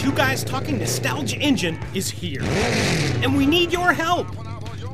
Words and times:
Two 0.00 0.12
Guys 0.12 0.42
Talking 0.42 0.78
Nostalgia 0.78 1.36
Engine 1.36 1.78
is 1.92 2.08
here. 2.08 2.40
And 3.22 3.36
we 3.36 3.44
need 3.44 3.70
your 3.70 3.92
help. 3.92 4.28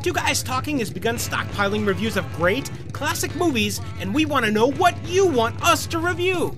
Two 0.03 0.13
Guys 0.13 0.43
Talking 0.43 0.81
has 0.81 0.91
begun 0.91 1.15
stockpiling 1.15 1.87
reviews 1.87 2.17
of 2.17 2.31
great, 2.35 2.69
classic 2.91 3.33
movies, 3.37 3.81
and 4.01 4.13
we 4.13 4.25
want 4.25 4.45
to 4.47 4.51
know 4.51 4.73
what 4.73 4.97
you 5.07 5.25
want 5.25 5.63
us 5.63 5.87
to 5.87 6.01
review. 6.01 6.57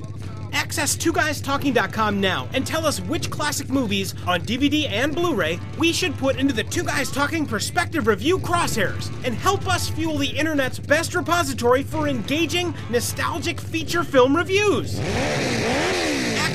Access 0.55 0.97
twoguystalking.com 0.97 2.23
now 2.23 2.49
and 2.55 2.67
tell 2.67 2.87
us 2.87 3.03
which 3.03 3.29
classic 3.29 3.69
movies 3.69 4.15
on 4.27 4.41
DVD 4.41 4.89
and 4.89 5.15
Blu-ray 5.15 5.61
we 5.77 5.93
should 5.93 6.17
put 6.17 6.39
into 6.39 6.55
the 6.55 6.65
Two 6.65 6.85
Guys 6.85 7.13
Talking 7.13 7.45
Perspective 7.45 8.07
Review 8.07 8.39
crosshairs 8.39 9.13
and 9.27 9.35
help 9.35 9.69
us 9.69 9.91
fuel 9.91 10.17
the 10.17 10.27
internet's 10.27 10.79
best 10.79 11.15
repository 11.15 11.83
for 11.83 12.09
engaging, 12.09 12.73
nostalgic 12.89 13.61
feature 13.61 14.05
film 14.05 14.35
reviews. 14.35 14.99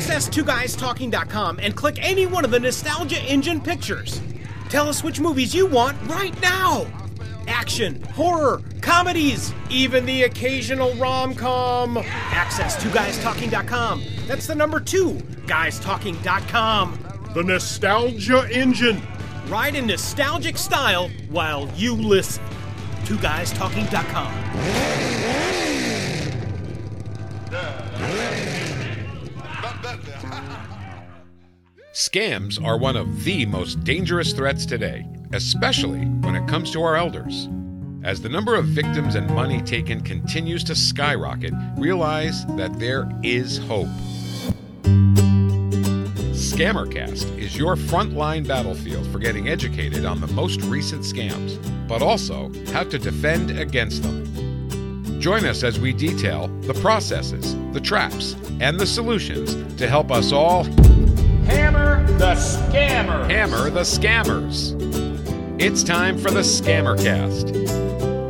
Access 0.03 0.27
2GuysTalking.com 0.27 1.59
and 1.59 1.77
click 1.77 1.97
any 2.01 2.25
one 2.25 2.43
of 2.43 2.51
the 2.51 2.59
Nostalgia 2.59 3.21
Engine 3.21 3.61
pictures. 3.61 4.19
Tell 4.67 4.89
us 4.89 5.01
which 5.01 5.21
movies 5.21 5.55
you 5.55 5.65
want 5.65 5.97
right 6.09 6.39
now! 6.41 6.85
Action, 7.47 8.03
horror, 8.11 8.61
comedies, 8.81 9.53
even 9.69 10.05
the 10.05 10.23
occasional 10.23 10.93
rom 10.95 11.33
com. 11.33 11.95
Access 11.97 12.75
2GuysTalking.com. 12.83 14.03
That's 14.27 14.45
the 14.45 14.55
number 14.55 14.81
two, 14.81 15.13
GuysTalking.com. 15.45 16.99
The 17.33 17.43
Nostalgia 17.43 18.45
Engine. 18.51 19.01
Ride 19.47 19.75
in 19.75 19.87
nostalgic 19.87 20.57
style 20.57 21.07
while 21.29 21.71
you 21.77 21.95
listen. 21.95 22.43
2GuysTalking.com. 23.05 25.42
Scams 31.93 32.59
are 32.65 32.75
one 32.75 32.97
of 32.97 33.23
the 33.23 33.45
most 33.45 33.83
dangerous 33.83 34.33
threats 34.33 34.65
today, 34.65 35.05
especially 35.31 35.99
when 35.99 36.33
it 36.33 36.47
comes 36.47 36.71
to 36.71 36.81
our 36.81 36.95
elders. 36.95 37.47
As 38.03 38.19
the 38.19 38.29
number 38.29 38.55
of 38.55 38.65
victims 38.65 39.13
and 39.13 39.27
money 39.29 39.61
taken 39.61 40.01
continues 40.01 40.63
to 40.63 40.73
skyrocket, 40.73 41.53
realize 41.77 42.47
that 42.55 42.79
there 42.79 43.07
is 43.21 43.59
hope. 43.59 43.89
Scammercast 46.33 47.37
is 47.37 47.55
your 47.55 47.75
frontline 47.75 48.47
battlefield 48.47 49.05
for 49.11 49.19
getting 49.19 49.47
educated 49.47 50.03
on 50.03 50.19
the 50.19 50.27
most 50.33 50.63
recent 50.63 51.03
scams, 51.03 51.59
but 51.87 52.01
also 52.01 52.51
how 52.71 52.83
to 52.85 52.97
defend 52.97 53.51
against 53.59 54.01
them. 54.01 55.21
Join 55.21 55.45
us 55.45 55.61
as 55.61 55.79
we 55.79 55.93
detail 55.93 56.47
the 56.61 56.73
processes, 56.73 57.55
the 57.71 57.79
traps, 57.79 58.35
and 58.59 58.79
the 58.79 58.87
solutions 58.87 59.53
to 59.75 59.87
help 59.87 60.11
us 60.11 60.31
all 60.31 60.65
Hammer 61.45 61.92
the 62.17 62.35
scammer. 62.35 63.29
hammer 63.29 63.69
the 63.69 63.81
scammers. 63.81 64.73
It's 65.59 65.83
time 65.83 66.17
for 66.17 66.31
the 66.31 66.41
Scammercast. 66.41 67.53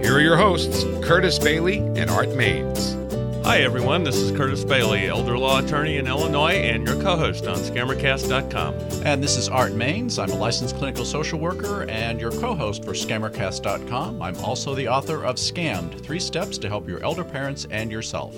Here 0.04 0.16
are 0.16 0.22
your 0.22 0.38
hosts, 0.38 0.84
Curtis 1.02 1.40
Bailey 1.40 1.78
and 1.78 2.10
Art 2.10 2.30
Maines. 2.30 3.00
Hi, 3.44 3.60
everyone. 3.60 4.04
This 4.04 4.16
is 4.16 4.32
Curtis 4.32 4.64
Bailey, 4.64 5.08
elder 5.08 5.38
law 5.38 5.60
attorney 5.60 5.98
in 5.98 6.08
Illinois, 6.08 6.54
and 6.54 6.88
your 6.88 7.02
co 7.02 7.18
host 7.18 7.46
on 7.46 7.58
Scammercast.com. 7.58 8.74
And 9.06 9.22
this 9.22 9.36
is 9.36 9.50
Art 9.50 9.74
Maines. 9.74 10.22
I'm 10.22 10.32
a 10.32 10.36
licensed 10.36 10.78
clinical 10.78 11.04
social 11.04 11.40
worker 11.40 11.84
and 11.90 12.22
your 12.22 12.32
co 12.32 12.56
host 12.56 12.86
for 12.86 12.94
Scammercast.com. 12.94 14.22
I'm 14.22 14.38
also 14.38 14.74
the 14.76 14.88
author 14.88 15.26
of 15.26 15.36
Scammed 15.36 16.02
Three 16.04 16.20
Steps 16.20 16.58
to 16.60 16.70
Help 16.70 16.88
Your 16.88 17.04
Elder 17.04 17.26
Parents 17.26 17.68
and 17.70 17.92
Yourself. 17.92 18.34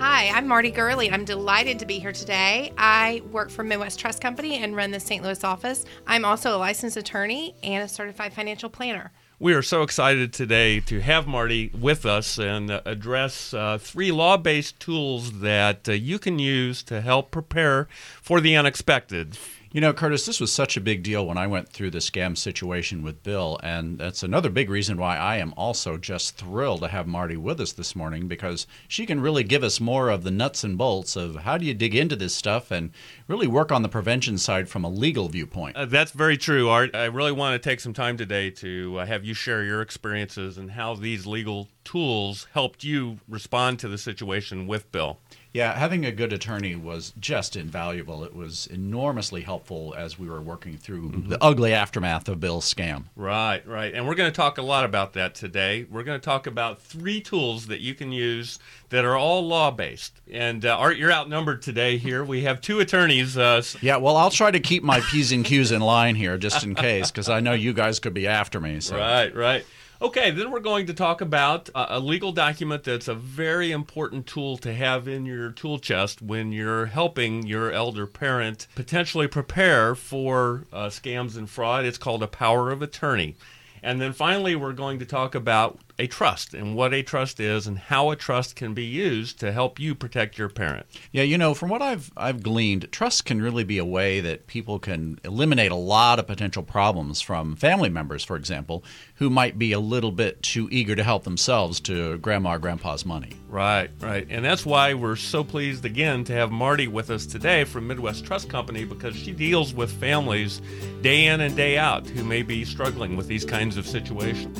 Hi, 0.00 0.28
I'm 0.28 0.46
Marti 0.46 0.70
Gurley. 0.70 1.10
I'm 1.10 1.24
delighted 1.24 1.80
to 1.80 1.86
be 1.86 1.98
here 1.98 2.12
today. 2.12 2.72
I 2.78 3.20
work 3.32 3.50
for 3.50 3.64
Midwest 3.64 3.98
Trust 3.98 4.20
Company 4.20 4.62
and 4.62 4.76
run 4.76 4.92
the 4.92 5.00
St. 5.00 5.24
Louis 5.24 5.42
office. 5.42 5.84
I'm 6.06 6.24
also 6.24 6.54
a 6.54 6.56
licensed 6.56 6.96
attorney 6.96 7.56
and 7.64 7.82
a 7.82 7.88
certified 7.88 8.32
financial 8.32 8.70
planner. 8.70 9.10
We 9.40 9.54
are 9.54 9.62
so 9.62 9.82
excited 9.82 10.32
today 10.32 10.78
to 10.80 11.00
have 11.00 11.26
Marti 11.26 11.72
with 11.76 12.06
us 12.06 12.38
and 12.38 12.70
address 12.70 13.52
uh, 13.52 13.78
three 13.78 14.12
law 14.12 14.36
based 14.36 14.78
tools 14.78 15.40
that 15.40 15.88
uh, 15.88 15.92
you 15.92 16.20
can 16.20 16.38
use 16.38 16.84
to 16.84 17.00
help 17.00 17.32
prepare 17.32 17.88
for 18.22 18.40
the 18.40 18.56
unexpected. 18.56 19.36
You 19.70 19.82
know, 19.82 19.92
Curtis, 19.92 20.24
this 20.24 20.40
was 20.40 20.50
such 20.50 20.78
a 20.78 20.80
big 20.80 21.02
deal 21.02 21.26
when 21.26 21.36
I 21.36 21.46
went 21.46 21.68
through 21.68 21.90
the 21.90 21.98
scam 21.98 22.38
situation 22.38 23.02
with 23.02 23.22
Bill, 23.22 23.60
and 23.62 23.98
that's 23.98 24.22
another 24.22 24.48
big 24.48 24.70
reason 24.70 24.96
why 24.96 25.18
I 25.18 25.36
am 25.36 25.52
also 25.58 25.98
just 25.98 26.38
thrilled 26.38 26.80
to 26.80 26.88
have 26.88 27.06
Marti 27.06 27.36
with 27.36 27.60
us 27.60 27.72
this 27.72 27.94
morning 27.94 28.28
because 28.28 28.66
she 28.88 29.04
can 29.04 29.20
really 29.20 29.44
give 29.44 29.62
us 29.62 29.78
more 29.78 30.08
of 30.08 30.24
the 30.24 30.30
nuts 30.30 30.64
and 30.64 30.78
bolts 30.78 31.16
of 31.16 31.36
how 31.36 31.58
do 31.58 31.66
you 31.66 31.74
dig 31.74 31.94
into 31.94 32.16
this 32.16 32.34
stuff 32.34 32.70
and 32.70 32.92
really 33.26 33.46
work 33.46 33.70
on 33.70 33.82
the 33.82 33.90
prevention 33.90 34.38
side 34.38 34.70
from 34.70 34.84
a 34.84 34.88
legal 34.88 35.28
viewpoint. 35.28 35.76
Uh, 35.76 35.84
that's 35.84 36.12
very 36.12 36.38
true, 36.38 36.70
Art. 36.70 36.96
I 36.96 37.04
really 37.04 37.32
want 37.32 37.62
to 37.62 37.68
take 37.68 37.80
some 37.80 37.92
time 37.92 38.16
today 38.16 38.48
to 38.52 39.00
uh, 39.00 39.04
have 39.04 39.22
you 39.22 39.34
share 39.34 39.64
your 39.64 39.82
experiences 39.82 40.56
and 40.56 40.70
how 40.70 40.94
these 40.94 41.26
legal 41.26 41.68
tools 41.84 42.46
helped 42.54 42.84
you 42.84 43.18
respond 43.28 43.78
to 43.80 43.88
the 43.88 43.98
situation 43.98 44.66
with 44.66 44.90
Bill. 44.92 45.18
Yeah, 45.58 45.76
having 45.76 46.06
a 46.06 46.12
good 46.12 46.32
attorney 46.32 46.76
was 46.76 47.12
just 47.18 47.56
invaluable. 47.56 48.22
It 48.22 48.32
was 48.32 48.68
enormously 48.68 49.40
helpful 49.40 49.92
as 49.98 50.16
we 50.16 50.28
were 50.28 50.40
working 50.40 50.76
through 50.76 51.24
the 51.26 51.36
ugly 51.42 51.74
aftermath 51.74 52.28
of 52.28 52.38
Bill's 52.38 52.72
scam. 52.72 53.06
Right, 53.16 53.66
right. 53.66 53.92
And 53.92 54.06
we're 54.06 54.14
going 54.14 54.30
to 54.30 54.36
talk 54.36 54.58
a 54.58 54.62
lot 54.62 54.84
about 54.84 55.14
that 55.14 55.34
today. 55.34 55.84
We're 55.90 56.04
going 56.04 56.20
to 56.20 56.24
talk 56.24 56.46
about 56.46 56.80
three 56.80 57.20
tools 57.20 57.66
that 57.66 57.80
you 57.80 57.96
can 57.96 58.12
use 58.12 58.60
that 58.90 59.04
are 59.04 59.16
all 59.16 59.48
law 59.48 59.72
based. 59.72 60.20
And 60.30 60.64
uh, 60.64 60.76
Art, 60.76 60.96
you're 60.96 61.10
outnumbered 61.10 61.60
today 61.60 61.98
here. 61.98 62.22
We 62.22 62.42
have 62.42 62.60
two 62.60 62.78
attorneys. 62.78 63.36
Uh, 63.36 63.60
Yeah, 63.82 63.96
well, 63.96 64.16
I'll 64.16 64.30
try 64.30 64.52
to 64.52 64.60
keep 64.60 64.84
my 64.84 65.00
P's 65.00 65.32
and 65.32 65.44
Q's 65.44 65.72
in 65.72 65.80
line 65.80 66.14
here 66.14 66.38
just 66.38 66.62
in 66.62 66.76
case, 66.76 67.10
because 67.10 67.28
I 67.28 67.40
know 67.40 67.52
you 67.52 67.72
guys 67.72 67.98
could 67.98 68.14
be 68.14 68.28
after 68.28 68.60
me. 68.60 68.78
So. 68.78 68.96
Right, 68.96 69.34
right. 69.34 69.66
Okay, 70.00 70.30
then 70.30 70.52
we're 70.52 70.60
going 70.60 70.86
to 70.86 70.94
talk 70.94 71.20
about 71.20 71.70
uh, 71.74 71.86
a 71.88 71.98
legal 71.98 72.30
document 72.30 72.84
that's 72.84 73.08
a 73.08 73.16
very 73.16 73.72
important 73.72 74.28
tool 74.28 74.56
to 74.58 74.72
have 74.72 75.08
in 75.08 75.26
your 75.26 75.50
tool 75.50 75.80
chest 75.80 76.22
when 76.22 76.52
you're 76.52 76.86
helping 76.86 77.44
your 77.44 77.72
elder 77.72 78.06
parent 78.06 78.68
potentially 78.76 79.26
prepare 79.26 79.96
for 79.96 80.66
uh, 80.72 80.86
scams 80.86 81.36
and 81.36 81.50
fraud. 81.50 81.84
It's 81.84 81.98
called 81.98 82.22
a 82.22 82.28
power 82.28 82.70
of 82.70 82.80
attorney. 82.80 83.34
And 83.82 84.00
then 84.00 84.12
finally, 84.12 84.54
we're 84.54 84.72
going 84.72 85.00
to 85.00 85.04
talk 85.04 85.34
about 85.34 85.80
a 85.98 86.06
trust 86.06 86.54
and 86.54 86.76
what 86.76 86.94
a 86.94 87.02
trust 87.02 87.40
is 87.40 87.66
and 87.66 87.78
how 87.78 88.10
a 88.10 88.16
trust 88.16 88.54
can 88.54 88.72
be 88.72 88.84
used 88.84 89.40
to 89.40 89.50
help 89.50 89.80
you 89.80 89.94
protect 89.94 90.38
your 90.38 90.48
parent. 90.48 90.86
Yeah, 91.10 91.24
you 91.24 91.36
know, 91.36 91.54
from 91.54 91.68
what 91.68 91.82
I've 91.82 92.12
I've 92.16 92.42
gleaned, 92.42 92.90
trust 92.92 93.24
can 93.24 93.42
really 93.42 93.64
be 93.64 93.78
a 93.78 93.84
way 93.84 94.20
that 94.20 94.46
people 94.46 94.78
can 94.78 95.18
eliminate 95.24 95.72
a 95.72 95.76
lot 95.76 96.18
of 96.18 96.26
potential 96.26 96.62
problems 96.62 97.20
from 97.20 97.56
family 97.56 97.88
members, 97.88 98.22
for 98.22 98.36
example, 98.36 98.84
who 99.16 99.28
might 99.28 99.58
be 99.58 99.72
a 99.72 99.80
little 99.80 100.12
bit 100.12 100.42
too 100.42 100.68
eager 100.70 100.94
to 100.94 101.02
help 101.02 101.24
themselves 101.24 101.80
to 101.80 102.18
grandma 102.18 102.54
or 102.54 102.58
grandpa's 102.58 103.04
money. 103.04 103.32
Right, 103.48 103.90
right. 104.00 104.26
And 104.30 104.44
that's 104.44 104.64
why 104.64 104.94
we're 104.94 105.16
so 105.16 105.42
pleased 105.42 105.84
again 105.84 106.22
to 106.24 106.32
have 106.32 106.52
Marti 106.52 106.86
with 106.86 107.10
us 107.10 107.26
today 107.26 107.64
from 107.64 107.86
Midwest 107.88 108.24
Trust 108.24 108.48
Company 108.48 108.84
because 108.84 109.16
she 109.16 109.32
deals 109.32 109.74
with 109.74 109.90
families 109.90 110.60
day 111.02 111.26
in 111.26 111.40
and 111.40 111.56
day 111.56 111.76
out 111.76 112.06
who 112.06 112.22
may 112.22 112.42
be 112.42 112.64
struggling 112.64 113.16
with 113.16 113.26
these 113.26 113.44
kinds 113.44 113.76
of 113.76 113.86
situations. 113.86 114.58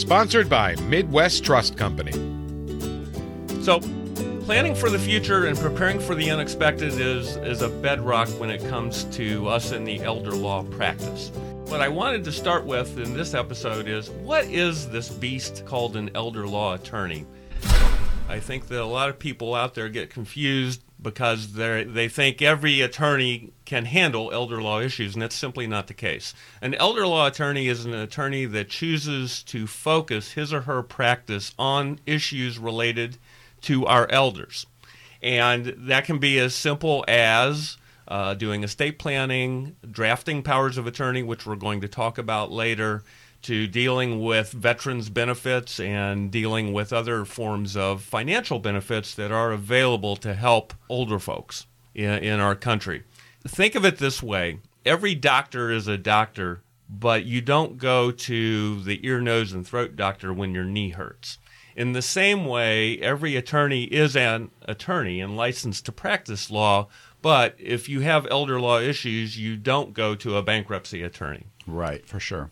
Sponsored 0.00 0.48
by 0.48 0.74
Midwest 0.76 1.44
Trust 1.44 1.76
Company. 1.76 2.12
So, 3.62 3.80
planning 4.46 4.74
for 4.74 4.88
the 4.88 4.98
future 4.98 5.44
and 5.44 5.58
preparing 5.58 6.00
for 6.00 6.14
the 6.14 6.30
unexpected 6.30 6.94
is, 6.94 7.36
is 7.36 7.60
a 7.60 7.68
bedrock 7.68 8.26
when 8.40 8.48
it 8.48 8.66
comes 8.70 9.04
to 9.16 9.46
us 9.46 9.72
in 9.72 9.84
the 9.84 10.00
elder 10.00 10.32
law 10.32 10.62
practice. 10.62 11.30
What 11.66 11.82
I 11.82 11.88
wanted 11.88 12.24
to 12.24 12.32
start 12.32 12.64
with 12.64 12.98
in 12.98 13.12
this 13.12 13.34
episode 13.34 13.88
is 13.88 14.08
what 14.08 14.46
is 14.46 14.88
this 14.88 15.10
beast 15.10 15.66
called 15.66 15.96
an 15.96 16.10
elder 16.14 16.46
law 16.46 16.72
attorney? 16.76 17.26
I 18.26 18.40
think 18.40 18.68
that 18.68 18.80
a 18.80 18.86
lot 18.86 19.10
of 19.10 19.18
people 19.18 19.54
out 19.54 19.74
there 19.74 19.90
get 19.90 20.08
confused 20.08 20.82
because 21.02 21.54
they 21.54 21.84
they 21.84 22.08
think 22.08 22.42
every 22.42 22.80
attorney 22.80 23.52
can 23.64 23.84
handle 23.84 24.30
elder 24.32 24.60
law 24.62 24.80
issues, 24.80 25.14
and 25.14 25.22
that's 25.22 25.34
simply 25.34 25.66
not 25.66 25.86
the 25.86 25.94
case. 25.94 26.34
An 26.60 26.74
elder 26.74 27.06
law 27.06 27.26
attorney 27.26 27.68
is 27.68 27.84
an 27.84 27.94
attorney 27.94 28.44
that 28.46 28.68
chooses 28.68 29.42
to 29.44 29.66
focus 29.66 30.32
his 30.32 30.52
or 30.52 30.62
her 30.62 30.82
practice 30.82 31.54
on 31.58 32.00
issues 32.06 32.58
related 32.58 33.16
to 33.62 33.86
our 33.86 34.10
elders, 34.10 34.66
and 35.22 35.74
that 35.76 36.04
can 36.04 36.18
be 36.18 36.38
as 36.38 36.54
simple 36.54 37.04
as 37.08 37.76
uh, 38.08 38.34
doing 38.34 38.64
estate 38.64 38.98
planning, 38.98 39.76
drafting 39.88 40.42
powers 40.42 40.76
of 40.76 40.86
attorney, 40.86 41.22
which 41.22 41.46
we're 41.46 41.54
going 41.54 41.80
to 41.80 41.88
talk 41.88 42.18
about 42.18 42.50
later, 42.50 43.04
to 43.42 43.66
dealing 43.66 44.22
with 44.22 44.52
veterans 44.52 45.08
benefits 45.08 45.80
and 45.80 46.30
dealing 46.30 46.72
with 46.72 46.92
other 46.92 47.24
forms 47.24 47.76
of 47.76 48.02
financial 48.02 48.58
benefits 48.58 49.14
that 49.14 49.32
are 49.32 49.52
available 49.52 50.16
to 50.16 50.34
help 50.34 50.74
older 50.88 51.18
folks 51.18 51.66
in, 51.94 52.10
in 52.10 52.40
our 52.40 52.54
country. 52.54 53.04
Think 53.46 53.74
of 53.74 53.84
it 53.84 53.98
this 53.98 54.22
way 54.22 54.58
every 54.84 55.14
doctor 55.14 55.70
is 55.70 55.88
a 55.88 55.98
doctor, 55.98 56.62
but 56.88 57.24
you 57.24 57.40
don't 57.40 57.78
go 57.78 58.10
to 58.10 58.82
the 58.82 59.06
ear, 59.06 59.20
nose, 59.20 59.52
and 59.52 59.66
throat 59.66 59.96
doctor 59.96 60.32
when 60.32 60.54
your 60.54 60.64
knee 60.64 60.90
hurts. 60.90 61.38
In 61.76 61.92
the 61.92 62.02
same 62.02 62.44
way, 62.44 62.98
every 62.98 63.36
attorney 63.36 63.84
is 63.84 64.16
an 64.16 64.50
attorney 64.62 65.20
and 65.20 65.36
licensed 65.36 65.86
to 65.86 65.92
practice 65.92 66.50
law, 66.50 66.88
but 67.22 67.54
if 67.58 67.88
you 67.88 68.00
have 68.00 68.26
elder 68.30 68.60
law 68.60 68.80
issues, 68.80 69.38
you 69.38 69.56
don't 69.56 69.94
go 69.94 70.14
to 70.16 70.36
a 70.36 70.42
bankruptcy 70.42 71.02
attorney. 71.02 71.46
Right, 71.66 72.06
for 72.06 72.18
sure. 72.18 72.50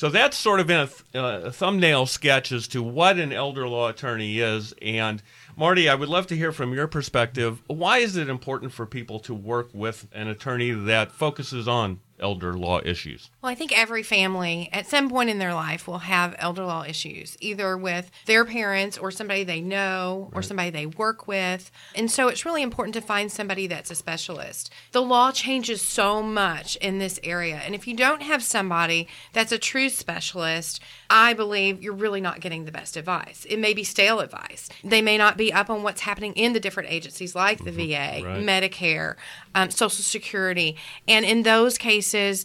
So 0.00 0.08
that's 0.08 0.34
sort 0.34 0.60
of 0.60 0.66
been 0.66 0.80
a, 0.80 0.86
th- 0.86 1.02
uh, 1.14 1.40
a 1.44 1.52
thumbnail 1.52 2.06
sketch 2.06 2.52
as 2.52 2.66
to 2.68 2.82
what 2.82 3.18
an 3.18 3.34
elder 3.34 3.68
law 3.68 3.90
attorney 3.90 4.38
is. 4.38 4.72
And 4.80 5.22
Marti, 5.58 5.90
I 5.90 5.94
would 5.94 6.08
love 6.08 6.26
to 6.28 6.36
hear 6.36 6.52
from 6.52 6.72
your 6.72 6.86
perspective. 6.86 7.60
Why 7.66 7.98
is 7.98 8.16
it 8.16 8.30
important 8.30 8.72
for 8.72 8.86
people 8.86 9.20
to 9.20 9.34
work 9.34 9.68
with 9.74 10.08
an 10.12 10.28
attorney 10.28 10.70
that 10.70 11.12
focuses 11.12 11.68
on 11.68 12.00
elder 12.18 12.54
law 12.54 12.80
issues? 12.82 13.28
Well, 13.42 13.50
I 13.50 13.54
think 13.54 13.76
every 13.76 14.02
family 14.02 14.68
at 14.70 14.86
some 14.86 15.08
point 15.08 15.30
in 15.30 15.38
their 15.38 15.54
life 15.54 15.88
will 15.88 16.00
have 16.00 16.34
elder 16.38 16.62
law 16.62 16.84
issues, 16.84 17.38
either 17.40 17.74
with 17.74 18.10
their 18.26 18.44
parents 18.44 18.98
or 18.98 19.10
somebody 19.10 19.44
they 19.44 19.62
know 19.62 20.30
or 20.34 20.42
somebody 20.42 20.68
they 20.68 20.84
work 20.84 21.26
with. 21.26 21.70
And 21.94 22.10
so 22.10 22.28
it's 22.28 22.44
really 22.44 22.62
important 22.62 22.92
to 22.96 23.00
find 23.00 23.32
somebody 23.32 23.66
that's 23.66 23.90
a 23.90 23.94
specialist. 23.94 24.70
The 24.92 25.00
law 25.00 25.32
changes 25.32 25.80
so 25.80 26.22
much 26.22 26.76
in 26.76 26.98
this 26.98 27.18
area. 27.24 27.62
And 27.64 27.74
if 27.74 27.86
you 27.86 27.96
don't 27.96 28.20
have 28.20 28.42
somebody 28.42 29.08
that's 29.32 29.52
a 29.52 29.58
true 29.58 29.88
specialist, 29.88 30.80
I 31.08 31.32
believe 31.32 31.82
you're 31.82 31.94
really 31.94 32.20
not 32.20 32.40
getting 32.40 32.66
the 32.66 32.72
best 32.72 32.94
advice. 32.94 33.46
It 33.48 33.56
may 33.58 33.72
be 33.72 33.84
stale 33.84 34.20
advice. 34.20 34.68
They 34.84 35.00
may 35.00 35.16
not 35.16 35.38
be 35.38 35.50
up 35.50 35.70
on 35.70 35.82
what's 35.82 36.02
happening 36.02 36.34
in 36.34 36.52
the 36.52 36.60
different 36.60 36.90
agencies 36.92 37.34
like 37.34 37.64
the 37.64 37.72
VA, 37.72 38.20
Right. 38.22 38.44
Medicare, 38.44 39.14
um, 39.54 39.70
Social 39.70 40.04
Security. 40.04 40.76
And 41.08 41.24
in 41.24 41.42
those 41.42 41.78
cases, 41.78 42.44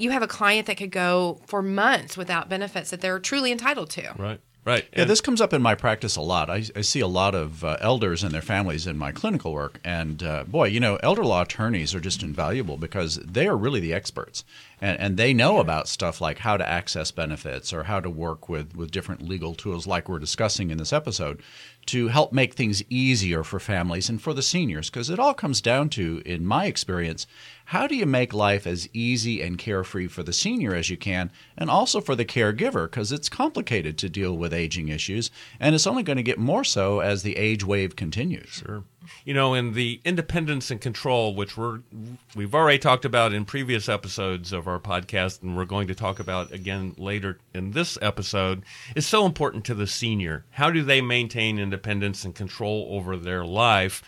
you 0.00 0.10
have 0.10 0.22
a 0.22 0.28
client 0.28 0.66
that 0.66 0.76
could 0.76 0.90
go 0.90 1.40
for 1.46 1.62
months 1.62 2.16
without 2.16 2.48
benefits 2.48 2.90
that 2.90 3.00
they're 3.00 3.20
truly 3.20 3.52
entitled 3.52 3.90
to. 3.90 4.12
Right. 4.18 4.40
Right. 4.62 4.86
Yeah, 4.94 5.04
this 5.04 5.22
comes 5.22 5.40
up 5.40 5.54
in 5.54 5.62
my 5.62 5.74
practice 5.74 6.16
a 6.16 6.20
lot. 6.20 6.50
I, 6.50 6.62
I 6.76 6.82
see 6.82 7.00
a 7.00 7.06
lot 7.06 7.34
of 7.34 7.64
uh, 7.64 7.78
elders 7.80 8.22
and 8.22 8.32
their 8.34 8.42
families 8.42 8.86
in 8.86 8.98
my 8.98 9.10
clinical 9.10 9.54
work. 9.54 9.80
And 9.84 10.22
uh, 10.22 10.44
boy, 10.44 10.68
you 10.68 10.80
know, 10.80 10.96
elder 11.02 11.24
law 11.24 11.42
attorneys 11.42 11.94
are 11.94 12.00
just 12.00 12.22
invaluable 12.22 12.76
because 12.76 13.16
they 13.16 13.48
are 13.48 13.56
really 13.56 13.80
the 13.80 13.94
experts. 13.94 14.44
And, 14.78 15.00
and 15.00 15.16
they 15.16 15.32
know 15.32 15.60
about 15.60 15.88
stuff 15.88 16.20
like 16.20 16.40
how 16.40 16.58
to 16.58 16.68
access 16.68 17.10
benefits 17.10 17.72
or 17.72 17.84
how 17.84 18.00
to 18.00 18.10
work 18.10 18.50
with, 18.50 18.76
with 18.76 18.90
different 18.90 19.22
legal 19.22 19.54
tools, 19.54 19.86
like 19.86 20.10
we're 20.10 20.18
discussing 20.18 20.68
in 20.68 20.76
this 20.76 20.92
episode, 20.92 21.42
to 21.86 22.08
help 22.08 22.30
make 22.30 22.52
things 22.52 22.82
easier 22.90 23.42
for 23.42 23.58
families 23.58 24.10
and 24.10 24.20
for 24.20 24.34
the 24.34 24.42
seniors. 24.42 24.90
Because 24.90 25.08
it 25.08 25.18
all 25.18 25.32
comes 25.32 25.62
down 25.62 25.88
to, 25.90 26.22
in 26.26 26.44
my 26.44 26.66
experience, 26.66 27.26
how 27.70 27.86
do 27.86 27.94
you 27.94 28.04
make 28.04 28.34
life 28.34 28.66
as 28.66 28.88
easy 28.92 29.40
and 29.40 29.56
carefree 29.56 30.08
for 30.08 30.24
the 30.24 30.32
senior 30.32 30.74
as 30.74 30.90
you 30.90 30.96
can, 30.96 31.30
and 31.56 31.70
also 31.70 32.00
for 32.00 32.16
the 32.16 32.24
caregiver? 32.24 32.90
Because 32.90 33.12
it's 33.12 33.28
complicated 33.28 33.96
to 33.98 34.08
deal 34.08 34.36
with 34.36 34.52
aging 34.52 34.88
issues, 34.88 35.30
and 35.60 35.72
it's 35.72 35.86
only 35.86 36.02
going 36.02 36.16
to 36.16 36.22
get 36.24 36.36
more 36.36 36.64
so 36.64 36.98
as 36.98 37.22
the 37.22 37.36
age 37.36 37.64
wave 37.64 37.94
continues. 37.94 38.48
Sure. 38.48 38.82
You 39.24 39.34
know, 39.34 39.54
in 39.54 39.74
the 39.74 40.00
independence 40.04 40.72
and 40.72 40.80
control, 40.80 41.36
which 41.36 41.56
we're 41.56 41.82
we've 42.34 42.56
already 42.56 42.80
talked 42.80 43.04
about 43.04 43.32
in 43.32 43.44
previous 43.44 43.88
episodes 43.88 44.52
of 44.52 44.66
our 44.66 44.80
podcast, 44.80 45.40
and 45.40 45.56
we're 45.56 45.64
going 45.64 45.86
to 45.86 45.94
talk 45.94 46.18
about 46.18 46.50
again 46.50 46.96
later 46.98 47.38
in 47.54 47.70
this 47.70 47.96
episode, 48.02 48.64
is 48.96 49.06
so 49.06 49.24
important 49.24 49.64
to 49.66 49.74
the 49.74 49.86
senior. 49.86 50.44
How 50.50 50.72
do 50.72 50.82
they 50.82 51.00
maintain 51.00 51.60
independence 51.60 52.24
and 52.24 52.34
control 52.34 52.88
over 52.90 53.16
their 53.16 53.44
life? 53.44 54.02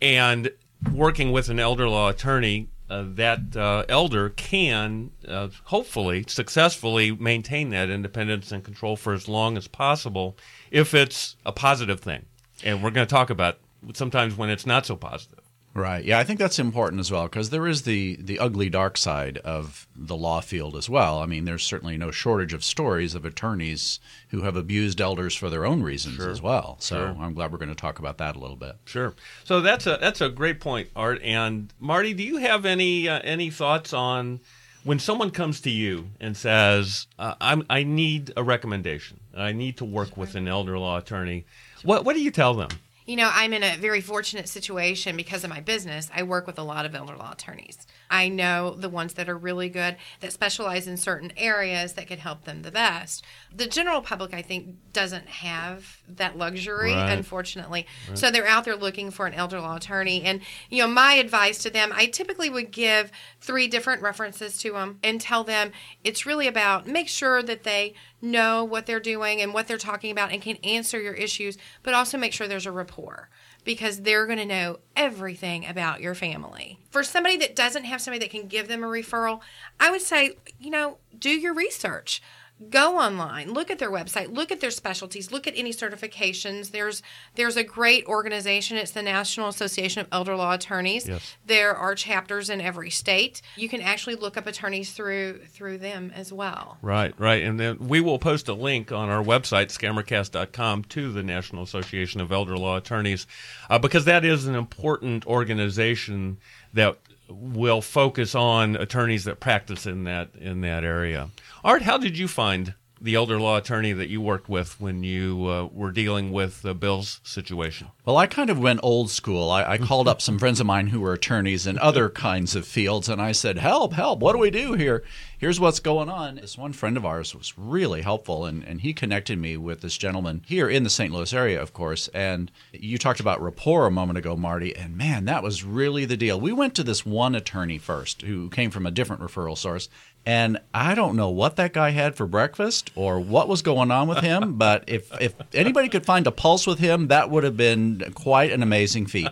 And 0.00 0.52
working 0.92 1.32
with 1.32 1.48
an 1.48 1.58
elder 1.58 1.88
law 1.88 2.10
attorney, 2.10 2.68
uh, 2.90 3.04
that 3.06 3.56
uh, 3.56 3.84
elder 3.88 4.30
can 4.30 5.10
uh, 5.26 5.48
hopefully 5.64 6.24
successfully 6.26 7.12
maintain 7.12 7.70
that 7.70 7.90
independence 7.90 8.50
and 8.52 8.64
control 8.64 8.96
for 8.96 9.12
as 9.12 9.28
long 9.28 9.56
as 9.56 9.68
possible 9.68 10.36
if 10.70 10.94
it's 10.94 11.36
a 11.44 11.52
positive 11.52 12.00
thing. 12.00 12.24
And 12.64 12.82
we're 12.82 12.90
going 12.90 13.06
to 13.06 13.10
talk 13.10 13.30
about 13.30 13.58
sometimes 13.94 14.36
when 14.36 14.50
it's 14.50 14.66
not 14.66 14.86
so 14.86 14.96
positive. 14.96 15.47
Right. 15.78 16.04
Yeah, 16.04 16.18
I 16.18 16.24
think 16.24 16.38
that's 16.40 16.58
important 16.58 16.98
as 17.00 17.10
well 17.12 17.24
because 17.24 17.50
there 17.50 17.66
is 17.66 17.82
the 17.82 18.16
the 18.20 18.38
ugly 18.38 18.68
dark 18.68 18.96
side 18.96 19.38
of 19.38 19.86
the 19.94 20.16
law 20.16 20.40
field 20.40 20.74
as 20.76 20.88
well. 20.90 21.20
I 21.20 21.26
mean, 21.26 21.44
there's 21.44 21.62
certainly 21.64 21.96
no 21.96 22.10
shortage 22.10 22.52
of 22.52 22.64
stories 22.64 23.14
of 23.14 23.24
attorneys 23.24 24.00
who 24.30 24.42
have 24.42 24.56
abused 24.56 25.00
elders 25.00 25.34
for 25.34 25.48
their 25.48 25.64
own 25.64 25.82
reasons 25.82 26.20
as 26.20 26.42
well. 26.42 26.76
So 26.80 26.96
Sure. 26.96 27.16
I'm 27.20 27.34
glad 27.34 27.52
we're 27.52 27.58
going 27.58 27.68
to 27.68 27.74
talk 27.74 27.98
about 27.98 28.18
that 28.18 28.34
a 28.34 28.38
little 28.38 28.56
bit. 28.56 28.76
Sure. 28.86 29.14
So 29.44 29.60
that's 29.60 29.86
a 29.86 29.98
that's 30.00 30.20
a 30.20 30.28
great 30.28 30.58
point, 30.60 30.88
Art. 30.96 31.22
And 31.22 31.72
Marti, 31.78 32.12
do 32.12 32.22
you 32.24 32.38
have 32.38 32.64
any 32.66 33.08
uh, 33.08 33.20
any 33.22 33.50
thoughts 33.50 33.92
on 33.92 34.40
when 34.84 34.98
someone 34.98 35.30
comes 35.30 35.60
to 35.62 35.70
you 35.70 36.10
and 36.20 36.36
says, 36.36 37.06
uh, 37.18 37.34
"I'm 37.40 37.64
I 37.70 37.84
need 37.84 38.32
a 38.36 38.42
recommendation. 38.42 39.20
I 39.36 39.52
need 39.52 39.76
to 39.78 39.84
work 39.84 40.16
with 40.16 40.34
an 40.34 40.48
elder 40.48 40.78
law 40.78 40.98
attorney." 40.98 41.44
What 41.84 42.04
what 42.04 42.14
do 42.16 42.22
you 42.22 42.30
tell 42.32 42.54
them? 42.54 42.70
You 43.08 43.16
know, 43.16 43.30
I'm 43.32 43.54
in 43.54 43.62
a 43.62 43.74
very 43.78 44.02
fortunate 44.02 44.50
situation 44.50 45.16
because 45.16 45.42
of 45.42 45.48
my 45.48 45.60
business. 45.60 46.10
I 46.14 46.24
work 46.24 46.46
with 46.46 46.58
a 46.58 46.62
lot 46.62 46.84
of 46.84 46.94
elder 46.94 47.16
law 47.16 47.32
attorneys. 47.32 47.86
I 48.10 48.28
know 48.28 48.74
the 48.74 48.88
ones 48.88 49.14
that 49.14 49.28
are 49.28 49.36
really 49.36 49.68
good, 49.68 49.96
that 50.20 50.32
specialize 50.32 50.86
in 50.86 50.96
certain 50.96 51.32
areas 51.36 51.92
that 51.94 52.06
could 52.08 52.18
help 52.20 52.44
them 52.44 52.62
the 52.62 52.70
best. 52.70 53.24
The 53.54 53.66
general 53.66 54.00
public, 54.00 54.32
I 54.32 54.42
think, 54.42 54.76
doesn't 54.92 55.26
have 55.28 55.98
that 56.08 56.36
luxury, 56.38 56.92
Right. 56.94 57.12
unfortunately. 57.12 57.86
So 58.14 58.30
they're 58.30 58.46
out 58.46 58.64
there 58.64 58.76
looking 58.76 59.10
for 59.10 59.26
an 59.26 59.34
elder 59.34 59.60
law 59.60 59.76
attorney. 59.76 60.22
And, 60.24 60.40
you 60.70 60.82
know, 60.82 60.88
my 60.88 61.14
advice 61.14 61.58
to 61.58 61.70
them, 61.70 61.92
I 61.94 62.06
typically 62.06 62.48
would 62.50 62.70
give 62.70 63.10
three 63.40 63.68
different 63.68 64.02
references 64.02 64.56
to 64.58 64.72
them 64.72 64.98
and 65.02 65.20
tell 65.20 65.44
them 65.44 65.72
it's 66.02 66.24
really 66.26 66.46
about 66.46 66.86
make 66.86 67.08
sure 67.08 67.42
that 67.42 67.64
they 67.64 67.94
know 68.20 68.64
what 68.64 68.86
they're 68.86 68.98
doing 69.00 69.40
and 69.40 69.54
what 69.54 69.68
they're 69.68 69.78
talking 69.78 70.10
about 70.10 70.32
and 70.32 70.42
can 70.42 70.56
answer 70.64 71.00
your 71.00 71.14
issues, 71.14 71.56
but 71.82 71.94
also 71.94 72.18
make 72.18 72.32
sure 72.32 72.48
there's 72.48 72.66
a 72.66 72.72
rapport 72.72 73.28
because 73.68 74.00
they're 74.00 74.24
going 74.24 74.38
to 74.38 74.46
know 74.46 74.78
everything 74.96 75.66
about 75.66 76.00
your 76.00 76.14
family. 76.14 76.78
For 76.88 77.04
somebody 77.04 77.36
that 77.36 77.54
doesn't 77.54 77.84
have 77.84 78.00
somebody 78.00 78.24
that 78.24 78.30
can 78.30 78.48
give 78.48 78.66
them 78.66 78.82
a 78.82 78.86
referral, 78.86 79.40
I 79.78 79.90
would 79.90 80.00
say, 80.00 80.38
you 80.58 80.70
know, 80.70 80.96
do 81.18 81.28
your 81.28 81.52
research. 81.52 82.22
Go 82.70 82.98
online, 82.98 83.52
look 83.52 83.70
at 83.70 83.78
their 83.78 83.90
website, 83.90 84.34
look 84.34 84.50
at 84.50 84.60
their 84.60 84.72
specialties, 84.72 85.30
look 85.30 85.46
at 85.46 85.56
any 85.56 85.72
certifications. 85.72 86.72
There's 86.72 87.02
there's 87.36 87.56
a 87.56 87.62
great 87.62 88.04
organization. 88.06 88.76
It's 88.76 88.90
the 88.90 89.02
National 89.02 89.48
Association 89.48 90.00
of 90.00 90.08
Elder 90.10 90.34
Law 90.34 90.54
Attorneys. 90.54 91.06
Yes. 91.06 91.36
There 91.46 91.76
are 91.76 91.94
chapters 91.94 92.50
in 92.50 92.60
every 92.60 92.90
state. 92.90 93.42
You 93.54 93.68
can 93.68 93.80
actually 93.80 94.16
look 94.16 94.36
up 94.36 94.48
attorneys 94.48 94.90
through 94.90 95.44
through 95.46 95.78
them 95.78 96.12
as 96.14 96.32
well. 96.32 96.78
Right, 96.82 97.14
right. 97.18 97.44
And 97.44 97.60
then 97.60 97.78
we 97.78 98.00
will 98.00 98.18
post 98.18 98.48
a 98.48 98.54
link 98.54 98.90
on 98.90 99.08
our 99.08 99.22
website, 99.22 99.66
scammercast.com, 99.66 100.84
to 100.84 101.12
the 101.12 101.22
National 101.22 101.62
Association 101.62 102.20
of 102.20 102.32
Elder 102.32 102.58
Law 102.58 102.76
Attorneys, 102.76 103.28
uh, 103.70 103.78
because 103.78 104.04
that 104.06 104.24
is 104.24 104.48
an 104.48 104.56
important 104.56 105.24
organization 105.26 106.38
that 106.74 106.98
will 107.28 107.82
focus 107.82 108.34
on 108.34 108.76
attorneys 108.76 109.24
that 109.24 109.40
practice 109.40 109.86
in 109.86 110.04
that 110.04 110.30
in 110.34 110.60
that 110.62 110.84
area. 110.84 111.30
Art, 111.64 111.82
how 111.82 111.98
did 111.98 112.18
you 112.18 112.28
find 112.28 112.74
the 113.00 113.14
elder 113.14 113.38
law 113.40 113.56
attorney 113.56 113.92
that 113.92 114.08
you 114.08 114.20
worked 114.20 114.48
with 114.48 114.80
when 114.80 115.02
you 115.02 115.46
uh, 115.46 115.64
were 115.72 115.92
dealing 115.92 116.32
with 116.32 116.64
uh, 116.64 116.74
Bill's 116.74 117.20
situation? 117.22 117.88
Well, 118.04 118.16
I 118.16 118.26
kind 118.26 118.50
of 118.50 118.58
went 118.58 118.80
old 118.82 119.10
school. 119.10 119.50
I, 119.50 119.72
I 119.72 119.78
called 119.78 120.08
up 120.08 120.20
some 120.20 120.38
friends 120.38 120.60
of 120.60 120.66
mine 120.66 120.88
who 120.88 121.00
were 121.00 121.12
attorneys 121.12 121.66
in 121.66 121.78
other 121.78 122.08
kinds 122.08 122.56
of 122.56 122.66
fields, 122.66 123.08
and 123.08 123.20
I 123.20 123.32
said, 123.32 123.58
"Help, 123.58 123.92
help! 123.92 124.20
What 124.20 124.32
do 124.32 124.38
we 124.38 124.50
do 124.50 124.74
here? 124.74 125.04
Here's 125.38 125.60
what's 125.60 125.80
going 125.80 126.08
on." 126.08 126.36
This 126.36 126.58
one 126.58 126.72
friend 126.72 126.96
of 126.96 127.04
ours 127.04 127.34
was 127.34 127.56
really 127.56 128.02
helpful, 128.02 128.44
and, 128.44 128.62
and 128.64 128.80
he 128.80 128.92
connected 128.92 129.38
me 129.38 129.56
with 129.56 129.80
this 129.80 129.98
gentleman 129.98 130.42
here 130.46 130.68
in 130.68 130.84
the 130.84 130.90
St. 130.90 131.12
Louis 131.12 131.32
area, 131.32 131.60
of 131.60 131.72
course. 131.72 132.08
And 132.08 132.50
you 132.72 132.98
talked 132.98 133.20
about 133.20 133.42
rapport 133.42 133.86
a 133.86 133.90
moment 133.90 134.18
ago, 134.18 134.36
Marti, 134.36 134.74
and 134.74 134.96
man, 134.96 135.24
that 135.26 135.42
was 135.42 135.64
really 135.64 136.04
the 136.04 136.16
deal. 136.16 136.40
We 136.40 136.52
went 136.52 136.74
to 136.76 136.84
this 136.84 137.04
one 137.04 137.34
attorney 137.34 137.78
first, 137.78 138.22
who 138.22 138.48
came 138.50 138.70
from 138.70 138.86
a 138.86 138.90
different 138.90 139.22
referral 139.22 139.56
source, 139.56 139.88
and 140.26 140.58
I 140.74 140.94
don't 140.94 141.16
know 141.16 141.30
what 141.30 141.56
that 141.56 141.72
guy 141.72 141.90
had 141.90 142.14
for 142.14 142.26
breakfast 142.26 142.90
or 142.94 143.18
what 143.18 143.48
was 143.48 143.62
going 143.62 143.90
on 143.90 144.08
with 144.08 144.18
him, 144.18 144.54
but 144.58 144.84
if, 144.86 145.10
if 145.20 145.34
anybody 145.54 145.88
could 145.88 146.04
find 146.04 146.26
a 146.26 146.32
pulse 146.32 146.66
with 146.66 146.78
him, 146.78 147.08
that 147.08 147.30
would 147.30 147.44
have 147.44 147.56
been 147.56 148.12
quite 148.14 148.52
an 148.52 148.62
amazing 148.62 149.06
feat. 149.06 149.28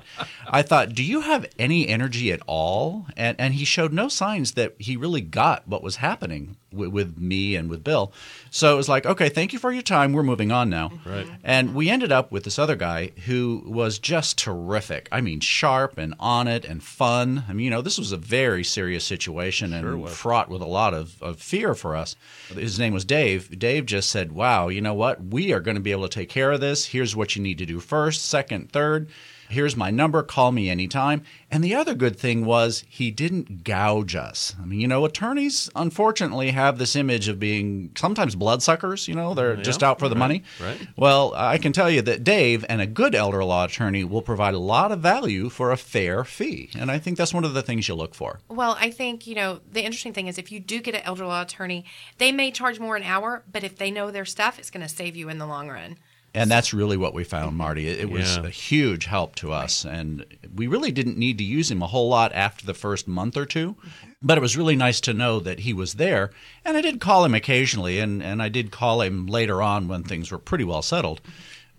I 0.49 0.63
thought, 0.63 0.95
do 0.95 1.03
you 1.03 1.21
have 1.21 1.47
any 1.59 1.89
energy 1.89 2.33
at 2.33 2.41
all? 2.47 3.07
And, 3.17 3.39
and 3.39 3.55
he 3.55 3.65
showed 3.65 3.93
no 3.93 4.09
signs 4.09 4.53
that 4.53 4.75
he 4.79 4.97
really 4.97 5.21
got 5.21 5.69
what 5.69 5.83
was 5.83 5.97
happening 5.97 6.57
with, 6.77 6.91
with 6.91 7.19
me 7.19 7.57
and 7.57 7.69
with 7.69 7.83
Bill. 7.83 8.13
So 8.51 8.73
it 8.73 8.77
was 8.77 8.89
like, 8.89 9.07
okay, 9.07 9.29
thank 9.29 9.53
you 9.53 9.59
for 9.59 9.73
your 9.73 9.83
time. 9.83 10.13
We're 10.13 10.23
moving 10.23 10.53
on 10.53 10.71
now. 10.71 10.89
Mm-hmm. 10.89 11.11
Right. 11.11 11.27
And 11.43 11.75
we 11.75 11.91
ended 11.91 12.13
up 12.13 12.31
with 12.31 12.45
this 12.45 12.59
other 12.59 12.77
guy 12.77 13.13
who 13.27 13.63
was 13.67 13.99
just 13.99 14.39
terrific. 14.39 15.09
I 15.11 15.21
mean, 15.21 15.41
sharp 15.41 15.99
and 15.99 16.15
on 16.21 16.49
it 16.49 16.65
and 16.65 16.83
fun. 16.83 17.45
I 17.49 17.53
mean, 17.53 17.65
you 17.65 17.71
know, 17.71 17.83
this 17.83 17.99
was 17.99 18.13
a 18.13 18.17
very 18.17 18.65
serious 18.65 19.05
situation 19.05 19.73
and 19.73 20.09
fraught 20.09 20.49
with 20.49 20.63
a 20.63 20.67
lot 20.67 20.95
of, 20.95 21.23
of 21.23 21.41
fear 21.41 21.75
for 21.75 21.97
us. 21.97 22.17
His 22.49 22.79
name 22.79 22.93
was 22.93 23.05
Dave. 23.05 23.59
Dave 23.59 23.87
just 23.87 24.11
said, 24.11 24.33
wow, 24.33 24.69
you 24.69 24.81
know 24.81 24.95
what? 24.95 25.25
We 25.25 25.53
are 25.53 25.61
going 25.61 25.77
to 25.77 25.83
be 25.83 25.93
able 25.93 26.09
to 26.09 26.15
take 26.15 26.29
care 26.29 26.53
of 26.53 26.61
this. 26.61 26.87
Here's 26.87 27.17
what 27.17 27.37
you 27.37 27.43
need 27.43 27.59
to 27.59 27.67
do 27.67 27.81
first, 27.81 28.27
second, 28.27 28.71
third. 28.73 29.09
Here's 29.49 29.77
my 29.77 29.91
number. 29.91 30.23
Call 30.23 30.53
me 30.53 30.69
anytime. 30.69 31.23
And 31.51 31.63
the 31.63 31.75
other 31.75 31.95
good 31.95 32.19
thing 32.19 32.45
was 32.45 32.85
he 32.89 33.11
didn't 33.11 33.65
gouge 33.65 34.17
us. 34.17 34.55
I 34.61 34.65
mean, 34.65 34.81
you 34.81 34.89
know, 34.89 35.05
attorneys 35.05 35.71
unfortunately 35.77 36.51
have 36.51 36.79
this 36.79 36.97
image 36.97 37.29
of 37.29 37.39
being 37.39 37.93
sometimes 37.97 38.35
bloodsuckers. 38.35 39.07
You 39.09 39.15
know, 39.15 39.35
they're 39.35 39.57
mm, 39.57 39.63
just 39.63 39.83
out 39.83 39.99
for 39.99 40.09
the 40.09 40.15
money. 40.15 40.43
right. 40.61 40.87
Well, 40.97 41.33
I 41.37 41.59
can 41.59 41.73
tell 41.73 41.91
you 41.91 42.03
that 42.03 42.25
Dave 42.25 42.65
and 42.69 42.81
a 42.81 42.87
good 42.87 43.15
elder 43.15 43.45
law 43.45 43.65
attorney 43.65 44.05
will 44.05 44.23
provide 44.23 44.55
a 44.55 44.59
lot 44.59 44.93
of 44.93 45.01
value 45.01 45.49
for 45.49 45.71
a 45.71 45.77
fair 45.77 46.25
fee. 46.25 46.71
And 46.77 46.91
I 46.91 46.99
think 46.99 47.17
that's 47.17 47.35
one 47.35 47.45
of 47.45 47.55
the 47.55 47.63
things 47.63 47.89
you 47.89 47.95
look 47.95 48.15
for. 48.15 48.41
Well, 48.49 48.77
I 48.81 48.91
think, 48.91 49.27
you 49.27 49.35
know, 49.35 49.61
the 49.71 49.85
interesting 49.85 50.13
thing 50.13 50.27
is 50.27 50.39
if 50.39 50.51
you 50.51 50.61
do 50.61 50.81
get 50.81 50.95
an 50.95 51.03
elder 51.03 51.27
law 51.27 51.43
attorney, 51.43 51.85
they 52.19 52.33
may 52.33 52.51
charge 52.51 52.81
more 52.81 52.97
an 52.97 53.03
hour, 53.03 53.45
but 53.51 53.65
if 53.65 53.77
they 53.77 53.91
know 53.91 54.11
their 54.11 54.25
stuff, 54.25 54.59
it's 54.59 54.71
going 54.71 54.87
to 54.87 54.93
save 54.93 55.17
you 55.17 55.29
in 55.29 55.39
the 55.39 55.47
long 55.47 55.69
run. 55.69 55.97
And 56.37 56.51
that's 56.51 56.75
really 56.75 56.97
what 56.99 57.15
we 57.15 57.25
found, 57.25 57.57
Marti. 57.57 57.89
It, 57.89 58.01
it 58.01 58.11
was 58.11 58.37
Yeah. 58.37 58.45
a 58.45 58.51
huge 58.51 59.07
help 59.07 59.35
to 59.37 59.53
us. 59.53 59.85
And 59.87 60.25
we 60.55 60.67
really 60.67 60.93
didn't 60.93 61.17
need 61.17 61.39
to 61.39 61.45
use 61.45 61.71
him 61.71 61.83
a 61.83 61.87
whole 61.87 62.09
lot 62.11 62.33
after 62.35 62.67
the 62.67 62.75
first 62.75 63.09
month 63.09 63.37
or 63.37 63.47
two. 63.47 63.75
But 64.23 64.37
it 64.39 64.43
was 64.43 64.57
really 64.57 64.77
nice 64.77 65.01
to 65.03 65.15
know 65.15 65.41
that 65.41 65.61
he 65.61 65.73
was 65.73 65.95
there. 65.95 66.31
And 66.65 66.77
I 66.77 66.83
did 66.83 67.01
call 67.01 67.25
him 67.25 67.35
occasionally, 67.35 67.99
and, 67.99 68.23
and 68.23 68.43
I 68.43 68.49
did 68.51 68.71
call 68.71 69.01
him 69.01 69.27
later 69.27 69.63
on 69.63 69.89
when 69.89 70.03
things 70.03 70.31
were 70.31 70.39
pretty 70.39 70.65
well 70.65 70.83
settled. 70.83 71.21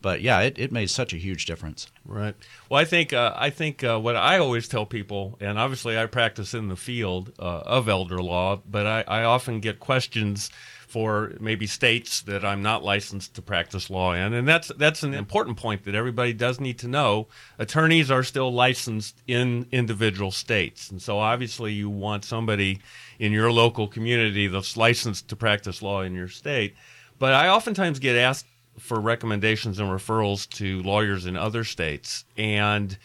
But 0.01 0.21
yeah, 0.21 0.41
it, 0.41 0.57
it 0.59 0.71
made 0.71 0.89
such 0.89 1.13
a 1.13 1.17
huge 1.17 1.45
difference. 1.45 1.87
Right. 2.05 2.35
Well, 2.69 2.79
I 2.79 2.85
think 2.85 3.13
uh, 3.13 3.33
I 3.35 3.49
think 3.49 3.83
uh, 3.83 3.99
what 3.99 4.15
I 4.15 4.37
always 4.37 4.67
tell 4.67 4.85
people, 4.85 5.37
and 5.39 5.57
obviously 5.57 5.97
I 5.97 6.05
practice 6.05 6.53
in 6.53 6.67
the 6.67 6.75
field 6.75 7.31
uh, 7.39 7.61
of 7.65 7.89
elder 7.89 8.21
law, 8.21 8.61
but 8.69 8.85
I, 8.85 9.03
I 9.07 9.23
often 9.23 9.59
get 9.59 9.79
questions 9.79 10.51
for 10.97 11.31
maybe 11.39 11.67
states 11.67 12.21
that 12.21 12.43
I'm 12.43 12.63
not 12.63 12.83
licensed 12.83 13.35
to 13.35 13.41
practice 13.43 13.91
law 13.91 14.13
in, 14.13 14.33
and 14.33 14.47
that's 14.47 14.71
that's 14.79 15.03
an 15.03 15.13
important 15.13 15.55
point 15.55 15.83
that 15.83 15.93
everybody 15.93 16.33
does 16.33 16.59
need 16.59 16.79
to 16.79 16.87
know. 16.87 17.27
Attorneys 17.59 18.09
are 18.09 18.23
still 18.23 18.51
licensed 18.51 19.21
in 19.27 19.67
individual 19.71 20.31
states, 20.31 20.89
and 20.89 20.99
so 20.99 21.19
obviously 21.19 21.71
you 21.71 21.87
want 21.87 22.25
somebody 22.25 22.79
in 23.19 23.31
your 23.31 23.51
local 23.51 23.87
community 23.87 24.47
that's 24.47 24.75
licensed 24.75 25.27
to 25.27 25.35
practice 25.35 25.83
law 25.83 26.01
in 26.01 26.15
your 26.15 26.29
state. 26.29 26.73
But 27.19 27.35
I 27.35 27.47
oftentimes 27.47 27.99
get 27.99 28.15
asked 28.15 28.47
for 28.79 28.99
recommendations 28.99 29.77
and 29.77 29.91
referrals 29.91 30.49
to 30.57 30.81
lawyers 30.81 31.27
in 31.27 31.37
other 31.37 31.63
states. 31.63 32.25
And 32.37 32.97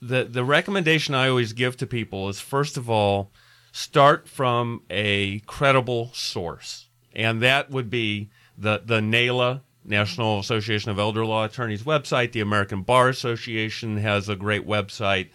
the 0.00 0.22
the 0.22 0.44
recommendation 0.44 1.16
I 1.16 1.30
always 1.30 1.52
give 1.52 1.76
to 1.78 1.86
people 1.88 2.28
is 2.28 2.38
first 2.38 2.76
of 2.76 2.88
all, 2.88 3.32
start 3.72 4.28
from 4.28 4.82
a 4.88 5.40
credible 5.40 6.12
source. 6.14 6.87
And 7.18 7.42
that 7.42 7.70
would 7.70 7.90
be 7.90 8.30
the 8.56 8.80
the 8.84 9.00
NAELA 9.00 9.60
National 9.84 10.38
Association 10.38 10.90
of 10.90 10.98
Elder 10.98 11.26
Law 11.26 11.44
Attorneys 11.44 11.82
website, 11.82 12.32
the 12.32 12.40
American 12.40 12.82
Bar 12.82 13.08
Association 13.08 13.96
has 13.96 14.28
a 14.28 14.36
great 14.36 14.66
website. 14.66 15.28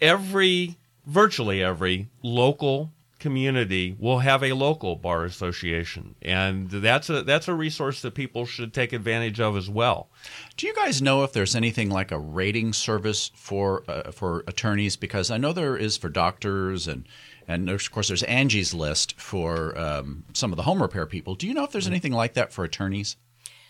Every 0.00 0.76
virtually 1.06 1.62
every 1.62 2.08
local 2.22 2.92
community 3.18 3.94
will 3.98 4.20
have 4.20 4.42
a 4.42 4.54
local 4.54 4.96
bar 4.96 5.24
association 5.24 6.14
and 6.22 6.70
that's 6.70 7.10
a 7.10 7.22
that's 7.22 7.48
a 7.48 7.54
resource 7.54 8.00
that 8.00 8.14
people 8.14 8.46
should 8.46 8.72
take 8.72 8.94
advantage 8.94 9.38
of 9.38 9.56
as 9.56 9.68
well 9.68 10.08
Do 10.56 10.66
you 10.66 10.74
guys 10.74 11.02
know 11.02 11.22
if 11.22 11.32
there's 11.32 11.54
anything 11.54 11.90
like 11.90 12.10
a 12.10 12.18
rating 12.18 12.72
service 12.72 13.30
for 13.34 13.84
uh, 13.88 14.10
for 14.10 14.42
attorneys? 14.46 14.96
Because 14.96 15.30
I 15.30 15.36
know 15.36 15.52
there 15.52 15.76
is 15.76 15.98
for 15.98 16.08
doctors 16.08 16.88
and 16.88 17.06
and 17.50 17.68
of 17.68 17.90
course 17.90 18.08
there's 18.08 18.22
Angie's 18.22 18.72
List 18.72 19.20
for 19.20 19.76
um, 19.78 20.24
some 20.34 20.52
of 20.52 20.56
the 20.56 20.62
home 20.62 20.80
repair 20.80 21.04
people. 21.04 21.34
Do 21.34 21.46
you 21.46 21.54
know 21.54 21.64
if 21.64 21.72
there's 21.72 21.88
anything 21.88 22.12
like 22.12 22.34
that 22.34 22.52
for 22.52 22.64
attorneys? 22.64 23.16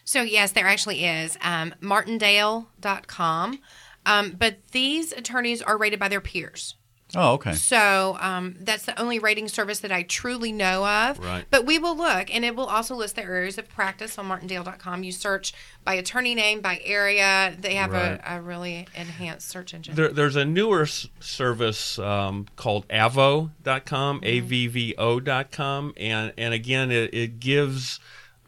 So, 0.05 0.23
yes, 0.23 0.53
there 0.53 0.67
actually 0.67 1.05
is. 1.05 1.39
Um, 1.41 1.75
martindale.com. 1.81 3.61
Um, 4.07 4.31
but 4.39 4.57
these 4.73 5.13
attorneys 5.13 5.63
are 5.63 5.79
rated 5.79 5.99
by 5.99 6.09
their 6.09 6.21
peers. 6.21 6.75
Oh, 7.17 7.33
okay. 7.35 7.55
So 7.55 8.17
um, 8.21 8.57
that's 8.61 8.85
the 8.85 8.99
only 9.01 9.19
rating 9.19 9.49
service 9.49 9.81
that 9.81 9.91
I 9.93 10.03
truly 10.05 10.53
know 10.53 10.87
of. 10.87 11.19
Right. 11.19 11.45
But 11.51 11.67
we 11.67 11.79
will 11.79 11.97
look, 11.97 12.33
and 12.35 12.45
it 12.45 12.55
will 12.55 12.67
also 12.67 12.95
list 12.95 13.17
the 13.17 13.23
areas 13.23 13.59
of 13.59 13.69
practice 13.69 14.19
on 14.19 14.27
martindale.com. 14.27 15.03
You 15.03 15.13
search 15.13 15.53
by 15.85 15.95
attorney 15.95 16.35
name, 16.35 16.61
by 16.61 16.81
area. 16.85 17.55
They 17.59 17.75
have 17.75 17.93
Right. 17.93 18.21
a, 18.25 18.37
a 18.37 18.41
really 18.41 18.87
enhanced 18.95 19.49
search 19.49 19.75
engine. 19.75 19.95
There, 19.95 20.09
there's 20.09 20.37
a 20.37 20.45
newer 20.45 20.83
s- 20.83 21.09
service 21.21 21.99
um, 21.99 22.47
called 22.57 22.87
avvo.com, 22.89 24.21
A-V-V-O.com, 24.23 25.95
and, 25.97 26.33
and 26.37 26.55
again, 26.55 26.91
it, 26.91 27.15
it 27.15 27.41
gives 27.41 28.01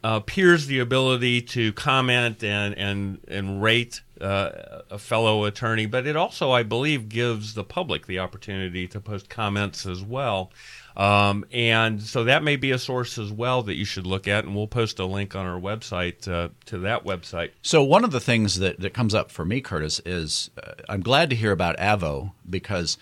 uh, 0.03 0.19
peers 0.19 0.67
the 0.67 0.79
ability 0.79 1.41
to 1.41 1.71
comment 1.73 2.43
and, 2.43 2.77
and, 2.77 3.19
and 3.27 3.61
rate 3.63 4.01
uh, 4.23 4.81
a 4.89 4.97
fellow 4.97 5.45
attorney, 5.45 5.85
but 5.85 6.07
it 6.07 6.15
also, 6.15 6.51
I 6.51 6.63
believe, 6.63 7.09
gives 7.09 7.53
the 7.53 7.63
public 7.63 8.07
the 8.07 8.19
opportunity 8.19 8.87
to 8.87 8.99
post 8.99 9.29
comments 9.29 9.85
as 9.85 10.01
well. 10.01 10.51
Um, 10.95 11.45
and 11.51 12.01
so 12.01 12.23
that 12.23 12.43
may 12.43 12.55
be 12.55 12.71
a 12.71 12.77
source 12.77 13.17
as 13.17 13.31
well 13.31 13.63
that 13.63 13.75
you 13.75 13.85
should 13.85 14.05
look 14.05 14.27
at, 14.27 14.45
and 14.45 14.55
we'll 14.55 14.67
post 14.67 14.99
a 14.99 15.05
link 15.05 15.35
on 15.35 15.45
our 15.45 15.59
website 15.59 16.27
uh, 16.27 16.49
to 16.65 16.77
that 16.79 17.03
website. 17.03 17.51
So 17.61 17.83
one 17.83 18.03
of 18.03 18.11
the 18.11 18.19
things 18.19 18.59
that, 18.59 18.79
that 18.79 18.93
comes 18.93 19.15
up 19.15 19.31
for 19.31 19.43
me, 19.43 19.59
Curtis, 19.59 20.01
is 20.05 20.51
uh, 20.61 20.73
I'm 20.87 21.01
glad 21.01 21.29
to 21.31 21.35
hear 21.35 21.51
about 21.51 21.77
Avvo 21.77 22.31
because 22.47 22.97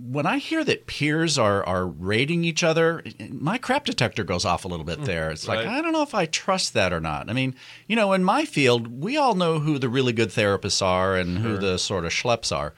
when 0.00 0.26
I 0.26 0.38
hear 0.38 0.62
that 0.64 0.86
peers 0.86 1.38
are, 1.38 1.64
are 1.64 1.86
rating 1.86 2.44
each 2.44 2.62
other, 2.62 3.02
my 3.30 3.58
crap 3.58 3.84
detector 3.84 4.22
goes 4.22 4.44
off 4.44 4.64
a 4.64 4.68
little 4.68 4.84
bit 4.84 5.04
there. 5.04 5.30
It's 5.30 5.48
like, 5.48 5.64
Right. 5.66 5.68
I 5.68 5.82
don't 5.82 5.92
know 5.92 6.02
if 6.02 6.14
I 6.14 6.26
trust 6.26 6.74
that 6.74 6.92
or 6.92 7.00
not. 7.00 7.28
I 7.28 7.32
mean, 7.32 7.54
you 7.88 7.96
know, 7.96 8.12
in 8.12 8.22
my 8.22 8.44
field, 8.44 9.02
we 9.02 9.16
all 9.16 9.34
know 9.34 9.58
who 9.58 9.78
the 9.78 9.88
really 9.88 10.12
good 10.12 10.28
therapists 10.28 10.80
are 10.84 11.16
and 11.16 11.38
who 11.38 11.58
the 11.58 11.78
sort 11.78 12.04
of 12.04 12.12
schleps 12.12 12.56
are. 12.56 12.74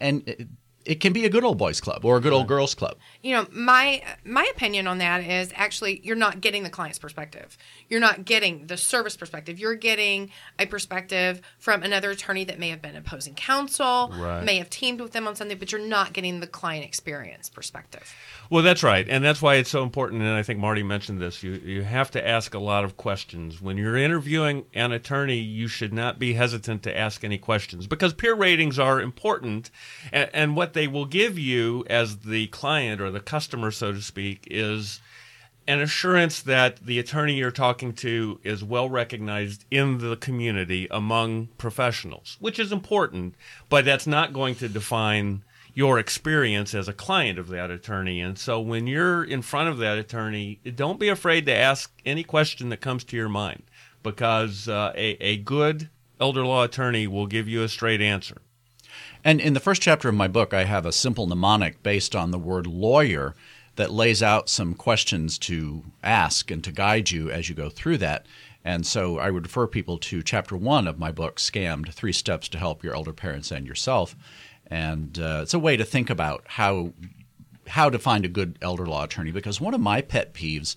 And 0.00 0.26
it, 0.28 0.48
it 0.84 0.94
can 1.00 1.12
be 1.12 1.24
a 1.24 1.28
good 1.28 1.44
old 1.44 1.58
boys 1.58 1.80
club 1.80 2.04
or 2.04 2.16
a 2.16 2.20
good 2.20 2.32
old 2.32 2.46
girls 2.46 2.74
club. 2.74 2.96
You 3.22 3.36
know 3.36 3.46
my 3.52 4.02
my 4.24 4.44
opinion 4.54 4.86
on 4.88 4.98
that 4.98 5.24
is 5.24 5.52
actually 5.54 6.00
you're 6.02 6.16
not 6.16 6.40
getting 6.40 6.64
the 6.64 6.70
client's 6.70 6.98
perspective 6.98 7.56
you're 7.88 8.00
not 8.00 8.24
getting 8.24 8.66
the 8.66 8.76
service 8.76 9.16
perspective 9.16 9.60
you're 9.60 9.76
getting 9.76 10.30
a 10.58 10.66
perspective 10.66 11.40
from 11.58 11.82
another 11.84 12.10
attorney 12.10 12.42
that 12.44 12.58
may 12.58 12.70
have 12.70 12.82
been 12.82 12.96
opposing 12.96 13.34
counsel 13.34 14.12
Right. 14.12 14.42
may 14.44 14.56
have 14.56 14.68
teamed 14.70 15.00
with 15.00 15.12
them 15.12 15.28
on 15.28 15.36
something 15.36 15.56
but 15.56 15.70
you're 15.70 15.80
not 15.80 16.12
getting 16.12 16.40
the 16.40 16.46
client 16.48 16.84
experience 16.84 17.48
perspective 17.48 18.12
Well, 18.50 18.62
that's 18.64 18.82
right, 18.82 19.06
and 19.08 19.24
that's 19.24 19.40
why 19.40 19.54
it's 19.54 19.70
so 19.70 19.82
important. 19.82 20.20
And 20.20 20.30
I 20.32 20.42
think 20.42 20.58
Marti 20.58 20.82
mentioned 20.82 21.20
this. 21.22 21.42
You 21.42 21.52
you 21.52 21.82
have 21.84 22.10
to 22.10 22.28
ask 22.28 22.52
a 22.52 22.58
lot 22.58 22.84
of 22.84 22.96
questions 22.98 23.62
when 23.62 23.78
you're 23.78 23.96
interviewing 23.96 24.66
an 24.74 24.92
attorney. 24.92 25.38
You 25.38 25.68
should 25.68 25.92
not 25.94 26.18
be 26.18 26.34
hesitant 26.34 26.82
to 26.82 26.94
ask 26.94 27.24
any 27.24 27.38
questions 27.38 27.86
because 27.86 28.12
peer 28.12 28.34
ratings 28.34 28.78
are 28.78 29.00
important, 29.00 29.70
and, 30.12 30.28
and 30.34 30.56
what 30.56 30.74
they 30.74 30.86
will 30.86 31.06
give 31.06 31.38
you 31.38 31.84
as 31.88 32.18
the 32.18 32.48
client 32.48 33.00
or 33.00 33.10
the 33.12 33.20
customer, 33.20 33.70
so 33.70 33.92
to 33.92 34.02
speak, 34.02 34.46
is 34.50 35.00
an 35.66 35.80
assurance 35.80 36.42
that 36.42 36.84
the 36.84 36.98
attorney 36.98 37.34
you're 37.34 37.50
talking 37.50 37.92
to 37.92 38.40
is 38.42 38.64
well 38.64 38.90
recognized 38.90 39.64
in 39.70 39.98
the 39.98 40.16
community 40.16 40.88
among 40.90 41.46
professionals, 41.58 42.36
which 42.40 42.58
is 42.58 42.72
important, 42.72 43.34
but 43.68 43.84
that's 43.84 44.06
not 44.06 44.32
going 44.32 44.54
to 44.56 44.68
define 44.68 45.44
your 45.74 45.98
experience 45.98 46.74
as 46.74 46.88
a 46.88 46.92
client 46.92 47.38
of 47.38 47.48
that 47.48 47.70
attorney. 47.70 48.20
And 48.20 48.38
so 48.38 48.60
when 48.60 48.86
you're 48.86 49.24
in 49.24 49.40
front 49.40 49.68
of 49.68 49.78
that 49.78 49.98
attorney, 49.98 50.60
don't 50.74 51.00
be 51.00 51.08
afraid 51.08 51.46
to 51.46 51.54
ask 51.54 51.92
any 52.04 52.24
question 52.24 52.68
that 52.68 52.80
comes 52.80 53.04
to 53.04 53.16
your 53.16 53.28
mind 53.28 53.62
because 54.02 54.68
uh, 54.68 54.92
a, 54.94 55.16
a 55.24 55.36
good 55.38 55.88
elder 56.20 56.44
law 56.44 56.64
attorney 56.64 57.06
will 57.06 57.26
give 57.26 57.48
you 57.48 57.62
a 57.62 57.68
straight 57.68 58.00
answer. 58.02 58.42
And 59.24 59.40
in 59.40 59.54
the 59.54 59.60
first 59.60 59.82
chapter 59.82 60.08
of 60.08 60.14
my 60.14 60.28
book, 60.28 60.52
I 60.52 60.64
have 60.64 60.86
a 60.86 60.92
simple 60.92 61.26
mnemonic 61.26 61.82
based 61.82 62.16
on 62.16 62.30
the 62.30 62.38
word 62.38 62.66
lawyer 62.66 63.34
that 63.76 63.90
lays 63.90 64.22
out 64.22 64.48
some 64.48 64.74
questions 64.74 65.38
to 65.38 65.84
ask 66.02 66.50
and 66.50 66.62
to 66.64 66.72
guide 66.72 67.10
you 67.10 67.30
as 67.30 67.48
you 67.48 67.54
go 67.54 67.68
through 67.68 67.98
that. 67.98 68.26
And 68.64 68.86
so 68.86 69.18
I 69.18 69.30
would 69.30 69.44
refer 69.44 69.66
people 69.66 69.98
to 69.98 70.22
chapter 70.22 70.56
one 70.56 70.86
of 70.86 70.98
my 70.98 71.10
book, 71.10 71.36
Scammed 71.36 71.92
Three 71.92 72.12
Steps 72.12 72.48
to 72.50 72.58
Help 72.58 72.84
Your 72.84 72.94
Elder 72.94 73.12
Parents 73.12 73.50
and 73.50 73.66
Yourself. 73.66 74.14
And 74.66 75.18
uh, 75.18 75.40
it's 75.42 75.54
a 75.54 75.58
way 75.58 75.76
to 75.76 75.84
think 75.84 76.10
about 76.10 76.44
how 76.46 76.92
how 77.68 77.88
to 77.88 77.98
find 77.98 78.24
a 78.24 78.28
good 78.28 78.58
elder 78.60 78.84
law 78.84 79.04
attorney 79.04 79.30
because 79.30 79.60
one 79.60 79.72
of 79.72 79.80
my 79.80 80.00
pet 80.00 80.34
peeves 80.34 80.74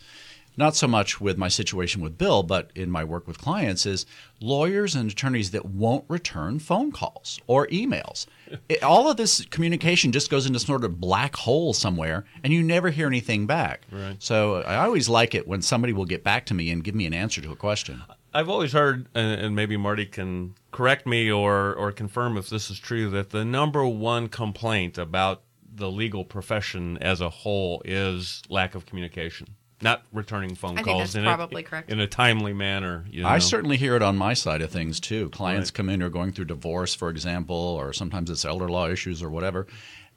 not 0.58 0.76
so 0.76 0.88
much 0.88 1.20
with 1.20 1.38
my 1.38 1.48
situation 1.48 2.02
with 2.02 2.18
Bill, 2.18 2.44
but 2.44 2.72
in 2.76 2.90
my 2.90 3.04
work 3.04 3.28
with 3.28 3.38
clients, 3.38 3.86
is 3.86 4.06
lawyers 4.40 4.96
and 4.96 5.10
attorneys 5.10 5.52
that 5.52 5.66
won't 5.66 6.06
return 6.08 6.60
phone 6.60 6.92
calls 6.92 7.40
or 7.48 7.68
emails. 7.68 8.26
It, 8.70 8.84
all 8.84 9.10
of 9.10 9.18
this 9.18 9.44
communication 9.46 10.12
just 10.12 10.30
goes 10.30 10.46
into 10.46 10.60
sort 10.60 10.84
of 10.84 11.02
black 11.02 11.36
hole 11.36 11.74
somewhere, 11.74 12.26
and 12.44 12.54
you 12.54 12.62
never 12.62 12.92
hear 12.92 13.08
anything 13.08 13.48
back. 13.48 13.82
Right. 13.92 14.16
So 14.20 14.62
I 14.62 14.86
always 14.86 15.10
like 15.10 15.34
it 15.34 15.48
when 15.48 15.64
somebody 15.64 15.94
will 15.94 16.06
get 16.06 16.24
back 16.24 16.46
to 16.48 16.54
me 16.54 16.70
and 16.70 16.84
give 16.84 16.94
me 16.94 17.08
an 17.08 17.14
answer 17.14 17.42
to 17.42 17.52
a 17.52 17.56
question. 17.56 18.04
I've 18.36 18.48
always 18.50 18.74
heard, 18.74 19.08
and 19.16 19.40
and 19.42 19.56
maybe 19.56 19.78
Marti 19.78 20.06
can 20.06 20.54
correct 20.72 21.08
me 21.08 21.32
or, 21.32 21.74
or 21.74 21.92
confirm 21.92 22.38
if 22.38 22.50
this 22.50 22.70
is 22.70 22.78
true, 22.78 23.10
that 23.10 23.32
the 23.32 23.44
number 23.44 23.86
one 23.86 24.28
complaint 24.30 24.98
about 25.00 25.42
the 25.76 25.90
legal 25.92 26.24
profession 26.24 26.98
as 27.00 27.22
a 27.22 27.30
whole 27.30 27.82
is 27.86 28.42
lack 28.50 28.76
of 28.76 28.86
communication. 28.86 29.48
Not 29.86 30.04
returning 30.12 30.54
phone 30.56 30.72
I 30.74 30.84
think 30.84 30.88
calls 30.88 31.14
that's 31.14 31.16
in 31.16 31.24
probably 31.24 31.62
a, 31.62 31.66
correct. 31.66 31.90
in 31.90 32.02
a 32.02 32.08
timely 32.08 32.52
manner. 32.52 33.06
You 33.10 33.22
know? 33.24 33.30
I 33.30 33.40
certainly 33.40 33.78
hear 33.78 33.96
it 33.96 34.02
on 34.02 34.18
my 34.18 34.34
side 34.34 34.62
of 34.62 34.70
things 34.72 35.00
too. 35.00 35.30
Clients 35.30 35.70
Right. 35.70 35.76
come 35.76 35.90
in 35.90 36.02
who 36.02 36.08
are 36.08 36.10
going 36.10 36.34
through 36.34 36.46
divorce, 36.46 36.94
for 36.94 37.10
example, 37.10 37.56
or 37.56 37.94
sometimes 37.94 38.30
it's 38.30 38.44
elder 38.44 38.68
law 38.68 38.88
issues 38.90 39.24
or 39.24 39.30
whatever, 39.30 39.66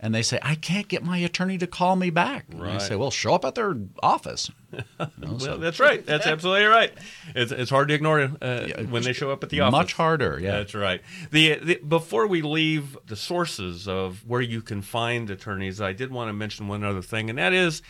and 0.01 0.15
they 0.15 0.23
say, 0.23 0.39
"I 0.43 0.55
can't 0.57 0.89
get 0.89 1.05
my 1.05 1.19
attorney 1.19 1.59
to 1.59 1.67
call 1.67 1.95
me 1.97 2.11
back." 2.11 2.47
And 2.51 2.63
I 2.65 2.79
say, 2.79 2.97
"Well, 2.97 3.11
show 3.11 3.35
up 3.35 3.45
at 3.45 3.55
their 3.55 3.77
office." 4.03 4.51
You 4.71 4.83
know, 5.17 5.39
so 5.39 5.49
Well, 5.53 5.59
that's 5.59 5.81
right. 5.81 6.05
That's 6.05 6.27
absolutely 6.27 6.67
right. 6.67 6.93
It's, 7.35 7.51
it's 7.53 7.71
hard 7.71 7.89
to 7.89 7.95
ignore 7.95 8.31
uh, 8.43 8.67
when 8.91 9.03
they 9.03 9.15
show 9.15 9.31
up 9.31 9.43
at 9.43 9.49
the 9.49 9.61
office. 9.61 9.73
much 9.73 9.93
harder. 9.95 10.39
Yeah. 10.43 10.59
That's 10.59 10.75
right. 10.75 11.01
The, 11.31 11.55
the 11.55 11.75
before 11.77 12.27
we 12.27 12.43
leave 12.43 12.97
the 13.07 13.17
sources 13.17 13.89
of 13.89 14.27
where 14.27 14.43
you 14.43 14.61
can 14.61 14.83
find 14.83 15.31
attorneys, 15.31 15.81
I 15.81 15.95
did 15.95 16.13
want 16.13 16.29
to 16.29 16.33
mention 16.35 16.69
one 16.69 16.85
other 16.85 17.01
thing, 17.01 17.31
and 17.31 17.39
that 17.39 17.55
is 17.55 17.81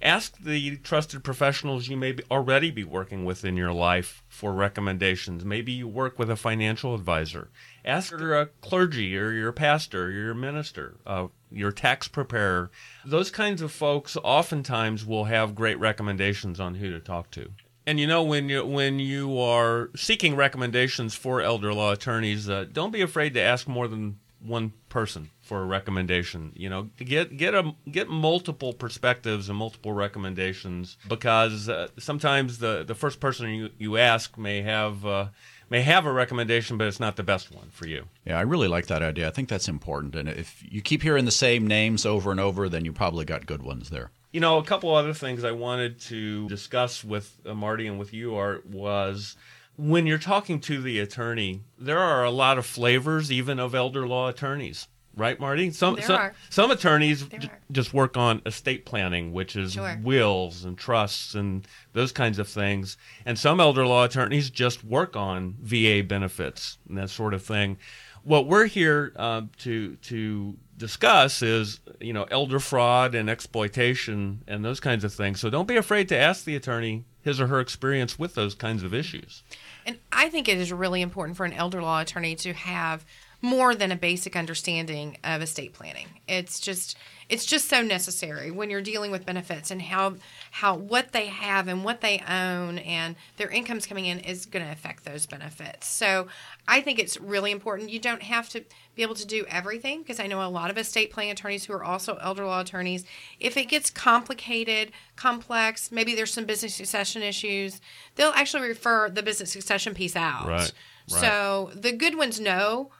ask 0.00 0.38
the 0.38 0.76
trusted 0.78 1.24
professionals 1.24 1.88
you 1.88 1.96
may 1.96 2.12
be 2.12 2.22
already 2.30 2.70
be 2.70 2.84
working 2.84 3.24
with 3.24 3.44
in 3.44 3.56
your 3.56 3.72
life 3.72 4.22
for 4.28 4.52
recommendations. 4.52 5.44
Maybe 5.44 5.72
you 5.72 5.88
work 5.88 6.18
with 6.18 6.30
a 6.30 6.36
financial 6.36 6.94
advisor. 6.94 7.50
Ask 7.84 8.10
your 8.10 8.34
uh, 8.36 8.46
clergy 8.60 9.16
or 9.16 9.32
your 9.32 9.52
pastor, 9.52 10.06
or 10.06 10.10
your 10.10 10.34
minister, 10.34 10.96
uh, 11.06 11.28
your 11.50 11.72
tax 11.72 12.06
preparer. 12.08 12.70
Those 13.04 13.30
kinds 13.30 13.62
of 13.62 13.72
folks 13.72 14.16
oftentimes 14.22 15.04
will 15.04 15.24
have 15.24 15.54
great 15.54 15.78
recommendations 15.78 16.60
on 16.60 16.76
who 16.76 16.90
to 16.90 17.00
talk 17.00 17.30
to. 17.32 17.50
And 17.86 17.98
you 17.98 18.06
know 18.06 18.22
when 18.22 18.50
you 18.50 18.66
when 18.66 18.98
you 18.98 19.40
are 19.40 19.88
seeking 19.96 20.36
recommendations 20.36 21.14
for 21.14 21.40
elder 21.40 21.72
law 21.72 21.92
attorneys, 21.92 22.48
uh, 22.48 22.66
don't 22.70 22.90
be 22.90 23.00
afraid 23.00 23.32
to 23.34 23.40
ask 23.40 23.66
more 23.66 23.88
than 23.88 24.18
one 24.40 24.74
person 24.90 25.30
for 25.48 25.62
a 25.62 25.64
recommendation. 25.64 26.52
You 26.54 26.68
know, 26.68 26.90
get 26.98 27.36
get 27.36 27.54
a 27.54 27.74
get 27.90 28.08
multiple 28.08 28.74
perspectives 28.74 29.48
and 29.48 29.56
multiple 29.58 29.92
recommendations 29.94 30.98
because 31.08 31.70
uh, 31.70 31.88
sometimes 31.98 32.58
the 32.58 32.84
the 32.86 32.94
first 32.94 33.18
person 33.18 33.48
you, 33.48 33.70
you 33.78 33.96
ask 33.96 34.36
may 34.36 34.60
have 34.60 35.06
uh, 35.06 35.28
may 35.70 35.80
have 35.80 36.04
a 36.04 36.12
recommendation, 36.12 36.76
but 36.76 36.86
it's 36.86 37.00
not 37.00 37.16
the 37.16 37.22
best 37.22 37.50
one 37.50 37.70
for 37.70 37.86
you. 37.86 38.04
Yeah, 38.26 38.38
I 38.38 38.42
really 38.42 38.68
like 38.68 38.86
that 38.88 39.02
idea. 39.02 39.26
I 39.26 39.30
think 39.30 39.48
that's 39.48 39.68
important. 39.68 40.14
And 40.14 40.28
if 40.28 40.62
you 40.68 40.82
keep 40.82 41.02
hearing 41.02 41.24
the 41.24 41.30
same 41.30 41.66
names 41.66 42.04
over 42.04 42.30
and 42.30 42.38
over, 42.38 42.68
then 42.68 42.84
you 42.84 42.92
probably 42.92 43.24
got 43.24 43.46
good 43.46 43.62
ones 43.62 43.88
there. 43.88 44.10
You 44.30 44.40
know, 44.40 44.58
a 44.58 44.64
couple 44.64 44.94
other 44.94 45.14
things 45.14 45.42
I 45.44 45.52
wanted 45.52 45.98
to 46.02 46.46
discuss 46.48 47.02
with 47.02 47.34
uh, 47.46 47.54
Marti 47.54 47.86
and 47.86 47.98
with 47.98 48.12
you, 48.12 48.36
Art, 48.36 48.66
was 48.66 49.34
when 49.78 50.06
you're 50.06 50.18
talking 50.18 50.60
to 50.60 50.82
the 50.82 50.98
attorney, 50.98 51.62
there 51.78 52.00
are 52.00 52.22
a 52.22 52.30
lot 52.30 52.58
of 52.58 52.66
flavors, 52.66 53.32
even 53.32 53.58
of 53.58 53.74
elder 53.74 54.06
law 54.06 54.28
attorneys. 54.28 54.88
Right, 55.18 55.38
Marti? 55.38 55.70
Some 55.72 55.96
There 55.96 56.04
some, 56.04 56.16
are. 56.16 56.34
some 56.48 56.70
attorneys 56.70 57.24
j- 57.24 57.50
just 57.72 57.92
work 57.92 58.16
on 58.16 58.40
estate 58.46 58.86
planning, 58.86 59.32
which 59.32 59.56
is 59.56 59.72
Sure. 59.72 59.98
wills 60.02 60.64
and 60.64 60.78
trusts 60.78 61.34
and 61.34 61.66
those 61.92 62.12
kinds 62.12 62.38
of 62.38 62.48
things. 62.48 62.96
And 63.26 63.38
some 63.38 63.58
elder 63.60 63.84
law 63.84 64.04
attorneys 64.04 64.48
just 64.48 64.84
work 64.84 65.16
on 65.16 65.56
VA 65.60 66.02
benefits 66.02 66.78
and 66.88 66.96
that 66.96 67.10
sort 67.10 67.34
of 67.34 67.42
thing. 67.42 67.78
What 68.22 68.46
we're 68.46 68.66
here 68.66 69.12
uh, 69.16 69.42
to 69.58 69.96
to 69.96 70.56
discuss 70.76 71.42
is 71.42 71.80
you 72.00 72.12
know 72.12 72.24
elder 72.30 72.60
fraud 72.60 73.14
and 73.14 73.28
exploitation 73.28 74.42
and 74.46 74.64
those 74.64 74.80
kinds 74.80 75.02
of 75.04 75.12
things. 75.12 75.40
So 75.40 75.50
don't 75.50 75.66
be 75.68 75.76
afraid 75.76 76.08
to 76.10 76.16
ask 76.16 76.44
the 76.44 76.54
attorney 76.56 77.04
his 77.22 77.40
or 77.40 77.46
her 77.48 77.60
experience 77.60 78.18
with 78.18 78.34
those 78.34 78.54
kinds 78.54 78.82
of 78.82 78.94
issues. 78.94 79.42
And 79.84 79.98
I 80.12 80.28
think 80.30 80.48
it 80.48 80.58
is 80.58 80.72
really 80.72 81.02
important 81.02 81.36
for 81.36 81.44
an 81.44 81.52
elder 81.52 81.82
law 81.82 82.00
attorney 82.00 82.34
to 82.36 82.52
have 82.52 83.04
more 83.40 83.74
than 83.74 83.92
a 83.92 83.96
basic 83.96 84.34
understanding 84.34 85.16
of 85.22 85.42
estate 85.42 85.72
planning. 85.72 86.08
It's 86.26 86.58
just 86.58 86.96
it's 87.28 87.44
just 87.44 87.68
so 87.68 87.82
necessary 87.82 88.50
when 88.50 88.70
you're 88.70 88.80
dealing 88.80 89.10
with 89.10 89.26
benefits 89.26 89.70
and 89.70 89.82
how 89.82 90.14
how 90.50 90.74
what 90.74 91.12
they 91.12 91.26
have 91.26 91.68
and 91.68 91.84
what 91.84 92.00
they 92.00 92.22
own 92.28 92.78
and 92.78 93.14
their 93.36 93.48
incomes 93.48 93.86
coming 93.86 94.06
in 94.06 94.18
is 94.20 94.46
going 94.46 94.64
to 94.64 94.72
affect 94.72 95.04
those 95.04 95.26
benefits. 95.26 95.86
So 95.86 96.26
I 96.66 96.80
think 96.80 96.98
it's 96.98 97.20
really 97.20 97.52
important. 97.52 97.90
You 97.90 98.00
don't 98.00 98.22
have 98.22 98.48
to 98.50 98.64
be 98.96 99.02
able 99.02 99.14
to 99.14 99.26
do 99.26 99.44
everything 99.48 100.00
because 100.00 100.18
I 100.18 100.26
know 100.26 100.42
a 100.44 100.48
lot 100.48 100.70
of 100.70 100.78
estate 100.78 101.12
planning 101.12 101.30
attorneys 101.30 101.66
who 101.66 101.74
are 101.74 101.84
also 101.84 102.16
elder 102.16 102.44
law 102.44 102.60
attorneys. 102.60 103.04
If 103.38 103.56
it 103.56 103.66
gets 103.66 103.90
complicated, 103.90 104.90
complex, 105.14 105.92
maybe 105.92 106.14
there's 106.14 106.32
some 106.32 106.46
business 106.46 106.74
succession 106.74 107.22
issues, 107.22 107.80
they'll 108.16 108.32
actually 108.34 108.66
refer 108.66 109.10
the 109.10 109.22
business 109.22 109.52
succession 109.52 109.94
piece 109.94 110.16
out. 110.16 110.48
Right, 110.48 110.72
right. 111.12 111.20
So 111.20 111.70
the 111.74 111.92
good 111.92 112.16
ones 112.16 112.40
know 112.40 112.90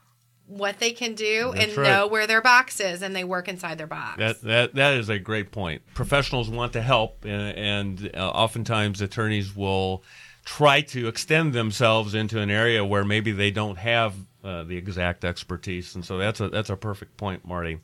what 0.49 0.79
they 0.79 0.93
can 0.93 1.15
do 1.15 1.53
That's 1.55 1.69
and 1.69 1.77
right. 1.77 1.91
know 1.91 2.07
where 2.07 2.27
their 2.27 2.41
box 2.41 2.81
is 2.81 3.03
and 3.03 3.15
they 3.15 3.25
work 3.25 3.49
inside 3.49 3.79
their 3.79 3.87
box. 3.87 4.19
That 4.19 4.41
that 4.43 4.75
that 4.75 4.95
is 4.95 5.09
a 5.09 5.19
great 5.19 5.53
point. 5.53 5.83
Professionals 5.95 6.49
want 6.49 6.73
to 6.73 6.83
help, 6.83 7.25
and, 7.25 7.57
and 7.57 8.11
uh, 8.15 8.31
oftentimes 8.31 9.01
attorneys 9.01 9.55
will 9.55 10.03
try 10.45 10.81
to 10.81 11.09
extend 11.09 11.53
themselves 11.53 12.15
into 12.15 12.41
an 12.41 12.51
area 12.51 12.85
where 12.85 13.05
maybe 13.05 13.33
they 13.33 13.51
don't 13.51 13.77
have 13.77 14.15
uh, 14.43 14.65
the 14.65 14.77
exact 14.77 15.25
expertise, 15.25 15.95
and 15.95 16.05
so 16.05 16.17
that's 16.17 16.41
a 16.41 16.49
that's 16.49 16.71
a 16.71 16.77
perfect 16.77 17.17
point, 17.17 17.47
Marti. 17.47 17.79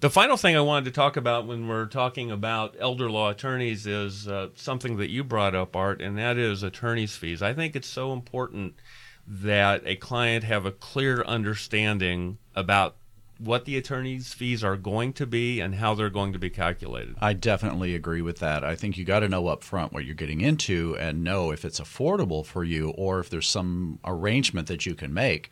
The 0.00 0.10
final 0.10 0.36
thing 0.36 0.56
I 0.56 0.60
wanted 0.60 0.84
to 0.86 0.90
talk 0.90 1.16
about 1.16 1.46
when 1.46 1.66
we're 1.66 1.86
talking 1.86 2.30
about 2.30 2.76
elder 2.78 3.10
law 3.10 3.30
attorneys 3.30 3.86
is 3.86 4.28
uh, 4.28 4.48
something 4.54 4.98
that 4.98 5.08
you 5.08 5.24
brought 5.24 5.54
up, 5.54 5.74
Art, 5.74 6.02
and 6.02 6.18
that 6.18 6.36
is 6.36 6.62
attorneys' 6.62 7.16
fees. 7.16 7.42
I 7.42 7.54
think 7.54 7.74
it's 7.74 7.88
so 7.88 8.12
important 8.12 8.74
that 9.26 9.82
a 9.86 9.96
client 9.96 10.44
have 10.44 10.66
a 10.66 10.70
clear 10.72 11.22
understanding 11.24 12.38
about 12.54 12.96
what 13.38 13.64
the 13.64 13.76
attorney's 13.76 14.32
fees 14.32 14.62
are 14.62 14.76
going 14.76 15.12
to 15.12 15.26
be 15.26 15.60
and 15.60 15.74
how 15.74 15.92
they're 15.94 16.08
going 16.10 16.32
to 16.32 16.38
be 16.38 16.48
calculated. 16.50 17.16
I 17.20 17.32
definitely 17.32 17.94
agree 17.94 18.22
with 18.22 18.38
that. 18.38 18.62
I 18.62 18.76
think 18.76 18.96
you 18.96 19.04
got 19.04 19.20
to 19.20 19.28
know 19.28 19.48
up 19.48 19.64
front 19.64 19.92
what 19.92 20.04
you're 20.04 20.14
getting 20.14 20.40
into 20.40 20.96
and 20.98 21.24
know 21.24 21.50
if 21.50 21.64
it's 21.64 21.80
affordable 21.80 22.46
for 22.46 22.62
you 22.62 22.90
or 22.90 23.18
if 23.18 23.28
there's 23.30 23.48
some 23.48 23.98
arrangement 24.04 24.68
that 24.68 24.86
you 24.86 24.94
can 24.94 25.12
make 25.12 25.50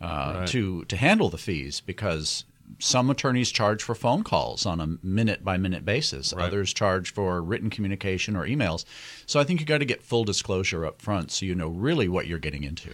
uh, 0.00 0.36
Right. 0.38 0.48
to 0.48 0.84
to 0.86 0.96
handle 0.96 1.28
the 1.28 1.38
fees 1.38 1.80
because 1.80 2.44
some 2.78 3.10
attorneys 3.10 3.50
charge 3.50 3.82
for 3.82 3.94
phone 3.94 4.22
calls 4.22 4.66
on 4.66 4.80
a 4.80 4.98
minute 5.02 5.44
by 5.44 5.56
minute 5.56 5.84
basis. 5.84 6.32
Right. 6.32 6.46
Others 6.46 6.72
charge 6.72 7.12
for 7.12 7.42
written 7.42 7.70
communication 7.70 8.36
or 8.36 8.46
emails. 8.46 8.84
So 9.26 9.40
I 9.40 9.44
think 9.44 9.60
you 9.60 9.66
got 9.66 9.78
to 9.78 9.84
get 9.84 10.02
full 10.02 10.24
disclosure 10.24 10.84
up 10.84 11.00
front 11.00 11.30
so 11.30 11.46
you 11.46 11.54
know 11.54 11.68
really 11.68 12.08
what 12.08 12.26
you're 12.26 12.38
getting 12.38 12.64
into. 12.64 12.90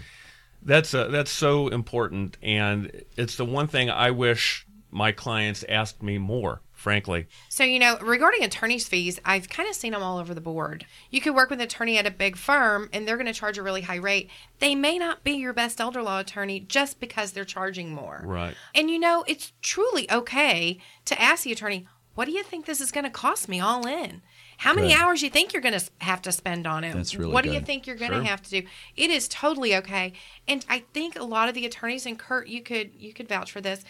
That's 0.63 0.95
uh, 0.95 1.09
that's 1.09 1.31
so 1.31 1.69
important, 1.69 2.39
and 2.43 2.91
it's 3.17 3.37
the 3.37 3.45
one 3.45 3.67
thing 3.67 3.91
I 3.91 4.11
wish 4.11 4.67
my 4.91 5.13
clients 5.13 5.63
asked 5.69 6.03
me 6.03 6.17
more. 6.17 6.63
Frankly, 6.85 7.27
So, 7.49 7.65
you 7.65 7.79
know, 7.79 7.97
regarding 8.03 8.45
attorney's 8.45 8.87
fees, 8.87 9.19
I've 9.25 9.49
kind 9.49 9.67
of 9.71 9.75
seen 9.75 9.93
them 9.93 10.03
all 10.03 10.19
over 10.19 10.35
the 10.35 10.43
board. 10.43 10.85
You 11.11 11.23
could 11.23 11.35
work 11.35 11.49
with 11.49 11.59
an 11.59 11.65
attorney 11.65 11.97
at 11.97 12.07
a 12.07 12.11
big 12.11 12.37
firm 12.37 12.91
and 12.93 13.09
they're 13.09 13.17
going 13.17 13.25
to 13.27 13.33
charge 13.33 13.57
a 13.57 13.63
really 13.63 13.81
high 13.81 13.97
rate. 13.97 14.29
They 14.59 14.75
may 14.75 14.99
not 14.99 15.25
be 15.25 15.33
your 15.33 15.55
best 15.55 15.81
elder 15.81 16.03
law 16.03 16.19
attorney 16.21 16.61
just 16.61 17.01
because 17.01 17.33
they're 17.33 17.47
charging 17.47 17.95
more. 17.95 18.21
Right. 18.23 18.55
And, 18.75 18.91
you 18.91 18.99
know, 18.99 19.25
it's 19.27 19.55
truly 19.63 20.11
okay 20.13 20.79
to 21.07 21.19
ask 21.19 21.45
the 21.45 21.53
attorney, 21.53 21.89
what 22.15 22.27
do 22.27 22.33
you 22.33 22.43
think 22.43 22.67
this 22.67 22.83
is 22.83 22.93
going 22.93 23.05
to 23.05 23.11
cost 23.11 23.49
me 23.49 23.61
all 23.61 23.87
in? 23.87 24.21
How 24.59 24.75
many 24.75 24.89
Good. 24.89 24.99
hours 24.99 25.23
you 25.23 25.31
think 25.31 25.55
you're 25.55 25.63
going 25.63 25.79
to 25.81 25.85
have 26.03 26.21
to 26.23 26.33
spend 26.33 26.67
on 26.67 26.85
it? 26.85 26.93
That's 26.95 27.15
really 27.17 27.33
What 27.33 27.45
do 27.45 27.51
you 27.51 27.61
think 27.61 27.87
you're 27.87 27.97
going 27.97 28.13
Sure. 28.13 28.21
to 28.21 28.27
have 28.27 28.43
to 28.43 28.51
do? 28.61 28.67
It 28.95 29.11
is 29.11 29.27
totally 29.27 29.75
okay. 29.77 30.13
And 30.47 30.65
I 30.69 30.85
think 30.93 31.19
a 31.19 31.25
lot 31.25 31.49
of 31.49 31.55
the 31.55 31.65
attorneys 31.65 32.05
and 32.05 32.19
Kurt, 32.19 32.47
you 32.47 32.63
could 32.63 32.91
you 32.95 33.15
could 33.15 33.27
vouch 33.27 33.51
for 33.51 33.63
this, 33.63 33.85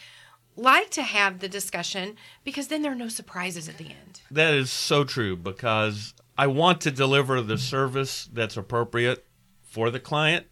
like 0.56 0.90
to 0.90 1.02
have 1.02 1.40
the 1.40 1.48
discussion 1.48 2.16
because 2.44 2.68
then 2.68 2.82
there 2.82 2.92
are 2.92 2.96
no 2.96 3.08
surprises 3.08 3.68
at 3.68 3.78
the 3.78 3.86
end. 3.86 4.20
that 4.30 4.54
is 4.54 4.70
so 4.70 5.04
true 5.04 5.36
because 5.36 6.14
I 6.36 6.46
want 6.46 6.80
to 6.82 6.90
deliver 6.90 7.40
the 7.40 7.58
service 7.58 8.28
that's 8.32 8.56
appropriate 8.56 9.24
for 9.62 9.90
the 9.90 10.00
client. 10.00 10.46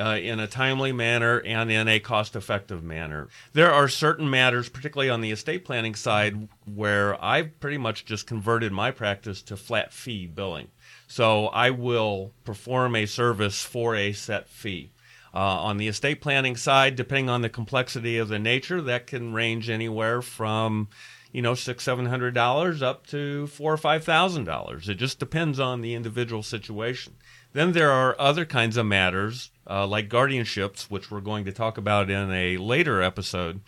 Uh, 0.00 0.16
in 0.16 0.38
a 0.38 0.46
timely 0.46 0.92
manner 0.92 1.40
and 1.44 1.72
in 1.72 1.88
a 1.88 1.98
cost 1.98 2.36
effective 2.36 2.84
manner. 2.84 3.26
There 3.52 3.72
are 3.72 3.88
certain 3.88 4.30
matters, 4.30 4.68
particularly 4.68 5.10
on 5.10 5.22
the 5.22 5.32
estate 5.32 5.64
planning 5.64 5.96
side, 5.96 6.46
where 6.72 7.20
I've 7.20 7.58
pretty 7.58 7.78
much 7.78 8.04
just 8.04 8.24
converted 8.24 8.70
my 8.70 8.92
practice 8.92 9.42
to 9.42 9.56
flat 9.56 9.92
fee 9.92 10.28
billing. 10.28 10.68
So 11.08 11.48
I 11.48 11.70
will 11.70 12.30
perform 12.44 12.94
a 12.94 13.06
service 13.06 13.64
for 13.64 13.96
a 13.96 14.12
set 14.12 14.48
fee. 14.48 14.92
Uh, 15.38 15.62
on 15.62 15.76
the 15.76 15.86
estate 15.86 16.20
planning 16.20 16.56
side, 16.56 16.96
depending 16.96 17.30
on 17.30 17.42
the 17.42 17.48
complexity 17.48 18.18
of 18.18 18.26
the 18.26 18.40
nature, 18.40 18.82
that 18.82 19.06
can 19.06 19.32
range 19.32 19.70
anywhere 19.70 20.20
from 20.20 20.88
you 21.30 21.40
know 21.40 21.54
six 21.54 21.84
seven 21.84 22.06
hundred 22.06 22.34
dollars 22.34 22.82
up 22.82 23.06
to 23.06 23.46
four 23.46 23.72
or 23.72 23.76
five 23.76 24.02
thousand 24.02 24.46
dollars. 24.46 24.88
It 24.88 24.96
just 24.96 25.20
depends 25.20 25.60
on 25.60 25.80
the 25.80 25.94
individual 25.94 26.42
situation. 26.42 27.14
Then 27.52 27.70
there 27.70 27.92
are 27.92 28.16
other 28.18 28.44
kinds 28.44 28.76
of 28.76 28.86
matters 28.86 29.52
uh, 29.70 29.86
like 29.86 30.08
guardianships, 30.08 30.90
which 30.90 31.08
we're 31.08 31.20
going 31.20 31.44
to 31.44 31.52
talk 31.52 31.78
about 31.78 32.10
in 32.10 32.32
a 32.32 32.56
later 32.56 33.00
episode 33.00 33.60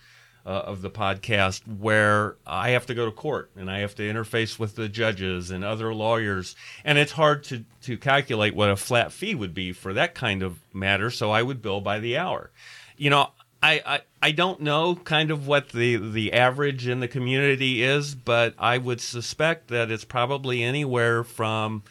uh, 0.46 0.48
of 0.48 0.82
the 0.82 0.90
podcast, 0.90 1.62
where 1.78 2.36
I 2.46 2.70
have 2.70 2.86
to 2.86 2.94
go 2.94 3.06
to 3.06 3.12
court 3.12 3.50
and 3.56 3.70
I 3.70 3.80
have 3.80 3.94
to 3.96 4.02
interface 4.02 4.58
with 4.58 4.76
the 4.76 4.88
judges 4.88 5.50
and 5.50 5.64
other 5.64 5.94
lawyers, 5.94 6.56
and 6.84 6.98
it's 6.98 7.12
hard 7.12 7.44
to 7.44 7.64
to 7.82 7.96
calculate 7.96 8.54
what 8.54 8.70
a 8.70 8.76
flat 8.76 9.12
fee 9.12 9.34
would 9.34 9.54
be 9.54 9.72
for 9.72 9.92
that 9.94 10.14
kind 10.14 10.42
of 10.42 10.58
matter. 10.74 11.10
So 11.10 11.30
I 11.30 11.42
would 11.42 11.62
bill 11.62 11.80
by 11.80 11.98
the 11.98 12.16
hour. 12.18 12.50
You 12.96 13.10
know, 13.10 13.30
I, 13.62 13.82
I, 13.84 14.00
I 14.22 14.30
don't 14.32 14.60
know 14.60 14.94
kind 14.94 15.30
of 15.30 15.46
what 15.46 15.70
the, 15.70 15.96
the 15.96 16.32
average 16.32 16.88
in 16.88 17.00
the 17.00 17.08
community 17.08 17.82
is, 17.82 18.14
but 18.14 18.54
I 18.58 18.78
would 18.78 19.00
suspect 19.00 19.68
that 19.68 19.90
it's 19.90 20.04
probably 20.04 20.62
anywhere 20.62 21.24
from 21.24 21.82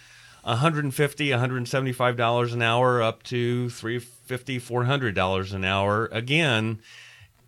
150 0.44 1.28
$175 1.30 2.54
an 2.54 2.62
hour 2.62 3.02
up 3.02 3.24
to 3.24 3.68
$350 3.68 4.02
$400 4.28 5.54
an 5.54 5.66
hour. 5.66 6.10
Again, 6.12 6.82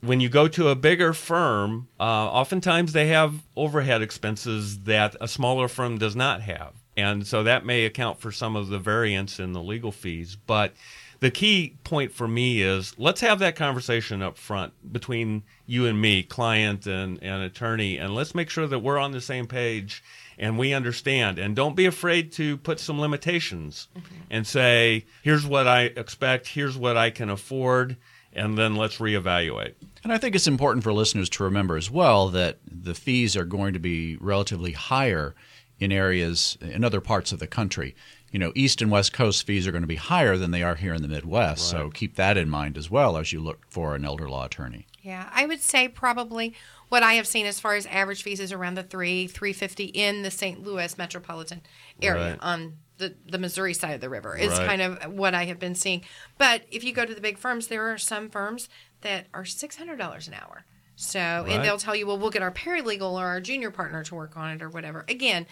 when 0.02 0.20
you 0.20 0.30
go 0.30 0.48
to 0.48 0.70
a 0.70 0.76
bigger 0.76 1.14
firm, 1.14 1.88
uh, 2.00 2.04
oftentimes 2.04 2.94
they 2.94 3.08
have 3.08 3.36
overhead 3.56 4.02
expenses 4.02 4.82
that 4.82 5.16
a 5.22 5.28
smaller 5.28 5.68
firm 5.68 5.98
does 5.98 6.16
not 6.16 6.42
have. 6.42 6.74
And 6.98 7.26
so 7.26 7.44
that 7.44 7.66
may 7.66 7.86
account 7.86 8.20
for 8.20 8.32
some 8.32 8.56
of 8.56 8.68
the 8.68 8.80
variance 8.80 9.40
in 9.40 9.54
the 9.54 9.62
legal 9.62 9.92
fees. 9.92 10.36
But 10.36 10.74
the 11.20 11.32
key 11.32 11.78
point 11.84 12.12
for 12.12 12.28
me 12.28 12.62
is 12.62 12.96
let's 12.98 13.22
have 13.22 13.40
that 13.40 13.56
conversation 13.56 14.22
up 14.22 14.38
front 14.38 14.74
between 14.92 15.44
you 15.68 15.86
and 15.86 16.02
me, 16.02 16.24
client 16.24 16.88
and, 16.88 17.22
and 17.24 17.44
attorney, 17.44 17.98
and 17.98 18.16
let's 18.16 18.36
make 18.36 18.50
sure 18.50 18.68
that 18.68 18.80
we're 18.80 18.98
on 18.98 19.12
the 19.12 19.22
same 19.22 19.46
page 19.46 20.04
and 20.40 20.58
we 20.58 20.74
understand. 20.74 21.38
And 21.38 21.56
don't 21.56 21.76
be 21.76 21.86
afraid 21.86 22.32
to 22.34 22.58
put 22.58 22.80
some 22.80 23.00
limitations 23.00 23.88
mm-hmm. 23.96 24.16
and 24.32 24.48
say, 24.48 25.06
here's 25.22 25.46
what 25.46 25.68
I 25.68 25.84
expect, 25.84 26.48
here's 26.48 26.76
what 26.76 26.98
I 26.98 27.12
can 27.12 27.30
afford, 27.30 27.98
and 28.34 28.58
then 28.58 28.76
let's 28.76 28.98
reevaluate. 28.98 29.74
And 30.04 30.12
I 30.12 30.18
think 30.18 30.36
it's 30.36 30.48
important 30.48 30.84
for 30.84 30.94
listeners 30.94 31.30
to 31.32 31.44
remember 31.44 31.78
as 31.78 31.92
well 31.92 32.30
that 32.30 32.58
the 32.66 32.96
fees 32.96 33.36
are 33.38 33.46
going 33.46 33.74
to 33.74 33.80
be 33.80 34.18
relatively 34.18 34.72
higher 34.72 35.36
in 35.80 35.92
areas 35.92 36.58
in 36.62 36.84
other 36.84 37.02
parts 37.02 37.32
of 37.32 37.40
the 37.40 37.48
country. 37.48 37.96
You 38.32 38.40
know, 38.40 38.54
East 38.56 38.82
and 38.82 38.90
West 38.90 39.12
Coast 39.12 39.46
fees 39.46 39.68
are 39.68 39.72
going 39.72 39.84
to 39.84 39.88
be 39.88 39.96
higher 39.96 40.38
than 40.38 40.52
they 40.52 40.64
are 40.64 40.76
here 40.76 40.94
in 40.94 41.02
the 41.02 41.08
Midwest. 41.08 41.74
Right. 41.74 41.82
So 41.82 41.90
keep 41.90 42.16
that 42.16 42.38
in 42.38 42.50
mind 42.50 42.78
as 42.78 42.90
well 42.90 43.18
as 43.18 43.34
you 43.34 43.42
look 43.42 43.66
for 43.70 43.94
an 43.94 44.06
elder 44.06 44.30
law 44.30 44.46
attorney. 44.46 44.88
Yeah, 45.02 45.30
I 45.34 45.46
would 45.46 45.62
say 45.62 45.88
probably 45.88 46.56
what 46.90 47.04
I 47.04 47.14
have 47.14 47.28
seen 47.28 47.46
as 47.46 47.60
far 47.60 47.76
as 47.76 47.86
average 47.88 48.24
fees 48.24 48.40
is 48.40 48.52
around 48.52 48.76
the 48.76 48.84
three, 48.84 49.28
three 49.28 49.54
fifty 49.54 49.86
in 49.86 50.22
the 50.22 50.32
St. 50.32 50.64
Louis 50.64 50.98
metropolitan 50.98 51.62
area 52.02 52.32
right. 52.32 52.40
on 52.42 52.78
the, 53.02 53.16
the 53.30 53.38
Missouri 53.38 53.74
side 53.74 53.96
of 53.96 54.02
the 54.02 54.10
river 54.10 54.38
is 54.38 54.52
right. 54.52 54.68
kind 54.68 54.82
of 54.82 55.14
what 55.14 55.34
I 55.34 55.46
have 55.46 55.60
been 55.60 55.76
seeing. 55.76 56.04
But 56.38 56.62
if 56.72 56.84
you 56.84 56.94
go 56.94 57.06
to 57.06 57.14
the 57.14 57.22
big 57.22 57.38
firms, 57.38 57.68
there 57.68 57.92
are 57.92 57.98
some 57.98 58.30
firms 58.30 58.70
that 59.02 59.26
are 59.34 59.44
six 59.44 59.76
hundred 59.76 59.98
dollars 59.98 60.28
an 60.28 60.36
hour. 60.36 60.66
So 60.96 61.20
right. 61.20 61.48
and 61.50 61.64
they'll 61.64 61.80
tell 61.80 61.96
you, 61.96 62.06
well, 62.06 62.18
we'll 62.18 62.30
get 62.30 62.44
our 62.44 62.52
paralegal 62.52 63.14
or 63.14 63.26
our 63.26 63.42
junior 63.42 63.72
partner 63.72 64.04
to 64.04 64.16
work 64.16 64.38
on 64.38 64.52
it 64.52 64.62
or 64.62 64.70
whatever. 64.70 65.04
Again, 65.10 65.48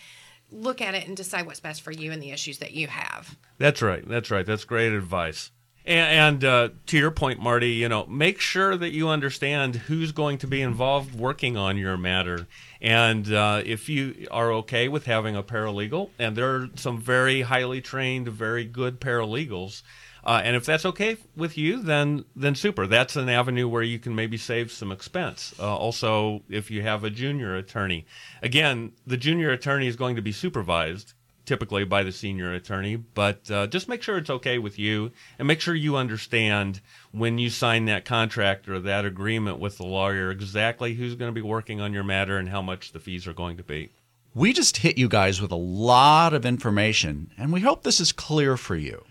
look 0.52 0.80
at 0.80 0.94
it 0.94 1.08
and 1.08 1.18
decide 1.18 1.46
what's 1.46 1.60
best 1.60 1.82
for 1.82 1.92
you 1.92 2.12
and 2.12 2.22
the 2.22 2.32
issues 2.32 2.60
that 2.60 2.72
you 2.72 2.88
have. 2.88 3.36
That's 3.58 3.82
right. 3.82 4.08
That's 4.08 4.30
right. 4.30 4.46
That's 4.46 4.64
great 4.64 4.94
advice. 4.94 5.52
And, 5.90 6.44
and 6.44 6.44
uh, 6.46 6.70
to 6.86 6.98
your 6.98 7.12
point, 7.12 7.42
Marti, 7.42 7.72
you 7.72 7.90
know, 7.90 8.06
make 8.06 8.40
sure 8.40 8.78
that 8.78 8.92
you 8.92 9.10
understand 9.10 9.76
who's 9.76 10.12
going 10.12 10.38
to 10.38 10.48
be 10.48 10.62
involved 10.62 11.16
working 11.16 11.58
on 11.58 11.78
your 11.78 11.98
matter. 11.98 12.48
And 12.80 13.34
uh, 13.34 13.64
if 13.66 13.90
you 13.90 14.28
are 14.32 14.54
okay 14.54 14.88
with 14.88 15.06
having 15.06 15.36
a 15.36 15.44
paralegal, 15.44 16.12
and 16.20 16.36
there 16.36 16.56
are 16.56 16.70
some 16.76 17.02
very 17.02 17.42
highly 17.42 17.82
trained, 17.82 18.30
very 18.30 18.64
good 18.64 19.02
paralegals 19.02 19.82
uh, 20.24 20.42
and 20.44 20.56
if 20.56 20.66
that's 20.66 20.86
okay 20.86 21.18
with 21.36 21.58
you, 21.58 21.82
then 21.82 22.26
then 22.36 22.56
super. 22.56 22.86
That's 22.86 23.16
an 23.16 23.30
avenue 23.30 23.68
where 23.68 23.84
you 23.84 24.00
can 24.00 24.16
maybe 24.16 24.38
save 24.38 24.72
some 24.72 24.92
expense. 24.92 25.54
Uh, 25.58 25.76
also, 25.76 26.44
if 26.50 26.70
you 26.70 26.82
have 26.82 27.04
a 27.04 27.10
junior 27.10 27.56
attorney, 27.56 28.06
again, 28.42 28.92
the 29.08 29.18
junior 29.18 29.52
attorney 29.52 29.88
is 29.88 29.96
going 29.96 30.16
to 30.18 30.22
be 30.22 30.32
supervised 30.32 31.14
typically 31.50 31.84
by 31.84 32.04
the 32.04 32.12
senior 32.12 32.54
attorney, 32.54 32.96
but 32.96 33.50
uh, 33.50 33.66
just 33.66 33.90
make 33.90 34.04
sure 34.04 34.20
it's 34.20 34.30
okay 34.30 34.60
with 34.60 34.78
you 34.78 35.12
and 35.40 35.48
make 35.48 35.60
sure 35.60 35.74
you 35.74 35.96
understand 35.96 36.80
when 37.12 37.40
you 37.40 37.50
sign 37.50 37.86
that 37.86 38.06
contract 38.06 38.70
or 38.70 38.80
that 38.80 39.04
agreement 39.04 39.58
with 39.58 39.76
the 39.78 39.84
lawyer 39.84 40.30
exactly 40.30 40.94
who's 40.94 41.16
going 41.16 41.28
to 41.28 41.34
be 41.34 41.42
working 41.42 41.82
on 41.82 41.92
your 41.92 42.04
matter 42.04 42.38
and 42.38 42.50
how 42.50 42.62
much 42.62 42.92
the 42.92 43.00
fees 43.00 43.26
are 43.26 43.34
going 43.34 43.58
to 43.58 43.64
be. 43.64 43.90
We 44.36 44.54
just 44.54 44.78
hit 44.78 45.00
you 45.00 45.10
guys 45.10 45.42
with 45.42 45.52
a 45.52 45.56
lot 45.56 46.36
of 46.36 46.46
information, 46.46 47.32
and 47.36 47.52
we 47.52 47.62
hope 47.62 47.82
this 47.82 48.00
is 48.00 48.12
clear 48.12 48.56
for 48.56 48.76
you. 48.76 49.04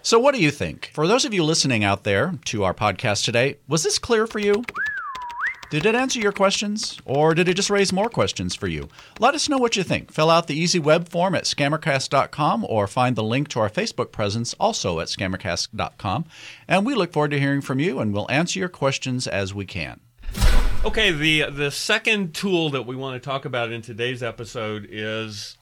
So, 0.00 0.18
what 0.18 0.34
do 0.34 0.40
you 0.40 0.50
think? 0.50 0.90
For 0.94 1.06
those 1.06 1.26
of 1.26 1.34
you 1.34 1.44
listening 1.44 1.84
out 1.84 2.04
there 2.04 2.32
to 2.46 2.64
our 2.64 2.72
podcast 2.72 3.26
today, 3.26 3.58
was 3.68 3.82
this 3.82 3.98
clear 3.98 4.26
for 4.26 4.38
you? 4.38 4.64
Did 5.74 5.86
it 5.86 5.96
answer 5.96 6.20
your 6.20 6.30
questions, 6.30 7.00
or 7.04 7.34
did 7.34 7.48
it 7.48 7.54
just 7.54 7.68
raise 7.68 7.92
more 7.92 8.08
questions 8.08 8.54
for 8.54 8.68
you? 8.68 8.88
Let 9.18 9.34
us 9.34 9.48
know 9.48 9.58
what 9.58 9.74
you 9.74 9.82
think. 9.82 10.12
Fill 10.12 10.30
out 10.30 10.46
the 10.46 10.54
easy 10.54 10.78
web 10.78 11.08
form 11.08 11.34
at 11.34 11.46
scammercast.com 11.46 12.64
or 12.68 12.86
find 12.86 13.16
the 13.16 13.24
link 13.24 13.48
to 13.48 13.58
our 13.58 13.68
Facebook 13.68 14.12
presence 14.12 14.54
also 14.60 15.00
at 15.00 15.08
scammercast.com. 15.08 16.26
And 16.68 16.86
we 16.86 16.94
look 16.94 17.12
forward 17.12 17.32
to 17.32 17.40
hearing 17.40 17.60
from 17.60 17.80
you, 17.80 17.98
and 17.98 18.14
we'll 18.14 18.30
answer 18.30 18.60
your 18.60 18.68
questions 18.68 19.26
as 19.26 19.52
we 19.52 19.66
can. 19.66 19.98
Okay, 20.84 21.10
the 21.10 21.50
the 21.50 21.72
second 21.72 22.36
tool 22.36 22.70
that 22.70 22.86
we 22.86 22.94
want 22.94 23.20
to 23.20 23.28
talk 23.28 23.44
about 23.44 23.72
in 23.72 23.82
today's 23.82 24.22
episode 24.22 24.86
is 24.88 25.58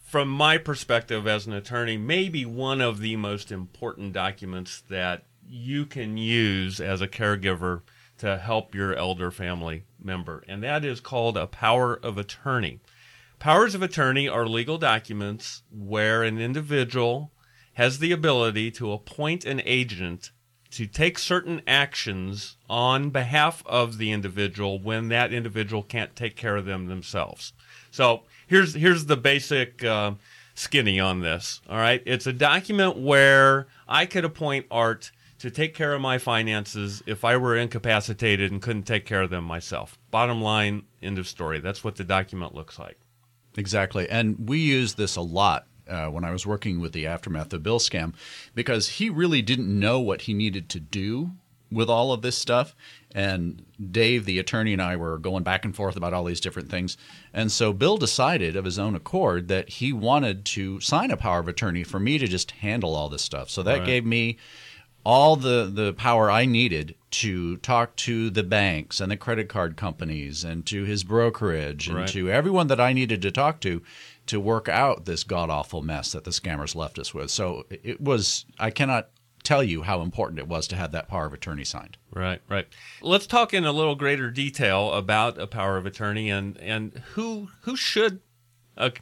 from 0.00 0.28
my 0.28 0.58
perspective 0.58 1.28
as 1.28 1.46
an 1.46 1.52
attorney, 1.52 1.96
maybe 1.96 2.44
one 2.44 2.80
of 2.80 2.98
the 2.98 3.14
most 3.14 3.52
important 3.52 4.12
documents 4.12 4.82
that 4.88 5.22
you 5.46 5.86
can 5.86 6.16
use 6.16 6.80
as 6.80 7.00
a 7.00 7.06
caregiver 7.06 7.82
to 8.22 8.38
help 8.38 8.72
your 8.72 8.94
elder 8.94 9.32
family 9.32 9.82
member, 10.00 10.44
and 10.46 10.62
that 10.62 10.84
is 10.84 11.00
called 11.00 11.36
a 11.36 11.48
power 11.48 11.98
of 12.04 12.16
attorney. 12.16 12.78
Powers 13.40 13.74
of 13.74 13.82
attorney 13.82 14.28
are 14.28 14.46
legal 14.46 14.78
documents 14.78 15.64
where 15.72 16.22
an 16.22 16.38
individual 16.38 17.32
has 17.72 17.98
the 17.98 18.12
ability 18.12 18.70
to 18.70 18.92
appoint 18.92 19.44
an 19.44 19.60
agent 19.64 20.30
to 20.70 20.86
take 20.86 21.18
certain 21.18 21.62
actions 21.66 22.58
on 22.70 23.10
behalf 23.10 23.64
of 23.66 23.98
the 23.98 24.12
individual 24.12 24.78
when 24.78 25.08
that 25.08 25.32
individual 25.32 25.82
can't 25.82 26.14
take 26.14 26.36
care 26.36 26.54
of 26.54 26.64
them 26.64 26.86
themselves. 26.86 27.52
So 27.90 28.22
here's 28.46 28.74
here's 28.74 29.06
the 29.06 29.16
basic 29.16 29.82
uh, 29.82 30.12
skinny 30.54 31.00
on 31.00 31.22
this. 31.22 31.60
All 31.68 31.76
right, 31.76 32.04
it's 32.06 32.28
a 32.28 32.32
document 32.32 32.96
where 32.96 33.66
I 33.88 34.06
could 34.06 34.24
appoint 34.24 34.66
Art 34.70 35.10
to 35.42 35.50
take 35.50 35.74
care 35.74 35.92
of 35.92 36.00
my 36.00 36.18
finances 36.18 37.02
if 37.04 37.24
I 37.24 37.36
were 37.36 37.56
incapacitated 37.56 38.52
and 38.52 38.62
couldn't 38.62 38.84
take 38.84 39.04
care 39.04 39.22
of 39.22 39.30
them 39.30 39.42
myself. 39.42 39.98
Bottom 40.12 40.40
line, 40.40 40.84
end 41.02 41.18
of 41.18 41.26
story. 41.26 41.58
That's 41.58 41.82
what 41.82 41.96
the 41.96 42.04
document 42.04 42.54
looks 42.54 42.78
like. 42.78 42.96
Exactly, 43.56 44.08
and 44.08 44.48
we 44.48 44.60
use 44.60 44.94
this 44.94 45.16
a 45.16 45.20
lot 45.20 45.66
uh, 45.88 46.06
when 46.06 46.24
I 46.24 46.30
was 46.30 46.46
working 46.46 46.80
with 46.80 46.92
the 46.92 47.08
aftermath 47.08 47.52
of 47.52 47.64
Bill 47.64 47.80
scam 47.80 48.14
because 48.54 48.88
he 48.88 49.10
really 49.10 49.42
didn't 49.42 49.66
know 49.66 49.98
what 49.98 50.22
he 50.22 50.32
needed 50.32 50.68
to 50.70 50.80
do 50.80 51.32
with 51.72 51.90
all 51.90 52.12
of 52.12 52.22
this 52.22 52.38
stuff. 52.38 52.76
And 53.12 53.66
Dave, 53.90 54.26
the 54.26 54.38
attorney, 54.38 54.72
and 54.72 54.80
I 54.80 54.94
were 54.94 55.18
going 55.18 55.42
back 55.42 55.64
and 55.64 55.74
forth 55.74 55.96
about 55.96 56.14
all 56.14 56.22
these 56.22 56.40
different 56.40 56.70
things. 56.70 56.96
And 57.34 57.50
so 57.50 57.72
Bill 57.72 57.96
decided 57.96 58.54
of 58.54 58.64
his 58.64 58.78
own 58.78 58.94
accord 58.94 59.48
that 59.48 59.68
he 59.68 59.92
wanted 59.92 60.44
to 60.46 60.78
sign 60.78 61.10
a 61.10 61.16
power 61.16 61.40
of 61.40 61.48
attorney 61.48 61.82
for 61.82 61.98
me 61.98 62.16
to 62.18 62.28
just 62.28 62.52
handle 62.52 62.94
all 62.94 63.08
this 63.08 63.22
stuff. 63.22 63.50
So 63.50 63.64
that 63.64 63.78
right. 63.78 63.86
gave 63.86 64.06
me 64.06 64.38
all 65.04 65.36
the, 65.36 65.70
the 65.72 65.92
power 65.92 66.30
I 66.30 66.44
needed 66.44 66.94
to 67.10 67.56
talk 67.58 67.96
to 67.96 68.30
the 68.30 68.42
banks 68.42 69.00
and 69.00 69.10
the 69.10 69.16
credit 69.16 69.48
card 69.48 69.76
companies 69.76 70.44
and 70.44 70.64
to 70.66 70.84
his 70.84 71.04
brokerage 71.04 71.88
and 71.88 71.98
right. 71.98 72.08
to 72.08 72.30
everyone 72.30 72.68
that 72.68 72.80
I 72.80 72.92
needed 72.92 73.20
to 73.22 73.30
talk 73.30 73.60
to 73.60 73.82
to 74.26 74.40
work 74.40 74.68
out 74.68 75.04
this 75.04 75.24
god 75.24 75.50
awful 75.50 75.82
mess 75.82 76.12
that 76.12 76.24
the 76.24 76.30
scammers 76.30 76.74
left 76.74 76.98
us 76.98 77.12
with. 77.12 77.30
So 77.30 77.66
it 77.70 78.00
was, 78.00 78.46
I 78.58 78.70
cannot 78.70 79.10
tell 79.42 79.62
you 79.62 79.82
how 79.82 80.00
important 80.02 80.38
it 80.38 80.48
was 80.48 80.68
to 80.68 80.76
have 80.76 80.92
that 80.92 81.08
power 81.08 81.26
of 81.26 81.32
attorney 81.32 81.64
signed. 81.64 81.96
Right, 82.14 82.40
right. 82.48 82.68
Let's 83.00 83.26
talk 83.26 83.52
in 83.52 83.64
a 83.64 83.72
little 83.72 83.96
greater 83.96 84.30
detail 84.30 84.92
about 84.92 85.38
a 85.38 85.46
power 85.46 85.76
of 85.76 85.86
attorney 85.86 86.30
and 86.30 86.56
and 86.58 87.02
who 87.14 87.48
who 87.62 87.76
should 87.76 88.20
a, 88.76 88.92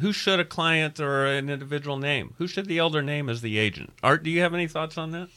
who 0.00 0.12
should 0.12 0.40
a 0.40 0.44
client 0.44 0.98
or 1.00 1.26
an 1.26 1.48
individual 1.48 1.96
name? 1.96 2.34
Who 2.38 2.46
should 2.46 2.66
the 2.66 2.78
elder 2.78 3.02
name 3.02 3.28
as 3.28 3.40
the 3.40 3.58
agent? 3.58 3.92
Art, 4.02 4.22
do 4.22 4.30
you 4.30 4.40
have 4.40 4.54
any 4.54 4.66
thoughts 4.66 4.98
on 4.98 5.12
that? 5.12 5.28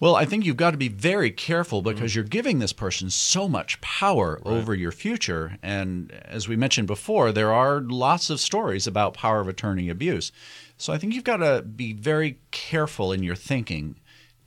Well, 0.00 0.16
I 0.16 0.24
think 0.24 0.46
you've 0.46 0.56
got 0.56 0.70
to 0.70 0.78
be 0.78 0.88
very 0.88 1.30
careful 1.30 1.82
because 1.82 2.12
mm-hmm. 2.12 2.20
you're 2.20 2.24
giving 2.24 2.58
this 2.58 2.72
person 2.72 3.10
so 3.10 3.46
much 3.46 3.78
power 3.82 4.40
right. 4.42 4.46
over 4.46 4.74
your 4.74 4.92
future. 4.92 5.58
And 5.62 6.10
as 6.24 6.48
we 6.48 6.56
mentioned 6.56 6.86
before, 6.86 7.32
there 7.32 7.52
are 7.52 7.80
lots 7.80 8.30
of 8.30 8.40
stories 8.40 8.86
about 8.86 9.12
power 9.12 9.40
of 9.40 9.48
attorney 9.48 9.90
abuse. 9.90 10.32
So 10.78 10.94
I 10.94 10.98
think 10.98 11.12
you've 11.12 11.24
got 11.24 11.38
to 11.38 11.60
be 11.60 11.92
very 11.92 12.38
careful 12.50 13.12
in 13.12 13.22
your 13.22 13.36
thinking. 13.36 13.96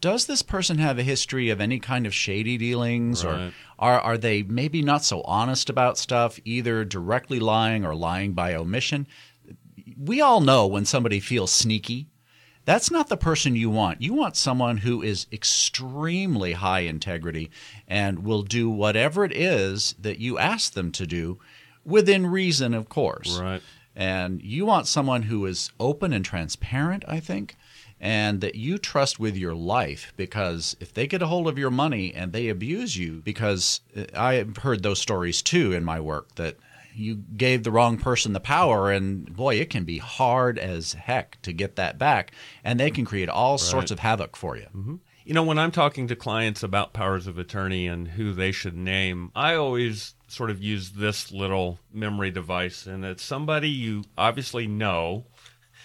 Does 0.04 0.26
this 0.26 0.42
person 0.42 0.80
have 0.80 1.00
a 1.00 1.04
history 1.04 1.50
of 1.50 1.62
any 1.62 1.80
kind 1.80 2.06
of 2.06 2.14
shady 2.14 2.58
dealings, 2.58 3.24
right. 3.24 3.48
or 3.48 3.54
are 3.80 4.02
are 4.02 4.18
they 4.18 4.44
maybe 4.44 4.82
not 4.82 5.06
so 5.06 5.22
honest 5.22 5.70
about 5.70 5.98
stuff, 5.98 6.42
either 6.44 6.84
directly 6.84 7.40
lying 7.40 7.86
or 7.86 7.96
lying 7.96 8.34
by 8.34 8.54
omission? 8.54 9.08
We 9.98 10.20
all 10.20 10.42
know 10.42 10.68
when 10.68 10.84
somebody 10.84 11.22
feels 11.22 11.54
sneaky. 11.54 12.10
That's 12.66 12.92
not 12.92 13.08
the 13.08 13.16
person 13.16 13.56
you 13.56 13.70
want. 13.70 14.02
You 14.02 14.14
want 14.14 14.36
someone 14.36 14.80
who 14.80 15.02
is 15.02 15.26
extremely 15.32 16.52
high 16.52 16.82
integrity 16.82 17.50
and 17.88 18.26
will 18.26 18.42
do 18.42 18.70
whatever 18.70 19.24
it 19.24 19.32
is 19.32 19.96
that 19.98 20.20
you 20.20 20.38
ask 20.38 20.74
them 20.74 20.92
to 20.92 21.08
do 21.08 21.40
within 21.86 22.28
reason, 22.28 22.74
of 22.74 22.90
course. 22.90 23.40
Right. 23.40 23.62
And 23.96 24.42
you 24.42 24.66
want 24.66 24.88
someone 24.88 25.24
who 25.24 25.46
is 25.46 25.72
open 25.80 26.12
and 26.12 26.26
transparent, 26.26 27.06
I 27.08 27.22
think, 27.22 27.56
and 28.04 28.42
that 28.42 28.56
you 28.56 28.78
trust 28.78 29.18
with 29.18 29.38
your 29.38 29.56
life 29.56 30.12
because 30.18 30.76
if 30.82 30.94
they 30.94 31.08
get 31.08 31.22
a 31.22 31.28
hold 31.28 31.48
of 31.48 31.58
your 31.58 31.72
money 31.72 32.14
and 32.14 32.34
they 32.34 32.50
abuse 32.50 32.98
you, 32.98 33.22
because 33.24 33.80
I've 34.14 34.58
heard 34.58 34.84
those 34.84 35.00
stories 35.00 35.42
too 35.42 35.72
in 35.72 35.86
my 35.86 36.02
work 36.02 36.36
that 36.36 36.58
you 36.94 37.16
gave 37.16 37.64
the 37.64 37.72
wrong 37.72 37.98
person 37.98 38.34
the 38.34 38.42
power, 38.42 38.92
and 38.92 39.34
boy, 39.34 39.56
it 39.56 39.70
can 39.70 39.86
be 39.86 40.00
hard 40.00 40.60
as 40.60 40.94
heck 40.94 41.42
to 41.44 41.54
get 41.54 41.78
that 41.78 41.98
back, 41.98 42.34
and 42.62 42.78
they 42.78 42.92
can 42.92 43.06
create 43.06 43.30
all 43.30 43.58
sorts 43.58 43.90
of 43.90 44.00
havoc 44.00 44.36
for 44.36 44.58
you. 44.58 44.68
Mm-hmm. 44.76 44.96
You 45.24 45.34
know, 45.34 45.44
when 45.44 45.58
I'm 45.58 45.72
talking 45.72 46.10
to 46.10 46.16
clients 46.18 46.62
about 46.62 46.92
powers 46.92 47.26
of 47.26 47.38
attorney 47.38 47.88
and 47.88 48.10
who 48.10 48.34
they 48.34 48.52
should 48.52 48.76
name, 48.76 49.32
I 49.34 49.56
always 49.56 50.16
sort 50.28 50.50
of 50.50 50.62
use 50.62 50.92
this 50.92 51.32
little 51.32 51.80
memory 51.94 52.32
device, 52.32 52.86
and 52.86 53.06
it's 53.06 53.24
somebody 53.24 53.70
you 53.70 54.04
obviously 54.18 54.68
know, 54.68 55.24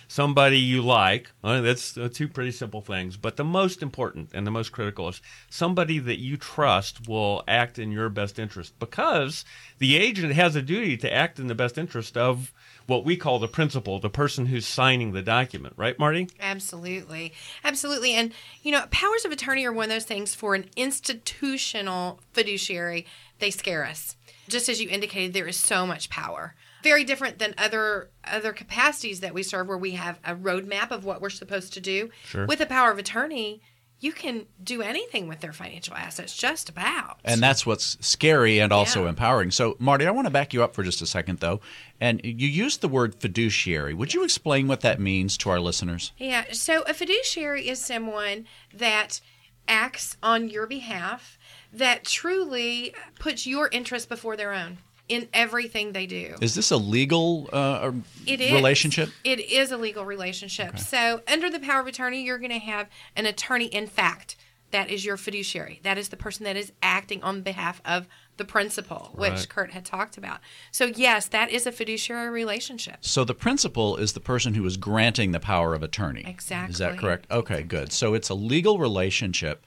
somebody 0.08 0.58
you 0.58 0.82
like. 0.82 1.30
Uh, 1.44 1.60
that's 1.60 1.96
uh, 1.96 2.08
two 2.12 2.26
pretty 2.26 2.50
simple 2.50 2.80
things. 2.80 3.16
But 3.16 3.36
the 3.36 3.44
most 3.44 3.82
important 3.82 4.30
and 4.34 4.46
the 4.46 4.50
most 4.50 4.72
critical 4.72 5.08
is 5.08 5.20
somebody 5.48 5.98
that 6.00 6.18
you 6.18 6.36
trust 6.36 7.06
will 7.06 7.44
act 7.46 7.78
in 7.78 7.92
your 7.92 8.08
best 8.08 8.38
interest 8.38 8.76
because 8.80 9.44
the 9.78 9.96
agent 9.96 10.32
has 10.32 10.56
a 10.56 10.62
duty 10.62 10.96
to 10.96 11.12
act 11.12 11.38
in 11.38 11.46
the 11.46 11.54
best 11.54 11.78
interest 11.78 12.16
of 12.16 12.52
what 12.86 13.04
we 13.04 13.16
call 13.16 13.38
the 13.38 13.46
principal, 13.46 14.00
the 14.00 14.08
person 14.08 14.46
who's 14.46 14.66
signing 14.66 15.12
the 15.12 15.20
document, 15.20 15.74
right, 15.76 15.98
Marti? 15.98 16.26
Absolutely. 16.40 17.34
Absolutely. 17.62 18.14
And, 18.14 18.32
you 18.62 18.72
know, 18.72 18.86
powers 18.90 19.26
of 19.26 19.30
attorney 19.30 19.66
are 19.66 19.72
one 19.72 19.84
of 19.84 19.90
those 19.90 20.04
things 20.04 20.34
for 20.34 20.54
an 20.54 20.70
institutional 20.74 22.18
fiduciary, 22.32 23.06
they 23.40 23.50
scare 23.50 23.84
us. 23.84 24.16
Just 24.48 24.70
as 24.70 24.80
you 24.80 24.88
indicated, 24.88 25.34
there 25.34 25.46
is 25.46 25.58
so 25.58 25.86
much 25.86 26.08
power. 26.08 26.54
Very 26.88 27.04
different 27.04 27.38
than 27.38 27.54
other 27.58 28.08
other 28.24 28.52
capacities 28.54 29.20
that 29.20 29.34
we 29.34 29.42
serve 29.42 29.68
where 29.68 29.76
we 29.76 29.90
have 29.92 30.18
a 30.24 30.34
roadmap 30.34 30.90
of 30.90 31.04
what 31.04 31.20
we're 31.20 31.28
supposed 31.28 31.74
to 31.74 31.80
do. 31.80 32.08
Sure. 32.24 32.46
With 32.46 32.60
a 32.62 32.66
power 32.66 32.90
of 32.90 32.98
attorney, 32.98 33.60
you 34.00 34.12
can 34.12 34.46
do 34.62 34.80
anything 34.80 35.28
with 35.28 35.40
their 35.40 35.52
financial 35.52 35.94
assets, 35.94 36.34
just 36.34 36.68
about. 36.70 37.18
And 37.24 37.42
that's 37.42 37.66
what's 37.66 37.98
scary 38.00 38.58
and 38.58 38.72
also 38.72 39.02
Yeah. 39.02 39.10
empowering. 39.10 39.50
So, 39.50 39.76
Marti, 39.78 40.06
I 40.06 40.10
want 40.12 40.26
to 40.26 40.30
back 40.30 40.54
you 40.54 40.62
up 40.62 40.74
for 40.74 40.82
just 40.82 41.02
a 41.02 41.06
second, 41.06 41.40
though. 41.40 41.60
And 42.00 42.20
you 42.24 42.48
used 42.48 42.80
the 42.80 42.88
word 42.88 43.14
fiduciary. 43.16 43.92
Would 43.92 44.14
you 44.14 44.24
explain 44.24 44.66
what 44.66 44.80
that 44.80 44.98
means 44.98 45.36
to 45.38 45.50
our 45.50 45.60
listeners? 45.60 46.12
Yeah. 46.16 46.44
So 46.52 46.82
a 46.82 46.94
fiduciary 46.94 47.68
is 47.68 47.84
someone 47.84 48.46
that 48.72 49.20
acts 49.66 50.16
on 50.22 50.48
your 50.48 50.66
behalf, 50.66 51.38
that 51.70 52.04
truly 52.04 52.94
puts 53.18 53.46
your 53.46 53.68
interest 53.72 54.08
before 54.08 54.36
their 54.36 54.54
own 54.54 54.78
in 55.08 55.28
everything 55.32 55.92
they 55.92 56.06
do. 56.06 56.34
Is 56.40 56.54
this 56.54 56.70
a 56.70 56.76
legal 56.76 57.48
uh, 57.52 57.92
It 58.26 58.40
is. 58.40 58.52
relationship? 58.52 59.10
It 59.24 59.40
is 59.40 59.70
a 59.72 59.76
legal 59.76 60.04
relationship. 60.04 60.78
So, 60.78 61.22
under 61.26 61.50
the 61.50 61.60
power 61.60 61.80
of 61.80 61.86
attorney, 61.86 62.22
you're 62.24 62.38
going 62.38 62.50
to 62.50 62.58
have 62.58 62.88
an 63.16 63.26
attorney 63.26 63.66
in 63.66 63.86
fact. 63.86 64.36
That 64.70 64.90
is 64.90 65.02
your 65.02 65.16
fiduciary. 65.16 65.80
That 65.82 65.96
is 65.96 66.10
the 66.10 66.16
person 66.18 66.44
that 66.44 66.54
is 66.54 66.72
acting 66.82 67.22
on 67.22 67.40
behalf 67.40 67.80
of 67.86 68.06
the 68.36 68.44
principal, 68.44 69.12
which 69.14 69.30
Right. 69.32 69.48
Kurt 69.48 69.70
had 69.70 69.86
talked 69.86 70.18
about. 70.18 70.40
So, 70.70 70.84
yes, 70.94 71.26
that 71.28 71.48
is 71.50 71.66
a 71.66 71.72
fiduciary 71.72 72.28
relationship. 72.28 72.98
So 73.00 73.24
the 73.24 73.32
principal 73.34 73.96
is 73.96 74.12
the 74.12 74.20
person 74.20 74.52
who 74.52 74.66
is 74.66 74.76
granting 74.76 75.32
the 75.32 75.40
power 75.40 75.72
of 75.74 75.82
attorney. 75.82 76.22
Exactly. 76.26 76.72
Is 76.72 76.78
that 76.80 76.98
correct? 76.98 77.30
Okay, 77.30 77.62
good. 77.62 77.92
So 77.92 78.12
it's 78.12 78.28
a 78.28 78.34
legal 78.34 78.78
relationship 78.78 79.64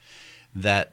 that 0.54 0.92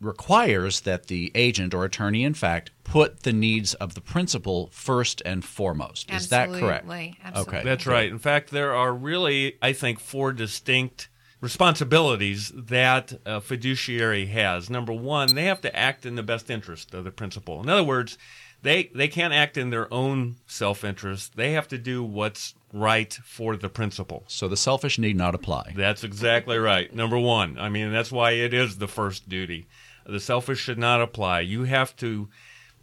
requires 0.00 0.80
that 0.82 1.06
the 1.06 1.32
agent 1.34 1.74
or 1.74 1.84
attorney, 1.84 2.24
in 2.24 2.34
fact, 2.34 2.70
put 2.84 3.22
the 3.22 3.32
needs 3.32 3.74
of 3.74 3.94
the 3.94 4.00
principal 4.00 4.70
first 4.72 5.22
and 5.24 5.44
foremost. 5.44 6.10
Is 6.10 6.28
that 6.28 6.48
correct? 6.48 6.84
Absolutely. 6.84 7.18
Absolutely. 7.24 7.58
Okay. 7.58 7.64
That's 7.64 7.86
right. 7.86 8.10
In 8.10 8.18
fact, 8.18 8.50
there 8.50 8.74
are 8.74 8.92
really, 8.92 9.58
I 9.60 9.72
think, 9.72 10.00
four 10.00 10.32
distinct 10.32 11.08
responsibilities 11.40 12.52
that 12.54 13.12
a 13.24 13.40
fiduciary 13.40 14.26
has. 14.26 14.70
Number 14.70 14.92
one, 14.92 15.34
they 15.34 15.44
have 15.44 15.60
to 15.62 15.76
act 15.76 16.06
in 16.06 16.14
the 16.14 16.22
best 16.22 16.50
interest 16.50 16.94
of 16.94 17.04
the 17.04 17.10
principal. 17.10 17.62
In 17.62 17.68
other 17.68 17.84
words, 17.84 18.18
they 18.62 18.90
they 18.94 19.08
can't 19.08 19.32
act 19.32 19.56
in 19.56 19.70
their 19.70 19.92
own 19.92 20.36
self 20.46 20.84
interest. 20.84 21.36
They 21.36 21.52
have 21.52 21.68
to 21.68 21.78
do 21.78 22.02
what's 22.02 22.54
right 22.72 23.12
for 23.24 23.56
the 23.56 23.68
principal. 23.68 24.24
So 24.26 24.48
the 24.48 24.56
selfish 24.56 24.98
need 24.98 25.16
not 25.16 25.34
apply. 25.34 25.74
That's 25.76 26.04
exactly 26.04 26.58
right. 26.58 26.92
Number 26.94 27.18
one. 27.18 27.58
I 27.58 27.68
mean, 27.68 27.92
that's 27.92 28.12
why 28.12 28.32
it 28.32 28.52
is 28.52 28.78
the 28.78 28.88
first 28.88 29.28
duty. 29.28 29.66
The 30.08 30.20
selfish 30.20 30.58
should 30.58 30.78
not 30.78 31.02
apply. 31.02 31.40
You 31.40 31.64
have 31.64 31.94
to 31.96 32.28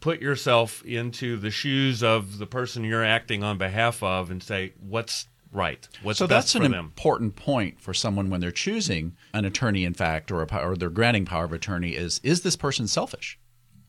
put 0.00 0.20
yourself 0.20 0.84
into 0.84 1.36
the 1.36 1.50
shoes 1.50 2.02
of 2.02 2.38
the 2.38 2.46
person 2.46 2.84
you're 2.84 3.04
acting 3.04 3.42
on 3.42 3.58
behalf 3.58 4.02
of 4.02 4.30
and 4.30 4.42
say, 4.42 4.72
what's 4.78 5.26
right? 5.52 5.88
What's 6.02 6.18
so 6.18 6.26
that's 6.26 6.54
an 6.54 6.62
them? 6.62 6.74
important 6.74 7.34
point 7.34 7.80
for 7.80 7.92
someone 7.92 8.30
when 8.30 8.40
they're 8.40 8.50
choosing 8.52 9.16
an 9.32 9.44
attorney, 9.44 9.84
in 9.84 9.94
fact, 9.94 10.30
or, 10.30 10.42
a, 10.42 10.56
or 10.56 10.76
they're 10.76 10.90
granting 10.90 11.24
power 11.24 11.44
of 11.44 11.52
attorney 11.52 11.96
is 11.96 12.20
is 12.22 12.42
this 12.42 12.56
person 12.56 12.86
selfish? 12.86 13.38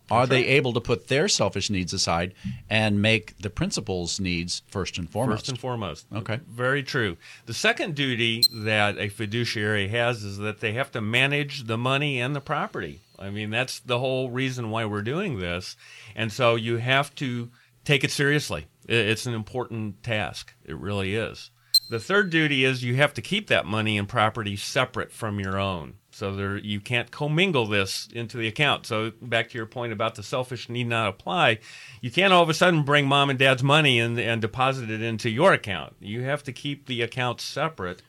Are 0.10 0.26
they 0.26 0.46
able 0.46 0.72
to 0.72 0.80
put 0.80 1.10
their 1.10 1.28
selfish 1.28 1.70
needs 1.70 1.92
aside 1.92 2.34
and 2.70 3.02
make 3.02 3.38
the 3.40 3.50
principal's 3.50 4.22
needs 4.22 4.62
first 4.70 4.98
and 4.98 5.10
foremost? 5.10 5.42
First 5.42 5.50
and 5.50 5.60
foremost. 5.60 6.06
Okay. 6.16 6.40
Very 6.48 6.82
true. 6.82 7.18
The 7.46 7.54
second 7.54 7.96
duty 7.96 8.44
that 8.54 8.98
a 8.98 9.10
fiduciary 9.10 9.90
has 9.90 10.24
is 10.24 10.38
that 10.38 10.62
they 10.62 10.74
have 10.74 10.92
to 10.94 11.02
manage 11.02 11.66
the 11.66 11.78
money 11.78 12.22
and 12.22 12.34
the 12.34 12.40
property. 12.40 13.02
I 13.20 13.30
mean, 13.30 13.50
that's 13.50 13.80
the 13.80 14.00
whole 14.00 14.30
reason 14.30 14.70
why 14.70 14.86
we're 14.86 15.02
doing 15.02 15.40
this. 15.40 15.76
And 16.16 16.32
so 16.32 16.56
you 16.56 16.78
have 16.78 17.14
to 17.16 17.50
take 17.84 18.04
it 18.04 18.12
seriously. 18.12 18.68
It's 18.88 19.26
an 19.26 19.34
important 19.34 20.04
task. 20.04 20.54
It 20.64 20.78
really 20.78 21.16
is. 21.16 21.52
The 21.90 22.00
third 22.00 22.30
duty 22.30 22.66
is 22.66 22.84
you 22.84 22.96
have 22.96 23.14
to 23.14 23.22
keep 23.22 23.48
that 23.48 23.66
money 23.66 23.98
and 23.98 24.10
property 24.10 24.56
separate 24.56 25.12
from 25.12 25.40
your 25.40 25.58
own. 25.58 25.96
So 26.12 26.36
there, 26.36 26.58
you 26.58 26.82
can't 26.82 27.12
commingle 27.12 27.68
this 27.68 28.10
into 28.12 28.38
the 28.38 28.48
account. 28.48 28.88
So 28.88 29.12
back 29.22 29.50
to 29.50 29.58
your 29.58 29.68
point 29.68 29.94
about 29.94 30.16
the 30.16 30.24
selfish 30.24 30.68
need 30.68 30.88
not 30.88 31.08
apply, 31.08 31.60
you 32.02 32.10
can't 32.10 32.34
all 32.34 32.42
of 32.42 32.50
a 32.50 32.56
sudden 32.56 32.84
bring 32.84 33.08
mom 33.08 33.30
and 33.30 33.38
dad's 33.38 33.64
money 33.64 34.00
and, 34.00 34.20
and 34.20 34.42
deposit 34.42 34.90
it 34.90 35.02
into 35.02 35.30
your 35.30 35.54
account. 35.54 35.96
You 36.00 36.24
have 36.24 36.44
to 36.44 36.52
keep 36.52 36.88
the 36.88 37.04
accounts 37.04 37.44
separate 37.44 38.02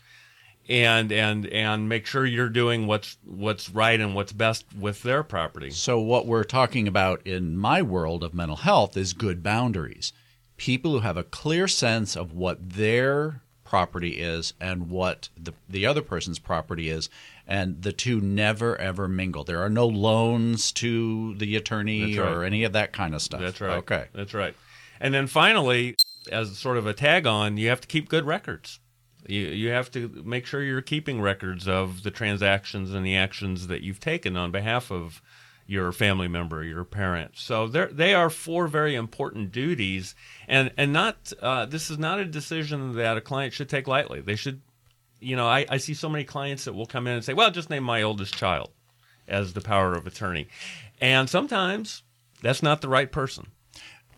and 0.68 1.10
and 1.10 1.46
and 1.46 1.88
make 1.88 2.06
sure 2.06 2.26
you're 2.26 2.48
doing 2.48 2.86
what's 2.86 3.16
what's 3.24 3.70
right 3.70 4.00
and 4.00 4.14
what's 4.14 4.32
best 4.32 4.66
with 4.78 5.02
their 5.02 5.22
property. 5.22 5.70
So, 5.70 5.98
what 5.98 6.26
we're 6.26 6.44
talking 6.44 6.86
about 6.86 7.26
in 7.26 7.56
my 7.56 7.80
world 7.82 8.22
of 8.22 8.34
mental 8.34 8.56
health 8.56 8.96
is 8.96 9.12
good 9.12 9.42
boundaries. 9.42 10.12
People 10.56 10.92
who 10.92 11.00
have 11.00 11.16
a 11.16 11.24
clear 11.24 11.68
sense 11.68 12.16
of 12.16 12.32
what 12.32 12.70
their 12.70 13.42
property 13.64 14.18
is 14.20 14.54
and 14.60 14.90
what 14.90 15.28
the, 15.36 15.52
the 15.68 15.86
other 15.86 16.02
person's 16.02 16.38
property 16.38 16.88
is, 16.88 17.08
and 17.46 17.82
the 17.82 17.92
two 17.92 18.20
never 18.20 18.76
ever 18.76 19.08
mingle. 19.08 19.44
There 19.44 19.62
are 19.62 19.70
no 19.70 19.86
loans 19.86 20.72
to 20.72 21.34
the 21.36 21.56
attorney 21.56 22.18
right. 22.18 22.30
or 22.30 22.44
any 22.44 22.64
of 22.64 22.72
that 22.72 22.92
kind 22.92 23.14
of 23.14 23.22
stuff. 23.22 23.40
That's 23.40 23.60
right. 23.60 23.76
Okay. 23.78 24.06
That's 24.12 24.34
right. 24.34 24.54
And 25.00 25.14
then 25.14 25.28
finally, 25.28 25.94
as 26.30 26.58
sort 26.58 26.76
of 26.76 26.86
a 26.86 26.92
tag 26.92 27.26
on, 27.26 27.56
you 27.56 27.68
have 27.68 27.80
to 27.80 27.88
keep 27.88 28.08
good 28.08 28.26
records. 28.26 28.80
You 29.26 29.40
you 29.40 29.70
have 29.70 29.90
to 29.92 30.08
make 30.24 30.46
sure 30.46 30.62
you're 30.62 30.80
keeping 30.80 31.20
records 31.20 31.66
of 31.68 32.02
the 32.02 32.10
transactions 32.10 32.92
and 32.92 33.04
the 33.04 33.16
actions 33.16 33.66
that 33.66 33.82
you've 33.82 34.00
taken 34.00 34.36
on 34.36 34.50
behalf 34.50 34.90
of 34.90 35.20
your 35.66 35.92
family 35.92 36.28
member, 36.28 36.64
your 36.64 36.82
parent. 36.82 37.32
So 37.34 37.68
they 37.68 38.14
are 38.14 38.30
four 38.30 38.68
very 38.68 38.94
important 38.94 39.52
duties, 39.52 40.14
and 40.48 40.72
and 40.78 40.92
not 40.92 41.32
uh, 41.42 41.66
this 41.66 41.90
is 41.90 41.98
not 41.98 42.18
a 42.18 42.24
decision 42.24 42.94
that 42.96 43.18
a 43.18 43.20
client 43.20 43.52
should 43.52 43.68
take 43.68 43.86
lightly. 43.86 44.22
They 44.22 44.34
should, 44.36 44.62
you 45.20 45.36
know, 45.36 45.46
I, 45.46 45.66
I 45.68 45.76
see 45.76 45.94
so 45.94 46.08
many 46.08 46.24
clients 46.24 46.64
that 46.64 46.72
will 46.72 46.86
come 46.86 47.06
in 47.06 47.14
and 47.14 47.24
say, 47.24 47.34
well, 47.34 47.50
just 47.50 47.68
name 47.68 47.84
my 47.84 48.02
oldest 48.02 48.34
child 48.34 48.70
as 49.28 49.52
the 49.52 49.60
power 49.60 49.94
of 49.94 50.06
attorney, 50.06 50.48
and 51.02 51.28
sometimes 51.28 52.02
that's 52.40 52.62
not 52.62 52.80
the 52.80 52.88
right 52.88 53.12
person. 53.12 53.48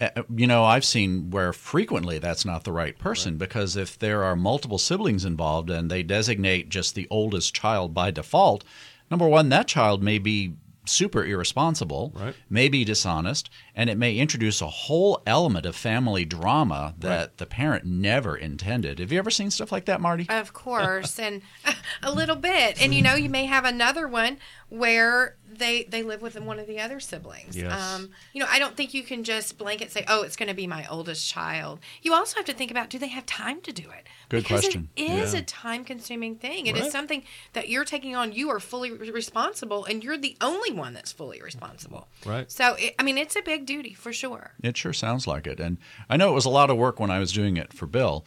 Uh, 0.00 0.22
You 0.34 0.46
know, 0.46 0.64
I've 0.64 0.84
seen 0.84 1.30
where 1.30 1.52
frequently 1.52 2.18
that's 2.18 2.44
not 2.44 2.64
the 2.64 2.72
right 2.72 2.98
person 2.98 3.36
because 3.36 3.76
if 3.76 3.98
there 3.98 4.22
are 4.24 4.34
multiple 4.36 4.78
siblings 4.78 5.24
involved 5.24 5.68
and 5.70 5.90
they 5.90 6.02
designate 6.02 6.68
just 6.70 6.94
the 6.94 7.06
oldest 7.10 7.54
child 7.54 7.92
by 7.92 8.10
default, 8.10 8.64
number 9.10 9.28
one, 9.28 9.48
that 9.50 9.66
child 9.68 10.02
may 10.02 10.18
be 10.18 10.54
super 10.86 11.24
irresponsible, 11.24 12.10
Right. 12.16 12.34
may 12.48 12.68
be 12.68 12.84
dishonest, 12.84 13.50
and 13.76 13.90
it 13.90 13.98
may 13.98 14.16
introduce 14.16 14.60
a 14.62 14.66
whole 14.66 15.22
element 15.26 15.66
of 15.66 15.76
family 15.76 16.24
drama 16.24 16.94
that 16.98 17.36
the 17.36 17.46
parent 17.46 17.84
never 17.84 18.34
intended. 18.36 18.98
Have 18.98 19.12
you 19.12 19.18
ever 19.18 19.30
seen 19.30 19.50
stuff 19.50 19.70
like 19.70 19.84
that, 19.84 20.00
Marti? 20.00 20.26
Of 20.28 20.52
course, 20.54 21.18
and 21.18 21.42
a 22.02 22.10
little 22.10 22.34
bit. 22.34 22.80
And 22.82 22.94
you 22.94 23.02
know, 23.02 23.14
you 23.14 23.28
may 23.28 23.44
have 23.44 23.66
another 23.66 24.08
one 24.08 24.38
where 24.68 25.36
they 25.60 25.84
they 25.84 26.02
live 26.02 26.20
with 26.22 26.38
one 26.40 26.58
of 26.58 26.66
the 26.66 26.80
other 26.80 26.98
siblings. 26.98 27.56
Yes. 27.56 27.72
Um, 27.72 28.10
you 28.32 28.40
know, 28.40 28.48
I 28.50 28.58
don't 28.58 28.76
think 28.76 28.92
you 28.92 29.04
can 29.04 29.22
just 29.22 29.56
blanket 29.56 29.92
say, 29.92 30.04
"Oh, 30.08 30.22
it's 30.22 30.34
going 30.34 30.48
to 30.48 30.54
be 30.54 30.66
my 30.66 30.84
oldest 30.88 31.28
child." 31.30 31.78
You 32.02 32.12
also 32.14 32.34
have 32.36 32.46
to 32.46 32.52
think 32.52 32.72
about, 32.72 32.90
do 32.90 32.98
they 32.98 33.06
have 33.08 33.24
time 33.26 33.60
to 33.60 33.72
do 33.72 33.84
it? 33.84 34.06
Good 34.28 34.42
because 34.42 34.62
question. 34.62 34.88
It 34.96 35.10
is 35.10 35.34
Yeah. 35.34 35.40
a 35.40 35.42
time-consuming 35.42 36.36
thing. 36.36 36.66
It 36.66 36.74
is 36.76 36.82
Right. 36.82 36.92
something 36.92 37.22
that 37.52 37.68
you're 37.68 37.84
taking 37.84 38.16
on. 38.16 38.32
You 38.32 38.50
are 38.50 38.58
fully 38.60 38.90
responsible, 38.90 39.84
and 39.84 40.02
you're 40.02 40.18
the 40.18 40.36
only 40.40 40.72
one 40.72 40.94
that's 40.94 41.12
fully 41.12 41.40
responsible. 41.40 42.08
Right. 42.24 42.50
So, 42.50 42.74
it, 42.74 42.94
I 42.98 43.02
mean, 43.02 43.18
it's 43.18 43.36
a 43.36 43.42
big 43.42 43.66
duty 43.66 43.94
for 43.94 44.12
sure. 44.12 44.52
It 44.62 44.76
sure 44.76 44.92
sounds 44.92 45.26
like 45.26 45.46
it. 45.46 45.60
And 45.60 45.78
I 46.08 46.16
know 46.16 46.30
it 46.30 46.34
was 46.34 46.44
a 46.46 46.50
lot 46.50 46.70
of 46.70 46.76
work 46.76 46.98
when 46.98 47.10
I 47.10 47.18
was 47.18 47.32
doing 47.32 47.56
it 47.56 47.72
for 47.72 47.86
Bill. 47.86 48.24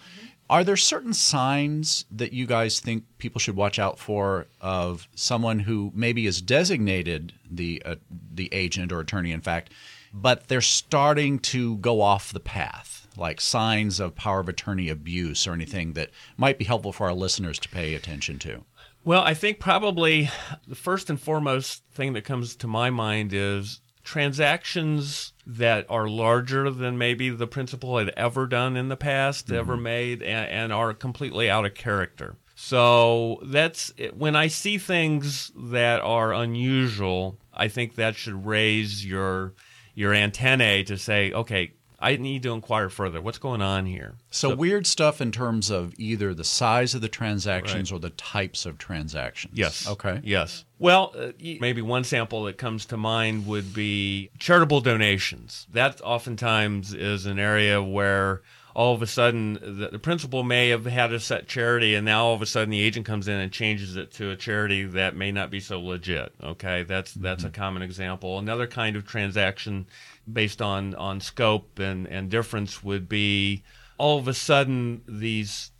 Are 0.50 0.64
there 0.64 0.78
certain 0.78 1.14
signs 1.14 2.06
that 2.12 2.34
you 2.34 2.46
guys 2.46 2.80
think 2.80 3.06
people 3.18 3.40
should 3.40 3.56
watch 3.56 3.80
out 3.80 3.98
for 3.98 4.48
of 4.62 5.08
someone 5.16 5.60
who 5.60 5.92
maybe 5.96 6.28
is 6.28 6.42
designated 6.42 7.34
the 7.50 7.82
uh, 7.86 7.96
the 8.34 8.50
agent 8.54 8.92
or 8.92 9.00
attorney 9.00 9.32
in 9.32 9.42
fact 9.42 9.72
but 10.14 10.48
they're 10.48 10.62
starting 10.62 11.40
to 11.40 11.78
go 11.78 12.02
off 12.02 12.32
the 12.32 12.40
path, 12.40 13.08
like 13.18 13.42
signs 13.42 14.00
of 14.00 14.16
power 14.16 14.40
of 14.40 14.48
attorney 14.48 14.88
abuse 14.90 15.48
or 15.48 15.54
anything 15.54 15.94
that 15.94 16.12
might 16.38 16.60
be 16.60 16.66
helpful 16.66 16.94
for 16.94 17.08
our 17.08 17.14
listeners 17.14 17.58
to 17.60 17.70
pay 17.70 17.96
attention 17.96 18.38
to? 18.40 18.64
Well, 19.04 19.24
I 19.24 19.34
think 19.34 19.60
probably 19.60 20.30
the 20.68 20.76
first 20.76 21.10
and 21.10 21.20
foremost 21.20 21.84
thing 21.92 22.14
that 22.14 22.24
comes 22.24 22.56
to 22.58 22.68
my 22.68 22.90
mind 22.92 23.34
is 23.34 23.82
transactions 24.04 25.33
that 25.46 25.86
are 25.90 26.08
larger 26.08 26.70
than 26.70 26.98
maybe 26.98 27.30
the 27.30 27.48
principal 27.48 27.98
had 27.98 28.10
ever 28.16 28.48
done 28.48 28.78
in 28.78 28.90
the 28.90 28.96
past, 28.96 29.48
mm-hmm. 29.48 29.56
ever 29.56 29.78
made, 29.78 30.22
and, 30.22 30.50
and, 30.50 30.74
are 30.74 30.94
completely 30.94 31.50
out 31.50 31.66
of 31.66 31.74
character. 31.74 32.36
So 32.56 33.40
that's 33.44 33.92
when 34.14 34.36
I 34.36 34.48
see 34.48 34.78
things 34.78 35.52
that 35.56 36.02
are 36.02 36.34
unusual, 36.34 37.38
I 37.54 37.68
think 37.68 37.96
that 37.96 38.16
should 38.16 38.46
raise 38.46 39.06
your 39.06 39.54
your 39.96 40.14
antennae 40.14 40.84
to 40.86 40.98
say, 40.98 41.32
okay, 41.32 41.74
I 42.04 42.18
need 42.18 42.44
to 42.44 42.52
inquire 42.52 42.90
further. 42.90 43.22
What's 43.22 43.38
going 43.38 43.62
on 43.62 43.86
here? 43.86 44.16
So, 44.30 44.50
so 44.50 44.56
weird 44.56 44.86
stuff 44.86 45.22
in 45.22 45.32
terms 45.32 45.70
of 45.70 45.94
either 45.98 46.34
the 46.34 46.44
size 46.44 46.94
of 46.94 47.02
the 47.02 47.08
transactions 47.08 47.92
right. 47.92 47.98
or 47.98 48.00
the 48.00 48.10
types 48.10 48.66
of 48.66 48.78
transactions. 48.78 49.58
Yes. 49.58 49.88
Okay. 49.88 50.20
Yes. 50.22 50.66
Well, 50.80 51.14
uh, 51.18 51.32
maybe 51.40 51.82
one 51.82 52.04
sample 52.04 52.44
that 52.44 52.58
comes 52.58 52.86
to 52.88 52.98
mind 52.98 53.48
would 53.48 53.74
be 53.74 54.32
charitable 54.38 54.82
donations. 54.82 55.66
That 55.72 56.02
oftentimes 56.02 56.94
is 56.94 57.26
an 57.26 57.40
area 57.40 57.82
where 57.82 58.42
all 58.76 58.94
of 58.94 59.02
a 59.02 59.08
sudden 59.08 59.54
the, 59.54 59.90
the, 59.92 60.00
principal 60.00 60.44
may 60.44 60.70
have 60.70 60.86
had 60.86 61.14
a 61.14 61.20
set 61.20 61.48
charity 61.48 61.96
and 61.96 62.06
now 62.06 62.26
all 62.26 62.34
of 62.34 62.42
a 62.42 62.46
sudden 62.46 62.70
the 62.70 62.82
agent 62.82 63.06
comes 63.06 63.28
in 63.28 63.36
and 63.36 63.52
changes 63.52 63.96
it 63.96 64.12
to 64.12 64.32
a 64.32 64.36
charity 64.36 64.84
that 64.84 65.16
may 65.16 65.32
not 65.32 65.52
be 65.52 65.60
so 65.60 65.80
legit 65.80 66.34
okay 66.44 66.84
that's 66.84 67.14
that's 67.14 67.44
mm-hmm. 67.44 67.50
a 67.50 67.52
common 67.52 67.82
example 67.84 68.40
another 68.40 68.66
kind 68.66 68.96
of 68.96 69.06
transaction 69.06 69.86
based 70.32 70.62
on 70.62 70.96
on 70.96 71.20
scope 71.20 71.80
and 71.80 72.08
and 72.08 72.30
difference 72.30 72.84
would 72.84 73.10
be 73.10 73.64
all 73.98 74.18
of 74.18 74.28
a 74.28 74.34
sudden 74.34 75.02
these 75.08 75.72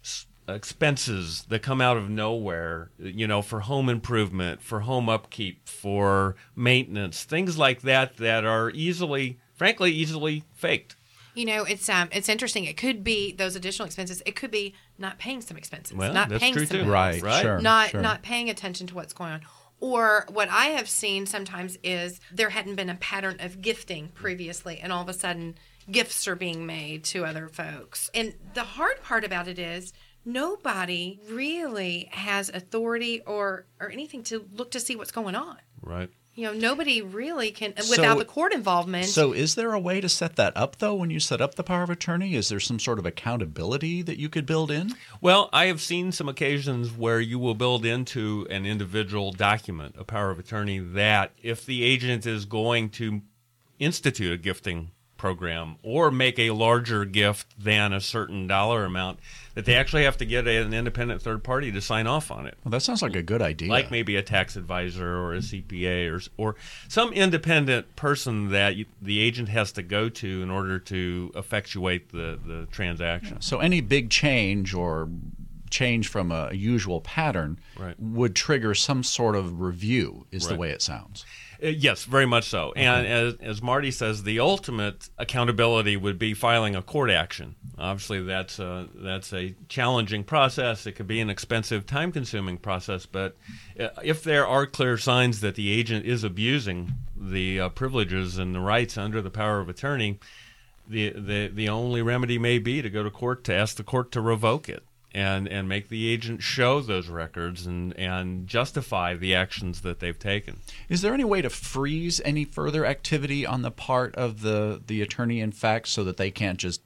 expenses 0.48 1.44
that 1.44 1.62
come 1.62 1.80
out 1.80 1.96
of 1.96 2.10
nowhere 2.10 2.92
you 3.00 3.26
know 3.26 3.42
for 3.42 3.62
home 3.62 3.88
improvement 3.88 4.62
for 4.62 4.82
home 4.82 5.08
upkeep 5.08 5.68
for 5.68 6.36
maintenance 6.56 7.24
things 7.24 7.58
like 7.58 7.82
that 7.82 8.18
that 8.18 8.44
are 8.44 8.70
easily 8.72 9.40
frankly 9.56 9.92
easily 9.92 10.44
faked 10.52 10.98
you 11.36 11.46
know, 11.46 11.64
it's 11.64 11.90
um, 11.90 12.10
it's 12.12 12.30
interesting. 12.30 12.66
It 12.66 12.78
could 12.78 13.04
be 13.04 13.34
those 13.34 13.56
additional 13.56 13.88
expenses. 13.88 14.22
It 14.26 14.36
could 14.36 14.52
be 14.52 14.76
not 14.98 15.18
paying 15.18 15.42
some 15.42 15.58
expenses, 15.58 15.98
well, 15.98 16.14
not 16.14 16.30
paying 16.30 16.54
some 16.54 16.68
too. 16.68 16.78
bills, 16.78 16.88
right, 16.88 17.22
right, 17.22 17.42
sure, 17.42 17.60
not 17.60 17.90
sure. 17.90 18.02
not 18.02 18.22
paying 18.22 18.50
attention 18.50 18.86
to 18.88 18.96
what's 18.96 19.14
going 19.14 19.32
on, 19.32 19.42
or 19.84 20.26
what 20.30 20.48
I 20.48 20.68
have 20.68 20.88
seen 20.88 21.26
sometimes 21.26 21.78
is 21.84 22.22
there 22.32 22.52
hadn't 22.52 22.76
been 22.76 22.90
a 22.90 22.96
pattern 22.96 23.36
of 23.42 23.62
gifting 23.62 24.08
previously, 24.14 24.80
and 24.80 24.94
all 24.94 25.02
of 25.02 25.10
a 25.10 25.14
sudden 25.14 25.56
gifts 25.92 26.26
are 26.26 26.38
being 26.38 26.66
made 26.66 27.04
to 27.04 27.26
other 27.26 27.50
folks. 27.50 28.10
And 28.14 28.34
the 28.54 28.64
hard 28.64 29.04
part 29.04 29.26
about 29.26 29.50
it 29.50 29.60
is 29.60 29.92
nobody 30.24 31.20
really 31.30 32.08
has 32.14 32.48
authority 32.48 33.24
or 33.28 33.66
or 33.82 33.92
anything 33.92 34.24
to 34.24 34.48
look 34.56 34.72
to 34.72 34.80
see 34.80 34.96
what's 34.96 35.12
going 35.12 35.36
on. 35.36 35.58
Right. 35.82 36.10
You 36.36 36.48
know, 36.48 36.54
nobody 36.54 37.00
really 37.00 37.52
can 37.52 37.74
without 37.78 38.14
so, 38.14 38.20
the 38.20 38.26
court 38.26 38.54
involvement. 38.54 39.06
So, 39.06 39.34
is 39.34 39.54
there 39.54 39.74
a 39.74 39.80
way 39.80 40.02
to 40.02 40.10
set 40.10 40.36
that 40.38 40.56
up 40.58 40.78
though? 40.78 40.96
When 40.96 41.12
you 41.12 41.20
set 41.20 41.42
up 41.42 41.56
the 41.56 41.64
power 41.64 41.84
of 41.84 41.92
attorney, 41.92 42.34
is 42.34 42.50
there 42.50 42.60
some 42.60 42.80
sort 42.80 42.98
of 42.98 43.06
accountability 43.06 44.02
that 44.02 44.18
you 44.18 44.30
could 44.30 44.48
build 44.48 44.72
in? 44.72 44.96
Well, 45.22 45.48
I 45.54 45.66
have 45.66 45.80
seen 45.80 46.12
some 46.12 46.28
occasions 46.28 46.92
where 46.92 47.22
you 47.22 47.38
will 47.38 47.54
build 47.54 47.86
into 47.86 48.48
an 48.50 48.66
individual 48.66 49.32
document 49.32 49.96
a 49.98 50.04
power 50.04 50.32
of 50.32 50.40
attorney 50.40 50.80
that 50.80 51.34
if 51.44 51.68
the 51.68 51.84
agent 51.84 52.26
is 52.26 52.46
going 52.46 52.90
to 52.92 53.22
institute 53.78 54.32
a 54.32 54.38
gifting 54.38 54.90
program 55.24 55.78
or 55.84 56.12
make 56.12 56.38
a 56.38 56.52
larger 56.52 57.06
gift 57.06 57.48
than 57.58 57.94
a 57.94 58.02
certain 58.02 58.46
dollar 58.46 58.84
amount 58.84 59.18
that 59.54 59.64
they 59.64 59.74
actually 59.74 60.04
have 60.04 60.18
to 60.18 60.26
get 60.26 60.46
an 60.50 60.74
independent 60.74 61.22
third 61.22 61.42
party 61.42 61.72
to 61.72 61.80
sign 61.80 62.08
off 62.08 62.30
on 62.30 62.46
it. 62.46 62.58
Well, 62.66 62.72
that 62.72 62.82
sounds 62.82 63.02
like 63.02 63.16
a 63.16 63.24
good 63.24 63.42
idea. 63.42 63.70
Like 63.70 63.90
maybe 63.90 64.18
a 64.18 64.22
tax 64.22 64.58
advisor 64.58 65.16
or 65.16 65.34
a 65.34 65.38
CPA 65.38 66.12
or 66.12 66.22
or 66.36 66.56
some 66.90 67.14
independent 67.14 67.96
person 67.96 68.50
that 68.50 68.76
you, 68.76 68.86
the 69.02 69.22
agent 69.22 69.48
has 69.48 69.72
to 69.72 69.82
go 69.82 70.10
to 70.10 70.42
in 70.44 70.52
order 70.52 70.78
to 70.78 71.32
effectuate 71.36 72.12
the 72.12 72.38
the 72.46 72.68
transaction. 72.70 73.40
So 73.40 73.60
any 73.60 73.80
big 73.80 74.10
change 74.10 74.74
or 74.74 75.08
change 75.70 76.10
from 76.10 76.32
a 76.34 76.54
usual 76.54 77.00
pattern 77.00 77.60
right. 77.78 77.96
would 77.98 78.36
trigger 78.36 78.76
some 78.76 79.04
sort 79.04 79.36
of 79.38 79.62
review 79.62 80.26
is 80.32 80.44
right. 80.44 80.50
the 80.50 80.56
way 80.56 80.70
it 80.70 80.82
sounds. 80.82 81.26
Uh, 81.64 81.68
yes, 81.68 82.04
very 82.04 82.26
much 82.26 82.50
so. 82.50 82.70
Okay. 82.70 82.84
And 82.84 83.08
as, 83.08 83.36
as 83.36 83.62
Marti 83.62 83.92
says, 83.92 84.24
the 84.24 84.40
ultimate 84.40 85.10
accountability 85.18 85.96
would 85.96 86.20
be 86.20 86.34
filing 86.34 86.76
a 86.76 86.82
court 86.82 87.10
action. 87.10 87.56
Obviously, 87.78 88.22
that's 88.22 88.60
a, 88.60 88.88
that's 88.96 89.34
a 89.34 89.56
challenging 89.70 90.24
process. 90.24 90.86
It 90.86 90.94
could 90.94 91.08
be 91.08 91.22
an 91.22 91.30
expensive, 91.30 91.86
time 91.86 92.12
consuming 92.12 92.58
process. 92.58 93.06
But 93.06 93.38
uh, 93.80 93.90
if 94.04 94.24
there 94.24 94.46
are 94.46 94.66
clear 94.66 94.98
signs 94.98 95.42
that 95.42 95.56
the 95.56 95.72
agent 95.72 96.06
is 96.06 96.24
abusing 96.24 96.94
the 97.16 97.62
uh, 97.62 97.70
privileges 97.70 98.38
and 98.38 98.54
the 98.54 98.60
rights 98.60 98.98
under 98.98 99.22
the 99.22 99.30
power 99.30 99.60
of 99.60 99.70
attorney, 99.70 100.20
the, 100.88 101.12
the, 101.12 101.48
the 101.48 101.70
only 101.70 102.02
remedy 102.02 102.38
may 102.38 102.60
be 102.60 102.82
to 102.82 102.90
go 102.90 103.04
to 103.04 103.10
court 103.10 103.46
to 103.46 103.54
ask 103.54 103.78
the 103.78 103.84
court 103.84 104.12
to 104.12 104.22
revoke 104.22 104.68
it 104.68 104.84
and 105.14 105.48
and 105.48 105.70
make 105.70 105.90
the 105.90 106.08
agent 106.08 106.42
show 106.42 106.82
those 106.82 107.08
records 107.08 107.66
and 107.66 107.96
and 107.98 108.48
justify 108.48 109.16
the 109.16 109.36
actions 109.36 109.82
that 109.82 110.00
they've 110.00 110.18
taken. 110.18 110.60
Is 110.90 111.02
there 111.02 111.14
any 111.14 111.24
way 111.24 111.42
to 111.42 111.50
freeze 111.50 112.20
any 112.26 112.46
further 112.46 112.86
activity 112.86 113.46
on 113.46 113.62
the 113.62 113.72
part 113.72 114.16
of 114.16 114.42
the 114.42 114.82
the 114.86 115.02
attorney 115.02 115.40
in 115.40 115.52
fact 115.52 115.88
so 115.88 116.04
that 116.04 116.18
they 116.18 116.32
can't 116.32 116.58
just 116.58 116.82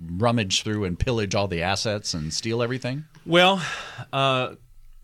rummage 0.00 0.62
through 0.62 0.84
and 0.84 0.98
pillage 0.98 1.34
all 1.34 1.48
the 1.48 1.62
assets 1.62 2.14
and 2.14 2.32
steal 2.32 2.62
everything? 2.62 3.04
Well, 3.26 3.62
uh, 4.12 4.54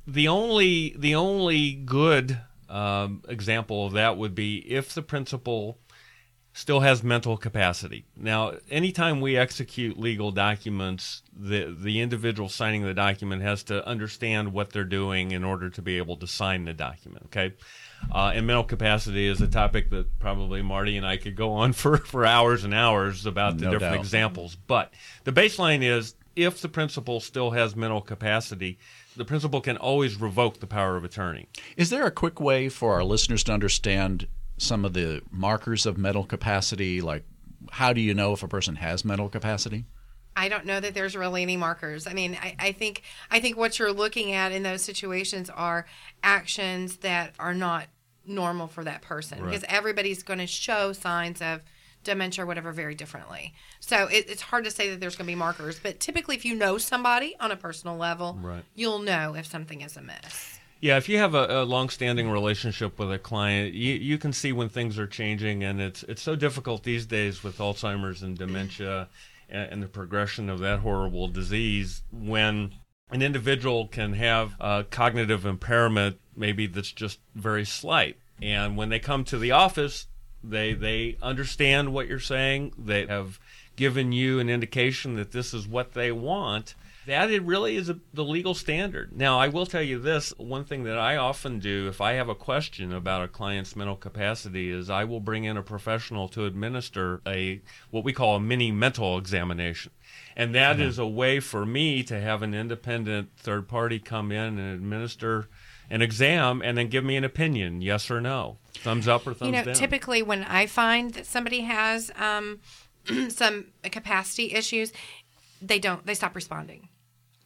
the 0.06 0.28
only 0.28 0.94
the 0.96 1.14
only 1.14 1.72
good 1.72 2.38
um, 2.68 3.22
example 3.28 3.86
of 3.86 3.92
that 3.94 4.16
would 4.16 4.34
be 4.34 4.58
if 4.70 4.94
the 4.94 5.02
principal 5.02 5.78
still 6.58 6.80
has 6.80 7.04
mental 7.04 7.36
capacity. 7.36 8.04
Now, 8.16 8.54
anytime 8.68 9.20
we 9.20 9.36
execute 9.36 9.96
legal 9.96 10.32
documents, 10.32 11.22
the 11.32 11.72
the 11.72 12.00
individual 12.00 12.48
signing 12.48 12.82
the 12.82 12.94
document 12.94 13.42
has 13.42 13.62
to 13.64 13.86
understand 13.86 14.52
what 14.52 14.72
they're 14.72 14.82
doing 14.82 15.30
in 15.30 15.44
order 15.44 15.70
to 15.70 15.80
be 15.80 15.98
able 15.98 16.16
to 16.16 16.26
sign 16.26 16.64
the 16.64 16.74
document. 16.74 17.26
Okay. 17.26 17.54
Uh, 18.12 18.32
and 18.34 18.44
mental 18.44 18.64
capacity 18.64 19.28
is 19.28 19.40
a 19.40 19.46
topic 19.46 19.90
that 19.90 20.18
probably 20.18 20.60
Marti 20.60 20.96
and 20.96 21.06
I 21.06 21.16
could 21.16 21.36
go 21.36 21.52
on 21.52 21.72
for, 21.80 21.98
for 21.98 22.26
hours 22.26 22.64
and 22.64 22.74
hours 22.74 23.24
about 23.24 23.58
the 23.58 23.66
no 23.66 23.70
different 23.72 23.94
doubt. 23.94 24.00
examples. 24.00 24.56
But 24.56 24.92
the 25.22 25.32
baseline 25.32 25.84
is 25.84 26.16
if 26.34 26.60
the 26.60 26.68
principal 26.68 27.20
still 27.20 27.52
has 27.52 27.76
mental 27.76 28.00
capacity, 28.00 28.78
the 29.16 29.24
principal 29.24 29.60
can 29.60 29.76
always 29.76 30.20
revoke 30.20 30.58
the 30.58 30.66
power 30.66 30.96
of 30.96 31.04
attorney. 31.04 31.48
Is 31.76 31.90
there 31.90 32.06
a 32.06 32.10
quick 32.10 32.40
way 32.40 32.68
for 32.68 32.94
our 32.94 33.04
listeners 33.04 33.44
to 33.44 33.52
understand 33.52 34.26
some 34.58 34.84
of 34.84 34.92
the 34.92 35.22
markers 35.30 35.86
of 35.86 35.96
mental 35.96 36.24
capacity? 36.24 37.00
Like, 37.00 37.24
how 37.70 37.92
do 37.92 38.00
you 38.00 38.14
know 38.14 38.32
if 38.32 38.42
a 38.42 38.48
person 38.48 38.76
has 38.76 39.04
mental 39.04 39.28
capacity? 39.28 39.84
I 40.36 40.48
don't 40.48 40.66
know 40.66 40.78
that 40.78 40.94
there's 40.94 41.16
really 41.16 41.42
any 41.42 41.56
markers. 41.56 42.06
I 42.06 42.12
mean, 42.12 42.38
I, 42.40 42.54
I, 42.58 42.72
think 42.72 43.02
I 43.28 43.40
think 43.40 43.56
what 43.56 43.78
you're 43.78 43.92
looking 43.92 44.32
at 44.32 44.52
in 44.52 44.62
those 44.62 44.82
situations 44.82 45.50
are 45.50 45.86
actions 46.22 46.98
that 46.98 47.34
are 47.40 47.54
not 47.54 47.88
normal 48.24 48.68
for 48.68 48.84
that 48.84 49.02
person 49.02 49.40
right. 49.40 49.46
because 49.46 49.64
everybody's 49.68 50.22
going 50.22 50.38
to 50.38 50.46
show 50.46 50.92
signs 50.92 51.42
of 51.42 51.62
dementia 52.04 52.44
or 52.44 52.46
whatever 52.46 52.70
very 52.70 52.94
differently. 52.94 53.52
So 53.80 54.06
it, 54.06 54.26
it's 54.28 54.42
hard 54.42 54.64
to 54.64 54.70
say 54.70 54.90
that 54.90 55.00
there's 55.00 55.16
going 55.16 55.26
to 55.26 55.32
be 55.32 55.34
markers, 55.34 55.80
but 55.80 55.98
typically, 55.98 56.36
if 56.36 56.44
you 56.44 56.54
know 56.54 56.78
somebody 56.78 57.34
on 57.40 57.50
a 57.50 57.56
personal 57.56 57.96
level, 57.96 58.38
right. 58.40 58.64
you'll 58.74 59.00
know 59.00 59.34
if 59.34 59.46
something 59.46 59.80
is 59.80 59.96
amiss. 59.96 60.57
Yeah, 60.80 60.96
if 60.96 61.08
you 61.08 61.18
have 61.18 61.34
a, 61.34 61.62
a 61.62 61.64
long-standing 61.64 62.30
relationship 62.30 62.98
with 63.00 63.12
a 63.12 63.18
client, 63.18 63.74
you, 63.74 63.94
you 63.94 64.16
can 64.16 64.32
see 64.32 64.52
when 64.52 64.68
things 64.68 64.96
are 64.98 65.08
changing, 65.08 65.64
and 65.64 65.80
it's 65.80 66.04
it's 66.04 66.22
so 66.22 66.36
difficult 66.36 66.84
these 66.84 67.04
days 67.04 67.42
with 67.42 67.58
Alzheimer's 67.58 68.22
and 68.22 68.38
dementia, 68.38 69.08
and, 69.48 69.72
and 69.72 69.82
the 69.82 69.88
progression 69.88 70.48
of 70.48 70.60
that 70.60 70.80
horrible 70.80 71.26
disease. 71.26 72.02
When 72.12 72.74
an 73.10 73.22
individual 73.22 73.88
can 73.88 74.12
have 74.12 74.54
a 74.60 74.84
cognitive 74.88 75.44
impairment, 75.44 76.20
maybe 76.36 76.68
that's 76.68 76.92
just 76.92 77.18
very 77.34 77.64
slight, 77.64 78.16
and 78.40 78.76
when 78.76 78.88
they 78.88 79.00
come 79.00 79.24
to 79.24 79.38
the 79.38 79.50
office, 79.50 80.06
they 80.44 80.74
they 80.74 81.16
understand 81.20 81.92
what 81.92 82.06
you're 82.06 82.20
saying. 82.20 82.72
They 82.78 83.04
have 83.06 83.40
given 83.74 84.12
you 84.12 84.38
an 84.38 84.48
indication 84.48 85.16
that 85.16 85.32
this 85.32 85.52
is 85.52 85.66
what 85.66 85.94
they 85.94 86.12
want 86.12 86.74
that 87.08 87.30
it 87.30 87.42
really 87.42 87.76
is 87.76 87.88
a, 87.88 87.98
the 88.12 88.22
legal 88.22 88.52
standard. 88.52 89.16
Now, 89.16 89.40
I 89.40 89.48
will 89.48 89.64
tell 89.64 89.82
you 89.82 89.98
this 89.98 90.34
one 90.36 90.64
thing 90.64 90.84
that 90.84 90.98
I 90.98 91.16
often 91.16 91.58
do 91.58 91.88
if 91.88 92.02
I 92.02 92.12
have 92.12 92.28
a 92.28 92.34
question 92.34 92.92
about 92.92 93.22
a 93.22 93.28
client's 93.28 93.74
mental 93.74 93.96
capacity 93.96 94.70
is 94.70 94.90
I 94.90 95.04
will 95.04 95.20
bring 95.20 95.44
in 95.44 95.56
a 95.56 95.62
professional 95.62 96.28
to 96.28 96.44
administer 96.44 97.22
a 97.26 97.62
what 97.90 98.04
we 98.04 98.12
call 98.12 98.36
a 98.36 98.40
mini 98.40 98.70
mental 98.70 99.16
examination. 99.16 99.90
And 100.36 100.54
that 100.54 100.76
mm-hmm. 100.76 100.86
is 100.86 100.98
a 100.98 101.06
way 101.06 101.40
for 101.40 101.64
me 101.64 102.02
to 102.04 102.20
have 102.20 102.42
an 102.42 102.52
independent 102.52 103.30
third 103.38 103.68
party 103.68 103.98
come 103.98 104.30
in 104.30 104.58
and 104.58 104.74
administer 104.74 105.48
an 105.90 106.02
exam 106.02 106.60
and 106.62 106.76
then 106.76 106.88
give 106.88 107.04
me 107.04 107.16
an 107.16 107.24
opinion, 107.24 107.80
yes 107.80 108.10
or 108.10 108.20
no, 108.20 108.58
thumbs 108.74 109.08
up 109.08 109.26
or 109.26 109.32
thumbs 109.32 109.50
you 109.50 109.56
know, 109.56 109.64
down. 109.64 109.74
typically 109.74 110.22
when 110.22 110.44
I 110.44 110.66
find 110.66 111.14
that 111.14 111.24
somebody 111.24 111.62
has 111.62 112.10
um, 112.16 112.60
some 113.30 113.68
capacity 113.82 114.52
issues, 114.52 114.92
they 115.62 115.78
don't. 115.78 116.04
They 116.04 116.14
stop 116.14 116.34
responding. 116.34 116.88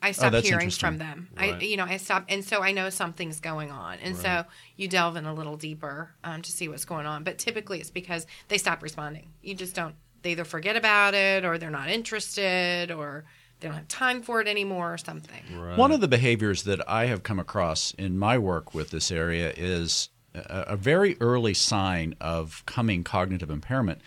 I 0.03 0.13
stop 0.13 0.33
that's 0.33 0.49
hearing 0.49 0.71
from 0.71 0.99
them. 0.99 1.29
I, 1.37 1.59
you 1.59 1.77
know, 1.77 1.85
I 1.85 1.97
stop, 1.97 2.25
and 2.29 2.45
so 2.45 2.61
I 2.61 2.73
know 2.73 2.91
something's 2.91 3.41
going 3.41 3.71
on, 3.71 3.99
and 4.01 4.17
so 4.17 4.45
you 4.77 4.89
delve 4.89 5.17
in 5.17 5.25
a 5.25 5.33
little 5.33 5.57
deeper 5.57 6.11
um, 6.25 6.43
to 6.43 6.51
see 6.51 6.69
what's 6.69 6.85
going 6.85 7.07
on. 7.07 7.23
But 7.23 7.39
typically, 7.39 7.81
it's 7.81 7.91
because 7.91 8.27
they 8.49 8.59
stop 8.59 8.83
responding. 8.83 9.29
You 9.43 9.55
just 9.55 9.75
don't. 9.75 9.95
They 10.23 10.33
either 10.33 10.45
forget 10.45 10.77
about 10.77 11.15
it, 11.15 11.45
or 11.45 11.57
they're 11.57 11.71
not 11.71 11.89
interested, 11.89 12.91
or 12.91 13.25
they 13.61 13.69
don't 13.69 13.77
have 13.77 13.89
time 13.89 14.23
for 14.23 14.41
it 14.41 14.49
anymore, 14.49 14.95
or 14.95 14.99
something. 14.99 15.43
One 15.77 15.93
of 15.93 16.01
the 16.01 16.09
behaviors 16.09 16.65
that 16.65 16.87
I 16.89 17.07
have 17.07 17.23
come 17.23 17.39
across 17.39 17.93
in 17.93 18.19
my 18.19 18.39
work 18.39 18.75
with 18.75 18.91
this 18.91 19.11
area 19.13 19.53
is 19.57 20.09
a, 20.35 20.65
a 20.69 20.77
very 20.77 21.17
early 21.21 21.55
sign 21.55 22.15
of 22.21 22.63
coming 22.67 23.05
cognitive 23.05 23.51
impairment 23.51 24.01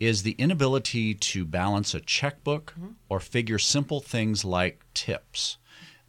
is 0.00 0.22
the 0.22 0.32
inability 0.32 1.14
to 1.14 1.44
balance 1.44 1.94
a 1.94 2.00
checkbook 2.00 2.72
mm-hmm. 2.72 2.92
or 3.08 3.20
figure 3.20 3.58
simple 3.58 4.00
things 4.00 4.44
like 4.44 4.84
tips. 4.94 5.58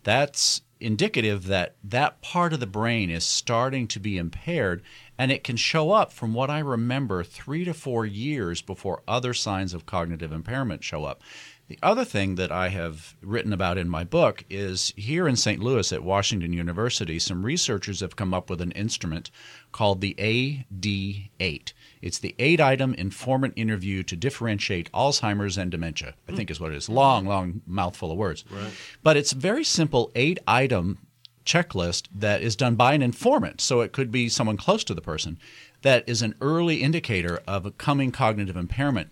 That's 0.04 0.62
indicative 0.80 1.46
that 1.46 1.76
that 1.84 2.22
part 2.22 2.54
of 2.54 2.60
the 2.60 2.66
brain 2.66 3.12
is 3.12 3.24
starting 3.24 3.88
to 3.88 4.00
be 4.00 4.18
impaired 4.18 4.82
and 5.18 5.32
it 5.32 5.44
can 5.44 5.56
show 5.56 5.92
up 5.92 6.12
from 6.12 6.34
what 6.34 6.50
I 6.50 6.58
remember 6.58 7.24
3 7.24 7.66
to 7.66 7.74
4 7.74 8.06
years 8.08 8.64
before 8.64 9.04
other 9.08 9.36
signs 9.36 9.76
of 9.76 9.86
cognitive 9.86 10.32
impairment 10.32 10.84
show 10.84 11.06
up. 11.06 11.22
The 11.68 11.78
other 11.84 12.04
thing 12.04 12.36
that 12.36 12.52
I 12.52 12.70
have 12.70 13.16
written 13.22 13.54
about 13.54 13.78
in 13.78 13.88
my 13.88 14.04
book 14.04 14.44
is 14.50 14.92
here 14.98 15.28
in 15.28 15.36
St. 15.36 15.62
Louis 15.62 15.94
at 15.94 16.04
Washington 16.04 16.52
University, 16.52 17.20
some 17.20 17.46
researchers 17.46 18.00
have 18.00 18.16
come 18.16 18.34
up 18.34 18.50
with 18.50 18.60
an 18.60 18.72
instrument 18.72 19.32
called 19.72 20.02
the 20.02 20.16
AD8. 20.16 21.74
It's 22.02 22.20
the 22.20 22.36
eight 22.40 22.60
item 22.60 22.94
informant 22.96 23.54
interview 23.56 24.04
to 24.04 24.16
differentiate 24.16 24.92
Alzheimer's 24.92 25.58
and 25.58 25.70
dementia, 25.70 26.16
I 26.28 26.32
think 26.34 26.50
is 26.50 26.60
what 26.60 26.72
it 26.72 26.78
is. 26.78 26.90
Long, 26.90 27.26
long 27.26 27.62
mouthful 27.66 28.12
of 28.12 28.18
words. 28.18 28.44
Right. 28.50 28.72
But 29.04 29.18
it's 29.18 29.32
a 29.32 29.38
very 29.38 29.64
simple 29.64 30.12
eight 30.16 30.40
item 30.48 31.00
checklist 31.46 32.08
that 32.14 32.42
is 32.42 32.56
done 32.56 32.76
by 32.76 32.94
an 32.94 33.02
informant. 33.02 33.62
So 33.62 33.82
it 33.82 33.92
could 33.92 34.12
be 34.12 34.30
someone 34.30 34.58
close 34.58 34.84
to 34.86 34.94
the 34.94 35.02
person 35.02 35.40
that 35.82 36.04
is 36.08 36.22
an 36.22 36.36
early 36.42 36.82
indicator 36.82 37.40
of 37.48 37.66
a 37.66 37.72
coming 37.72 38.12
cognitive 38.12 38.56
impairment 38.56 39.10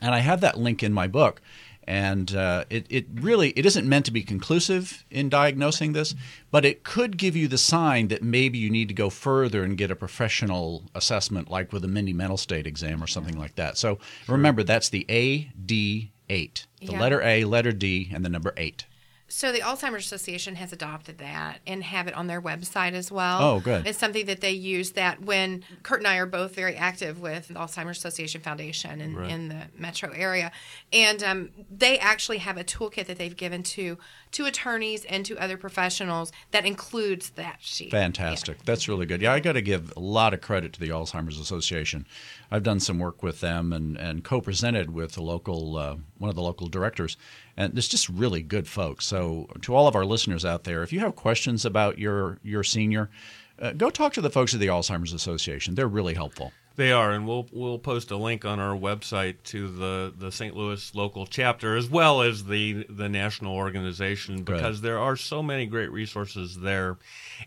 and 0.00 0.14
I 0.14 0.20
have 0.20 0.40
that 0.40 0.58
link 0.58 0.82
in 0.82 0.92
my 0.92 1.06
book. 1.06 1.40
And 1.90 2.36
uh, 2.36 2.66
it, 2.70 2.86
it 2.88 3.06
really 3.14 3.50
it 3.56 3.66
isn't 3.66 3.84
meant 3.88 4.04
to 4.04 4.12
be 4.12 4.22
conclusive 4.22 5.04
in 5.10 5.28
diagnosing 5.28 5.92
this, 5.92 6.14
but 6.52 6.64
it 6.64 6.84
could 6.84 7.16
give 7.16 7.34
you 7.34 7.48
the 7.48 7.58
sign 7.58 8.06
that 8.08 8.22
maybe 8.22 8.58
you 8.58 8.70
need 8.70 8.86
to 8.88 8.94
go 8.94 9.10
further 9.10 9.64
and 9.64 9.76
get 9.76 9.90
a 9.90 9.96
professional 9.96 10.84
assessment, 10.94 11.50
like 11.50 11.72
with 11.72 11.84
a 11.84 11.88
mini 11.88 12.12
mental 12.12 12.36
state 12.36 12.64
exam 12.64 13.02
or 13.02 13.08
something 13.08 13.36
like 13.36 13.56
that. 13.56 13.76
So 13.76 13.98
remember, 14.28 14.62
that's 14.62 14.88
the 14.90 15.04
AD8, 15.08 16.06
the 16.28 16.92
Yeah. 16.92 17.00
letter 17.00 17.20
A, 17.22 17.44
letter 17.44 17.72
D, 17.72 18.08
and 18.14 18.24
the 18.24 18.28
number 18.28 18.54
eight. 18.56 18.84
So 19.32 19.52
the 19.52 19.60
Alzheimer's 19.60 20.04
Association 20.04 20.56
has 20.56 20.72
adopted 20.72 21.18
that 21.18 21.60
and 21.64 21.84
have 21.84 22.08
it 22.08 22.14
on 22.14 22.26
their 22.26 22.42
website 22.42 22.94
as 22.94 23.12
well. 23.12 23.42
Oh, 23.42 23.60
good. 23.60 23.86
It's 23.86 23.98
something 23.98 24.26
that 24.26 24.40
they 24.40 24.50
use 24.50 24.90
that 24.92 25.22
when 25.22 25.62
Kurt 25.84 26.00
and 26.00 26.08
I 26.08 26.16
are 26.16 26.26
both 26.26 26.52
very 26.52 26.74
active 26.74 27.20
with 27.20 27.46
the 27.46 27.54
Alzheimer's 27.54 27.98
Association 27.98 28.40
Foundation 28.40 29.00
in, 29.00 29.16
in 29.24 29.48
the 29.48 29.62
metro 29.78 30.10
area. 30.10 30.50
And 30.92 31.22
um, 31.22 31.50
they 31.70 31.96
actually 31.98 32.38
have 32.38 32.56
a 32.56 32.64
toolkit 32.64 33.06
that 33.06 33.18
they've 33.18 33.36
given 33.36 33.62
to 33.62 33.98
to 34.32 34.46
attorneys 34.46 35.04
and 35.06 35.26
to 35.26 35.36
other 35.38 35.56
professionals 35.56 36.30
that 36.52 36.64
includes 36.64 37.30
that 37.30 37.56
sheet. 37.60 37.90
Fantastic. 37.90 38.64
That's 38.64 38.88
really 38.88 39.06
good. 39.06 39.20
Yeah, 39.20 39.32
I 39.32 39.40
got 39.40 39.52
to 39.52 39.62
give 39.62 39.92
a 39.96 40.00
lot 40.00 40.34
of 40.34 40.40
credit 40.40 40.72
to 40.74 40.80
the 40.80 40.88
Alzheimer's 40.88 41.38
Association. 41.38 42.06
I've 42.50 42.62
done 42.62 42.80
some 42.80 42.98
work 42.98 43.22
with 43.22 43.40
them 43.40 43.72
and, 43.72 43.96
and 43.96 44.22
co-presented 44.22 44.90
with 44.92 45.12
the 45.12 45.22
local 45.22 45.76
uh, 45.76 45.96
one 46.18 46.28
of 46.30 46.36
the 46.36 46.42
local 46.42 46.68
directors, 46.68 47.16
and 47.60 47.76
it's 47.76 47.88
just 47.88 48.08
really 48.08 48.42
good 48.42 48.66
folks. 48.66 49.04
So 49.04 49.46
to 49.60 49.74
all 49.74 49.86
of 49.86 49.94
our 49.94 50.06
listeners 50.06 50.46
out 50.46 50.64
there, 50.64 50.82
if 50.82 50.94
you 50.94 51.00
have 51.00 51.14
questions 51.14 51.66
about 51.66 51.98
your 51.98 52.38
your 52.42 52.64
senior, 52.64 53.10
uh, 53.60 53.72
go 53.72 53.90
talk 53.90 54.14
to 54.14 54.22
the 54.22 54.30
folks 54.30 54.54
at 54.54 54.60
the 54.60 54.68
Alzheimer's 54.68 55.12
Association. 55.12 55.74
They're 55.74 55.86
really 55.86 56.14
helpful. 56.14 56.52
They 56.76 56.90
are, 56.90 57.10
and 57.10 57.28
we'll 57.28 57.46
we'll 57.52 57.78
post 57.78 58.10
a 58.10 58.16
link 58.16 58.46
on 58.46 58.58
our 58.60 58.74
website 58.74 59.42
to 59.44 59.68
the, 59.68 60.14
the 60.16 60.32
St. 60.32 60.56
Louis 60.56 60.94
local 60.94 61.26
chapter 61.26 61.76
as 61.76 61.90
well 61.90 62.22
as 62.22 62.44
the 62.44 62.86
the 62.88 63.10
national 63.10 63.54
organization 63.54 64.42
because 64.42 64.80
there 64.80 64.98
are 64.98 65.16
so 65.16 65.42
many 65.42 65.66
great 65.66 65.92
resources 65.92 66.60
there. 66.60 66.96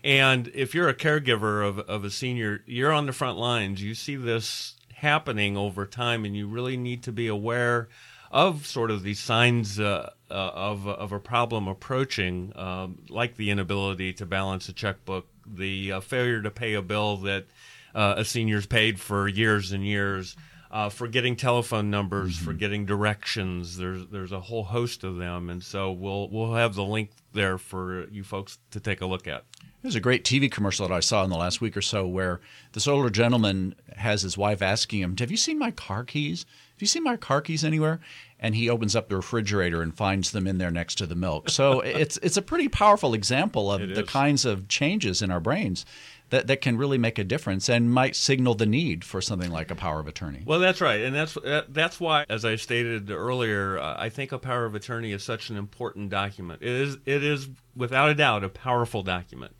And 0.04 0.48
if 0.54 0.76
you're 0.76 0.88
a 0.88 0.94
caregiver 0.94 1.66
of, 1.66 1.80
of 1.80 2.04
a 2.04 2.10
senior, 2.10 2.62
you're 2.66 2.92
on 2.92 3.06
the 3.06 3.12
front 3.12 3.36
lines. 3.36 3.82
You 3.82 3.94
see 3.94 4.14
this 4.14 4.76
happening 4.94 5.56
over 5.56 5.86
time, 5.86 6.24
and 6.24 6.36
you 6.36 6.46
really 6.46 6.76
need 6.76 7.02
to 7.02 7.10
be 7.10 7.26
aware 7.26 7.88
of 8.34 8.66
sort 8.66 8.90
of 8.90 9.04
these 9.04 9.20
signs 9.20 9.78
uh, 9.78 10.10
uh, 10.28 10.34
of 10.34 10.88
of 10.88 11.12
a 11.12 11.20
problem 11.20 11.68
approaching, 11.68 12.52
um, 12.56 12.98
like 13.08 13.36
the 13.36 13.50
inability 13.50 14.12
to 14.12 14.26
balance 14.26 14.68
a 14.68 14.72
checkbook, 14.72 15.26
the 15.46 15.92
uh, 15.92 16.00
failure 16.00 16.42
to 16.42 16.50
pay 16.50 16.74
a 16.74 16.82
bill 16.82 17.16
that 17.18 17.46
uh, 17.94 18.14
a 18.16 18.24
senior's 18.24 18.66
paid 18.66 18.98
for 18.98 19.28
years 19.28 19.70
and 19.70 19.86
years, 19.86 20.36
uh, 20.74 20.88
for 20.88 21.06
getting 21.06 21.36
telephone 21.36 21.88
numbers, 21.88 22.36
for 22.36 22.52
getting 22.52 22.84
directions. 22.84 23.76
There's 23.76 24.08
there's 24.08 24.32
a 24.32 24.40
whole 24.40 24.64
host 24.64 25.04
of 25.04 25.16
them, 25.16 25.48
and 25.48 25.62
so 25.62 25.92
we'll 25.92 26.28
we'll 26.28 26.54
have 26.54 26.74
the 26.74 26.82
link 26.82 27.10
there 27.32 27.58
for 27.58 28.08
you 28.10 28.24
folks 28.24 28.58
to 28.72 28.80
take 28.80 29.00
a 29.00 29.06
look 29.06 29.28
at. 29.28 29.44
There's 29.82 29.94
a 29.94 30.00
great 30.00 30.24
TV 30.24 30.50
commercial 30.50 30.88
that 30.88 30.94
I 30.94 31.00
saw 31.00 31.22
in 31.22 31.30
the 31.30 31.36
last 31.36 31.60
week 31.60 31.76
or 31.76 31.82
so 31.82 32.06
where 32.06 32.40
this 32.72 32.88
older 32.88 33.10
gentleman 33.10 33.76
has 33.96 34.22
his 34.22 34.36
wife 34.36 34.62
asking 34.62 35.00
him, 35.00 35.16
Have 35.18 35.30
you 35.30 35.36
seen 35.36 35.58
my 35.58 35.70
car 35.70 36.04
keys? 36.04 36.44
Have 36.72 36.80
you 36.80 36.86
seen 36.88 37.04
my 37.04 37.16
car 37.16 37.40
keys 37.40 37.64
anywhere? 37.64 38.00
And 38.44 38.54
he 38.54 38.68
opens 38.68 38.94
up 38.94 39.08
the 39.08 39.16
refrigerator 39.16 39.80
and 39.80 39.96
finds 39.96 40.32
them 40.32 40.46
in 40.46 40.58
there 40.58 40.70
next 40.70 40.96
to 40.96 41.06
the 41.06 41.14
milk. 41.14 41.48
So 41.48 41.80
it's 42.02 42.18
it's 42.18 42.36
a 42.36 42.42
pretty 42.42 42.68
powerful 42.68 43.14
example 43.14 43.72
of 43.72 43.80
It 43.80 43.94
the 43.94 44.02
is. 44.02 44.08
kinds 44.08 44.44
of 44.44 44.68
changes 44.68 45.22
in 45.22 45.30
our 45.30 45.40
brains 45.40 45.86
that, 46.30 46.46
that 46.48 46.60
can 46.60 46.76
really 46.76 46.98
make 46.98 47.18
a 47.18 47.24
difference 47.24 47.68
and 47.68 47.90
might 47.90 48.16
signal 48.16 48.54
the 48.54 48.66
need 48.66 49.04
for 49.04 49.20
something 49.20 49.50
like 49.50 49.70
a 49.70 49.74
power 49.74 50.00
of 50.00 50.08
attorney. 50.08 50.42
Well, 50.44 50.58
that's 50.58 50.80
right, 50.80 51.00
and 51.00 51.14
that's 51.14 51.38
that's 51.68 52.00
why, 52.00 52.26
as 52.28 52.44
I 52.44 52.56
stated 52.56 53.10
earlier, 53.10 53.78
uh, 53.78 53.96
I 53.98 54.08
think 54.08 54.32
a 54.32 54.38
power 54.38 54.64
of 54.64 54.74
attorney 54.74 55.12
is 55.12 55.22
such 55.22 55.50
an 55.50 55.56
important 55.56 56.10
document. 56.10 56.60
It 56.62 56.68
is 56.68 56.98
it 57.06 57.22
is 57.22 57.48
without 57.76 58.10
a 58.10 58.14
doubt 58.14 58.44
a 58.44 58.48
powerful 58.48 59.02
document, 59.02 59.54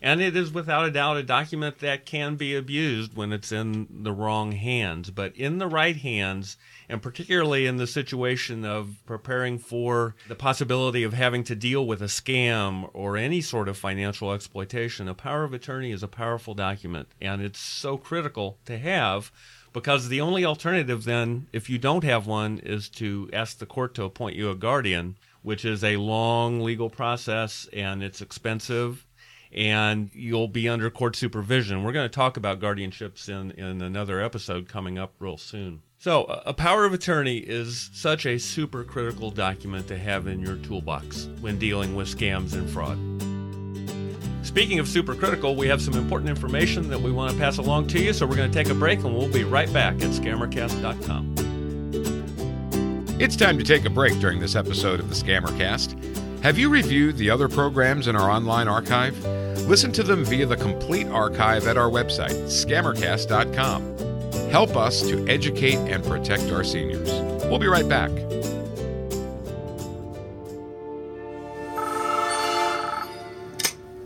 and 0.00 0.20
it 0.20 0.36
is 0.36 0.52
without 0.52 0.86
a 0.86 0.90
doubt 0.90 1.16
a 1.16 1.22
document 1.22 1.78
that 1.80 2.06
can 2.06 2.36
be 2.36 2.54
abused 2.54 3.14
when 3.16 3.32
it's 3.32 3.50
in 3.52 3.88
the 3.90 4.12
wrong 4.12 4.52
hands. 4.52 5.10
But 5.10 5.36
in 5.36 5.58
the 5.58 5.66
right 5.66 5.96
hands, 5.96 6.56
and 6.90 7.00
particularly 7.00 7.66
in 7.66 7.76
the 7.76 7.86
situation 7.86 8.64
of 8.64 8.96
preparing 9.06 9.58
for 9.58 10.16
the 10.26 10.34
possibility 10.34 11.04
of 11.04 11.12
having 11.12 11.44
to 11.44 11.54
deal 11.54 11.86
with 11.86 12.02
a 12.02 12.06
scam 12.06 12.90
or 12.92 13.16
any 13.16 13.40
sort 13.40 13.68
of 13.68 13.78
financial 13.78 14.32
exploitation, 14.32 15.06
a 15.06 15.14
power 15.14 15.44
of 15.44 15.54
attorney 15.54 15.92
is 15.92 16.02
a 16.02 16.08
powerful 16.08 16.52
document, 16.52 17.06
and 17.20 17.40
it's 17.40 17.60
so 17.60 17.96
critical 17.96 18.58
to 18.64 18.76
have 18.76 19.30
because 19.72 20.08
the 20.08 20.20
only 20.20 20.44
alternative 20.44 21.04
then, 21.04 21.46
if 21.52 21.70
you 21.70 21.78
don't 21.78 22.02
have 22.02 22.26
one, 22.26 22.58
is 22.58 22.88
to 22.88 23.30
ask 23.32 23.58
the 23.58 23.66
court 23.66 23.94
to 23.94 24.02
appoint 24.02 24.34
you 24.34 24.50
a 24.50 24.56
guardian, 24.56 25.16
which 25.42 25.64
is 25.64 25.84
a 25.84 25.96
long 25.96 26.60
legal 26.60 26.90
process 26.90 27.68
and 27.72 28.02
it's 28.02 28.20
expensive 28.20 29.06
and 29.52 30.10
you'll 30.12 30.48
be 30.48 30.68
under 30.68 30.90
court 30.90 31.14
supervision. 31.14 31.84
We're 31.84 31.92
going 31.92 32.08
to 32.08 32.14
talk 32.14 32.36
about 32.36 32.60
guardianships 32.60 33.28
in, 33.28 33.52
in 33.52 33.80
another 33.80 34.20
episode 34.20 34.68
coming 34.68 34.98
up 34.98 35.14
real 35.18 35.36
soon. 35.36 35.82
So, 36.00 36.24
a 36.46 36.54
power 36.54 36.86
of 36.86 36.94
attorney 36.94 37.36
is 37.36 37.90
such 37.92 38.24
a 38.24 38.38
super 38.38 38.84
critical 38.84 39.30
document 39.30 39.86
to 39.88 39.98
have 39.98 40.28
in 40.28 40.40
your 40.40 40.56
toolbox 40.56 41.28
when 41.42 41.58
dealing 41.58 41.94
with 41.94 42.08
scams 42.08 42.54
and 42.54 42.70
fraud. 42.70 42.96
Speaking 44.42 44.78
of 44.78 44.88
super 44.88 45.14
critical, 45.14 45.56
we 45.56 45.68
have 45.68 45.82
some 45.82 45.92
important 45.92 46.30
information 46.30 46.88
that 46.88 46.98
we 46.98 47.12
want 47.12 47.32
to 47.32 47.38
pass 47.38 47.58
along 47.58 47.88
to 47.88 48.02
you, 48.02 48.14
so 48.14 48.26
we're 48.26 48.36
going 48.36 48.50
to 48.50 48.58
take 48.64 48.72
a 48.72 48.74
break 48.74 49.00
and 49.00 49.14
we'll 49.14 49.30
be 49.30 49.44
right 49.44 49.70
back 49.74 49.96
at 49.96 50.08
scammercast.com. 50.08 51.34
It's 53.20 53.36
time 53.36 53.58
to 53.58 53.64
take 53.64 53.84
a 53.84 53.90
break 53.90 54.18
during 54.20 54.40
this 54.40 54.56
episode 54.56 55.00
of 55.00 55.10
the 55.10 55.14
Scammercast. 55.14 56.42
Have 56.42 56.58
you 56.58 56.70
reviewed 56.70 57.18
the 57.18 57.28
other 57.28 57.46
programs 57.46 58.08
in 58.08 58.16
our 58.16 58.30
online 58.30 58.68
archive? 58.68 59.22
Listen 59.68 59.92
to 59.92 60.02
them 60.02 60.24
via 60.24 60.46
the 60.46 60.56
complete 60.56 61.08
archive 61.08 61.66
at 61.66 61.76
our 61.76 61.90
website, 61.90 62.46
scammercast.com. 62.46 64.09
Help 64.50 64.76
us 64.76 65.00
to 65.02 65.24
educate 65.28 65.76
and 65.76 66.04
protect 66.04 66.50
our 66.50 66.64
seniors. 66.64 67.08
We'll 67.44 67.60
be 67.60 67.68
right 67.68 67.88
back. 67.88 68.10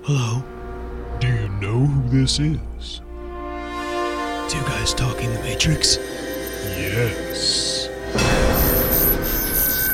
Hello? 0.03 0.45
Do 1.19 1.29
you 1.29 1.49
know 1.49 1.87
who 1.87 2.21
this 2.21 2.39
is? 2.39 3.01
Two 4.53 4.61
guys 4.67 4.93
talking 4.93 5.33
the 5.33 5.41
Matrix? 5.43 5.97
Yes. 6.77 7.89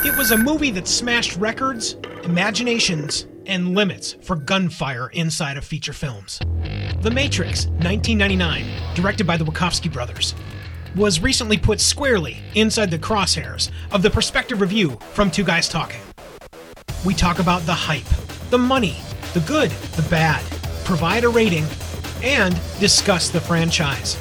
It 0.04 0.16
was 0.18 0.32
a 0.32 0.36
movie 0.36 0.72
that 0.72 0.88
smashed 0.88 1.36
records, 1.36 1.96
imaginations, 2.24 3.28
and 3.46 3.76
limits 3.76 4.16
for 4.20 4.34
gunfire 4.34 5.10
inside 5.10 5.56
of 5.56 5.64
feature 5.64 5.92
films. 5.92 6.40
The 7.00 7.10
Matrix, 7.10 7.64
1999, 7.66 8.94
directed 8.94 9.26
by 9.26 9.38
the 9.38 9.44
Wachowski 9.44 9.90
brothers, 9.90 10.34
was 10.94 11.20
recently 11.20 11.56
put 11.56 11.80
squarely 11.80 12.36
inside 12.54 12.90
the 12.90 12.98
crosshairs 12.98 13.70
of 13.90 14.02
the 14.02 14.10
Perspective 14.10 14.60
Review 14.60 14.98
from 15.14 15.30
Two 15.30 15.42
Guys 15.42 15.66
Talking. 15.66 16.02
We 17.06 17.14
talk 17.14 17.38
about 17.38 17.62
the 17.62 17.72
hype, 17.72 18.04
the 18.50 18.58
money, 18.58 18.98
the 19.32 19.40
good, 19.40 19.70
the 19.70 20.06
bad, 20.10 20.44
provide 20.84 21.24
a 21.24 21.30
rating, 21.30 21.64
and 22.22 22.54
discuss 22.80 23.30
the 23.30 23.40
franchise. 23.40 24.18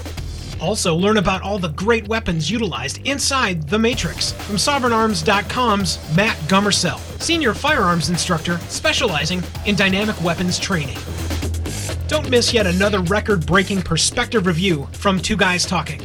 Also, 0.62 0.96
learn 0.96 1.18
about 1.18 1.42
all 1.42 1.60
the 1.60 1.68
great 1.70 2.08
weapons 2.08 2.50
utilized 2.50 3.06
inside 3.06 3.68
The 3.68 3.80
Matrix 3.80 4.32
from 4.32 4.56
SovereignArms.com's 4.56 6.16
Matt 6.16 6.38
Gummersell, 6.48 7.00
senior 7.22 7.54
firearms 7.54 8.10
instructor 8.10 8.58
specializing 8.70 9.44
in 9.66 9.76
dynamic 9.76 10.22
weapons 10.24 10.58
training. 10.58 10.98
Don't 12.10 12.28
miss 12.28 12.52
yet 12.52 12.66
another 12.66 13.02
record 13.02 13.46
breaking 13.46 13.84
perspective 13.84 14.48
review 14.48 14.88
from 14.94 15.20
Two 15.20 15.38
Guys 15.38 15.64
Talking. 15.64 16.02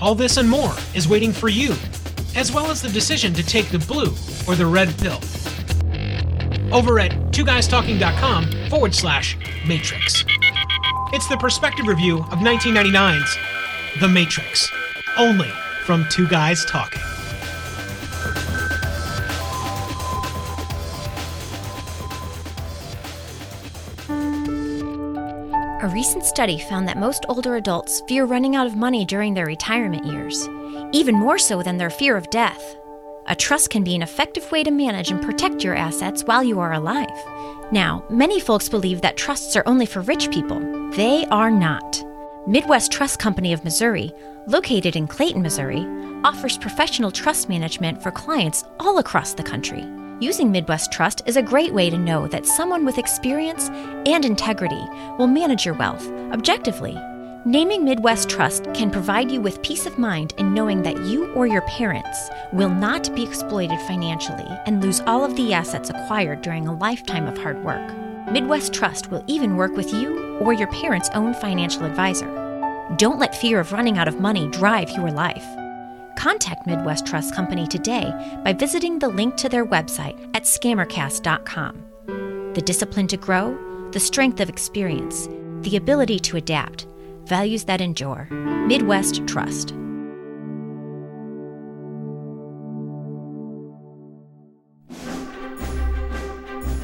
All 0.00 0.14
this 0.14 0.36
and 0.36 0.48
more 0.48 0.72
is 0.94 1.08
waiting 1.08 1.32
for 1.32 1.48
you, 1.48 1.74
as 2.36 2.52
well 2.52 2.70
as 2.70 2.80
the 2.80 2.88
decision 2.88 3.34
to 3.34 3.42
take 3.42 3.68
the 3.68 3.80
blue 3.80 4.14
or 4.46 4.54
the 4.54 4.64
red 4.64 4.96
pill. 4.98 5.18
Over 6.72 7.00
at 7.00 7.10
twoguystalking.com 7.32 8.70
forward 8.70 8.94
slash 8.94 9.36
matrix. 9.66 10.24
It's 11.12 11.26
the 11.26 11.36
perspective 11.36 11.88
review 11.88 12.18
of 12.18 12.38
1999's 12.38 13.36
The 14.00 14.08
Matrix, 14.08 14.70
only 15.18 15.50
from 15.84 16.06
Two 16.10 16.28
Guys 16.28 16.64
Talking. 16.64 17.02
Recent 25.94 26.24
study 26.24 26.58
found 26.58 26.88
that 26.88 26.98
most 26.98 27.24
older 27.28 27.54
adults 27.54 28.02
fear 28.08 28.24
running 28.24 28.56
out 28.56 28.66
of 28.66 28.74
money 28.74 29.04
during 29.04 29.32
their 29.32 29.46
retirement 29.46 30.04
years, 30.04 30.48
even 30.90 31.14
more 31.14 31.38
so 31.38 31.62
than 31.62 31.78
their 31.78 31.88
fear 31.88 32.16
of 32.16 32.28
death. 32.30 32.76
A 33.28 33.36
trust 33.36 33.70
can 33.70 33.84
be 33.84 33.94
an 33.94 34.02
effective 34.02 34.50
way 34.50 34.64
to 34.64 34.72
manage 34.72 35.12
and 35.12 35.22
protect 35.22 35.62
your 35.62 35.76
assets 35.76 36.24
while 36.24 36.42
you 36.42 36.58
are 36.58 36.72
alive. 36.72 37.16
Now, 37.70 38.04
many 38.10 38.40
folks 38.40 38.68
believe 38.68 39.02
that 39.02 39.16
trusts 39.16 39.54
are 39.54 39.62
only 39.66 39.86
for 39.86 40.00
rich 40.00 40.32
people. 40.32 40.58
They 40.90 41.26
are 41.26 41.50
not. 41.50 42.02
Midwest 42.48 42.90
Trust 42.90 43.20
Company 43.20 43.52
of 43.52 43.62
Missouri, 43.62 44.12
located 44.48 44.96
in 44.96 45.06
Clayton, 45.06 45.42
Missouri, 45.42 45.86
offers 46.24 46.58
professional 46.58 47.12
trust 47.12 47.48
management 47.48 48.02
for 48.02 48.10
clients 48.10 48.64
all 48.80 48.98
across 48.98 49.32
the 49.32 49.44
country. 49.44 49.84
Using 50.24 50.50
Midwest 50.50 50.90
Trust 50.90 51.20
is 51.26 51.36
a 51.36 51.42
great 51.42 51.74
way 51.74 51.90
to 51.90 51.98
know 51.98 52.26
that 52.28 52.46
someone 52.46 52.86
with 52.86 52.96
experience 52.96 53.68
and 54.06 54.24
integrity 54.24 54.82
will 55.18 55.26
manage 55.26 55.66
your 55.66 55.74
wealth 55.74 56.08
objectively. 56.32 56.94
Naming 57.44 57.84
Midwest 57.84 58.30
Trust 58.30 58.64
can 58.72 58.90
provide 58.90 59.30
you 59.30 59.42
with 59.42 59.60
peace 59.60 59.84
of 59.84 59.98
mind 59.98 60.32
in 60.38 60.54
knowing 60.54 60.82
that 60.82 60.98
you 61.04 61.30
or 61.34 61.46
your 61.46 61.60
parents 61.68 62.30
will 62.54 62.70
not 62.70 63.14
be 63.14 63.22
exploited 63.22 63.78
financially 63.80 64.48
and 64.64 64.82
lose 64.82 65.02
all 65.02 65.26
of 65.26 65.36
the 65.36 65.52
assets 65.52 65.90
acquired 65.90 66.40
during 66.40 66.68
a 66.68 66.74
lifetime 66.74 67.26
of 67.26 67.36
hard 67.36 67.62
work. 67.62 67.86
Midwest 68.32 68.72
Trust 68.72 69.10
will 69.10 69.24
even 69.26 69.58
work 69.58 69.76
with 69.76 69.92
you 69.92 70.38
or 70.38 70.54
your 70.54 70.68
parents' 70.68 71.10
own 71.12 71.34
financial 71.34 71.84
advisor. 71.84 72.30
Don't 72.96 73.18
let 73.18 73.36
fear 73.36 73.60
of 73.60 73.72
running 73.72 73.98
out 73.98 74.08
of 74.08 74.20
money 74.20 74.48
drive 74.48 74.88
your 74.88 75.10
life. 75.10 75.44
Contact 76.16 76.66
Midwest 76.66 77.06
Trust 77.06 77.34
Company 77.34 77.66
today 77.66 78.12
by 78.44 78.52
visiting 78.52 78.98
the 78.98 79.08
link 79.08 79.36
to 79.36 79.48
their 79.48 79.66
website 79.66 80.18
at 80.34 80.44
scammercast.com. 80.44 81.84
The 82.54 82.62
discipline 82.62 83.08
to 83.08 83.16
grow, 83.16 83.58
the 83.90 84.00
strength 84.00 84.40
of 84.40 84.48
experience, 84.48 85.28
the 85.60 85.76
ability 85.76 86.18
to 86.20 86.36
adapt, 86.36 86.86
values 87.24 87.64
that 87.64 87.80
endure. 87.80 88.28
Midwest 88.30 89.26
Trust. 89.26 89.74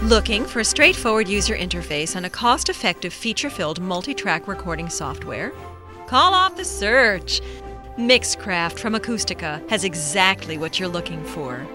Looking 0.03 0.45
for 0.45 0.61
a 0.61 0.64
straightforward 0.64 1.28
user 1.28 1.55
interface 1.55 2.16
and 2.16 2.26
a 2.26 2.31
cost 2.31 2.68
effective 2.68 3.12
feature 3.12 3.51
filled 3.51 3.81
multi 3.81 4.14
track 4.14 4.49
recording 4.49 4.89
software? 4.89 5.53
Call 6.07 6.35
off 6.35 6.57
the 6.57 6.64
search! 6.64 7.41
Mixcraft 8.01 8.78
from 8.78 8.94
Acoustica 8.94 9.68
has 9.68 9.84
exactly 9.84 10.57
what 10.57 10.80
you're 10.80 10.88
looking 10.88 11.22
for. 11.22 11.66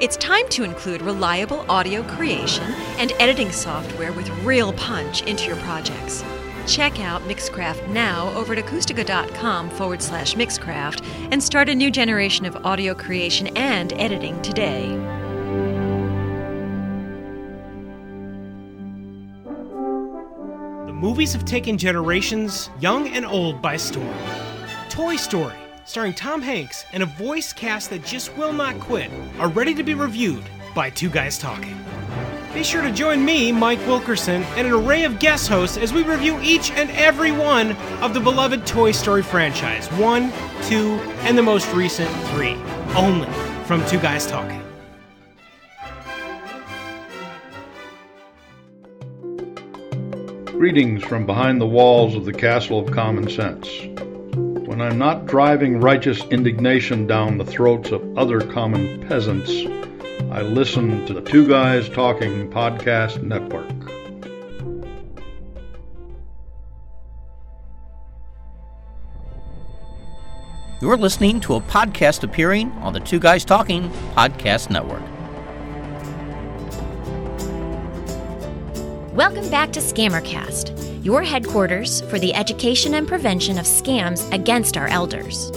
It's 0.00 0.16
time 0.16 0.48
to 0.48 0.64
include 0.64 1.00
reliable 1.02 1.64
audio 1.70 2.02
creation 2.02 2.64
and 2.98 3.12
editing 3.20 3.52
software 3.52 4.12
with 4.12 4.28
real 4.44 4.72
punch 4.72 5.22
into 5.22 5.46
your 5.46 5.54
projects. 5.58 6.24
Check 6.66 6.98
out 6.98 7.22
Mixcraft 7.22 7.88
now 7.90 8.28
over 8.36 8.54
at 8.54 8.64
acoustica.com 8.64 9.70
forward 9.70 10.02
slash 10.02 10.34
Mixcraft 10.34 11.04
and 11.30 11.40
start 11.40 11.68
a 11.68 11.74
new 11.76 11.92
generation 11.92 12.44
of 12.44 12.56
audio 12.66 12.92
creation 12.92 13.46
and 13.56 13.92
editing 13.92 14.42
today. 14.42 14.88
The 20.86 20.92
movies 20.92 21.32
have 21.34 21.44
taken 21.44 21.78
generations, 21.78 22.68
young 22.80 23.06
and 23.08 23.24
old, 23.24 23.62
by 23.62 23.76
storm. 23.76 24.12
Toy 24.90 25.14
Story, 25.14 25.54
starring 25.88 26.12
Tom 26.12 26.42
Hanks 26.42 26.84
and 26.92 27.02
a 27.02 27.06
voice 27.06 27.50
cast 27.54 27.88
that 27.88 28.04
just 28.04 28.36
will 28.36 28.52
not 28.52 28.78
quit, 28.78 29.10
are 29.38 29.48
ready 29.48 29.72
to 29.72 29.82
be 29.82 29.94
reviewed 29.94 30.44
by 30.74 30.90
Two 30.90 31.08
Guys 31.08 31.38
Talking. 31.38 31.82
Be 32.52 32.62
sure 32.62 32.82
to 32.82 32.92
join 32.92 33.24
me, 33.24 33.52
Mike 33.52 33.78
Wilkerson, 33.86 34.42
and 34.56 34.66
an 34.66 34.74
array 34.74 35.04
of 35.04 35.18
guest 35.18 35.48
hosts 35.48 35.78
as 35.78 35.94
we 35.94 36.02
review 36.02 36.38
each 36.42 36.70
and 36.72 36.90
every 36.90 37.32
one 37.32 37.72
of 38.02 38.12
the 38.12 38.20
beloved 38.20 38.66
Toy 38.66 38.92
Story 38.92 39.22
franchise 39.22 39.86
one, 39.92 40.30
two, 40.64 40.96
and 41.22 41.38
the 41.38 41.42
most 41.42 41.72
recent 41.72 42.10
three. 42.28 42.54
Only 42.94 43.30
from 43.64 43.84
Two 43.86 43.98
Guys 43.98 44.26
Talking. 44.26 44.62
Greetings 50.44 51.02
from 51.02 51.24
behind 51.24 51.62
the 51.62 51.66
walls 51.66 52.14
of 52.14 52.26
the 52.26 52.32
Castle 52.34 52.78
of 52.78 52.90
Common 52.90 53.30
Sense. 53.30 53.68
When 54.78 54.92
I'm 54.92 54.98
not 54.98 55.26
driving 55.26 55.80
righteous 55.80 56.22
indignation 56.26 57.08
down 57.08 57.36
the 57.36 57.44
throats 57.44 57.90
of 57.90 58.16
other 58.16 58.40
common 58.40 59.04
peasants, 59.08 59.50
I 60.30 60.42
listen 60.42 61.04
to 61.06 61.12
the 61.12 61.20
Two 61.20 61.48
Guys 61.48 61.88
Talking 61.88 62.48
Podcast 62.48 63.20
Network. 63.20 63.68
You're 70.80 70.96
listening 70.96 71.40
to 71.40 71.56
a 71.56 71.60
podcast 71.60 72.22
appearing 72.22 72.70
on 72.74 72.92
the 72.92 73.00
Two 73.00 73.18
Guys 73.18 73.44
Talking 73.44 73.90
Podcast 74.14 74.70
Network. 74.70 75.17
Welcome 79.18 79.50
back 79.50 79.72
to 79.72 79.80
Scammercast, 79.80 81.04
your 81.04 81.24
headquarters 81.24 82.02
for 82.02 82.20
the 82.20 82.32
education 82.32 82.94
and 82.94 83.08
prevention 83.08 83.58
of 83.58 83.64
scams 83.64 84.32
against 84.32 84.76
our 84.76 84.86
elders. 84.86 85.50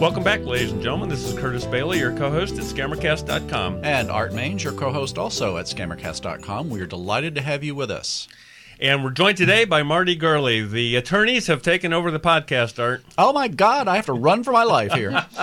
Welcome 0.00 0.24
back, 0.24 0.40
ladies 0.40 0.72
and 0.72 0.82
gentlemen. 0.82 1.08
This 1.08 1.22
is 1.22 1.38
Curtis 1.38 1.64
Bailey, 1.64 2.00
your 2.00 2.10
co 2.16 2.32
host 2.32 2.54
at 2.54 2.64
Scammercast.com. 2.64 3.84
And 3.84 4.10
Art 4.10 4.32
Maines, 4.32 4.64
your 4.64 4.72
co 4.72 4.92
host 4.92 5.18
also 5.18 5.56
at 5.56 5.66
Scammercast.com. 5.66 6.68
We 6.68 6.80
are 6.80 6.86
delighted 6.86 7.36
to 7.36 7.42
have 7.42 7.62
you 7.62 7.76
with 7.76 7.92
us. 7.92 8.26
And 8.80 9.04
we're 9.04 9.10
joined 9.10 9.36
today 9.36 9.64
by 9.64 9.84
Marti 9.84 10.16
Gurley. 10.16 10.66
The 10.66 10.96
attorneys 10.96 11.46
have 11.46 11.62
taken 11.62 11.92
over 11.92 12.10
the 12.10 12.18
podcast, 12.18 12.82
Art. 12.82 13.04
Oh 13.16 13.32
my 13.32 13.46
God, 13.46 13.86
I 13.86 13.94
have 13.94 14.06
to 14.06 14.14
run 14.14 14.42
for 14.42 14.50
my 14.50 14.64
life 14.64 14.92
here. 14.94 15.24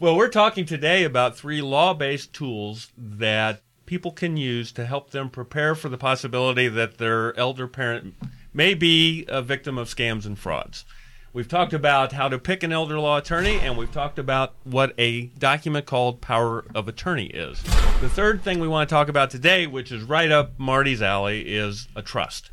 well, 0.00 0.16
we're 0.16 0.28
talking 0.28 0.66
today 0.66 1.04
about 1.04 1.36
three 1.36 1.62
law 1.62 1.94
based 1.94 2.32
tools 2.32 2.90
that 2.98 3.62
people 3.86 4.12
can 4.12 4.36
use 4.36 4.72
to 4.72 4.84
help 4.84 5.10
them 5.10 5.30
prepare 5.30 5.74
for 5.74 5.88
the 5.88 5.96
possibility 5.96 6.68
that 6.68 6.98
their 6.98 7.36
elder 7.38 7.66
parent 7.66 8.14
may 8.52 8.74
be 8.74 9.24
a 9.28 9.40
victim 9.40 9.78
of 9.78 9.88
scams 9.88 10.26
and 10.26 10.38
frauds. 10.38 10.84
We've 11.32 11.48
talked 11.48 11.74
about 11.74 12.12
how 12.12 12.28
to 12.28 12.38
pick 12.38 12.62
an 12.62 12.72
elder 12.72 12.98
law 12.98 13.18
attorney, 13.18 13.58
and 13.60 13.76
we've 13.76 13.92
talked 13.92 14.18
about 14.18 14.54
what 14.64 14.94
a 14.98 15.26
document 15.38 15.84
called 15.84 16.22
power 16.22 16.64
of 16.74 16.88
attorney 16.88 17.26
is. 17.26 17.62
The 18.00 18.08
third 18.08 18.42
thing 18.42 18.58
we 18.58 18.68
want 18.68 18.88
to 18.88 18.94
talk 18.94 19.08
about 19.08 19.30
today, 19.30 19.66
which 19.66 19.92
is 19.92 20.02
right 20.02 20.30
up 20.30 20.58
Marti's 20.58 21.02
alley, 21.02 21.42
is 21.42 21.88
a 21.94 22.00
trust. 22.00 22.50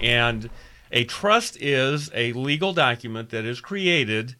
And 0.00 0.50
a 0.90 1.04
trust 1.04 1.56
is 1.60 2.10
a 2.12 2.32
legal 2.32 2.72
document 2.72 3.30
that 3.30 3.44
is 3.44 3.60
created 3.60 4.34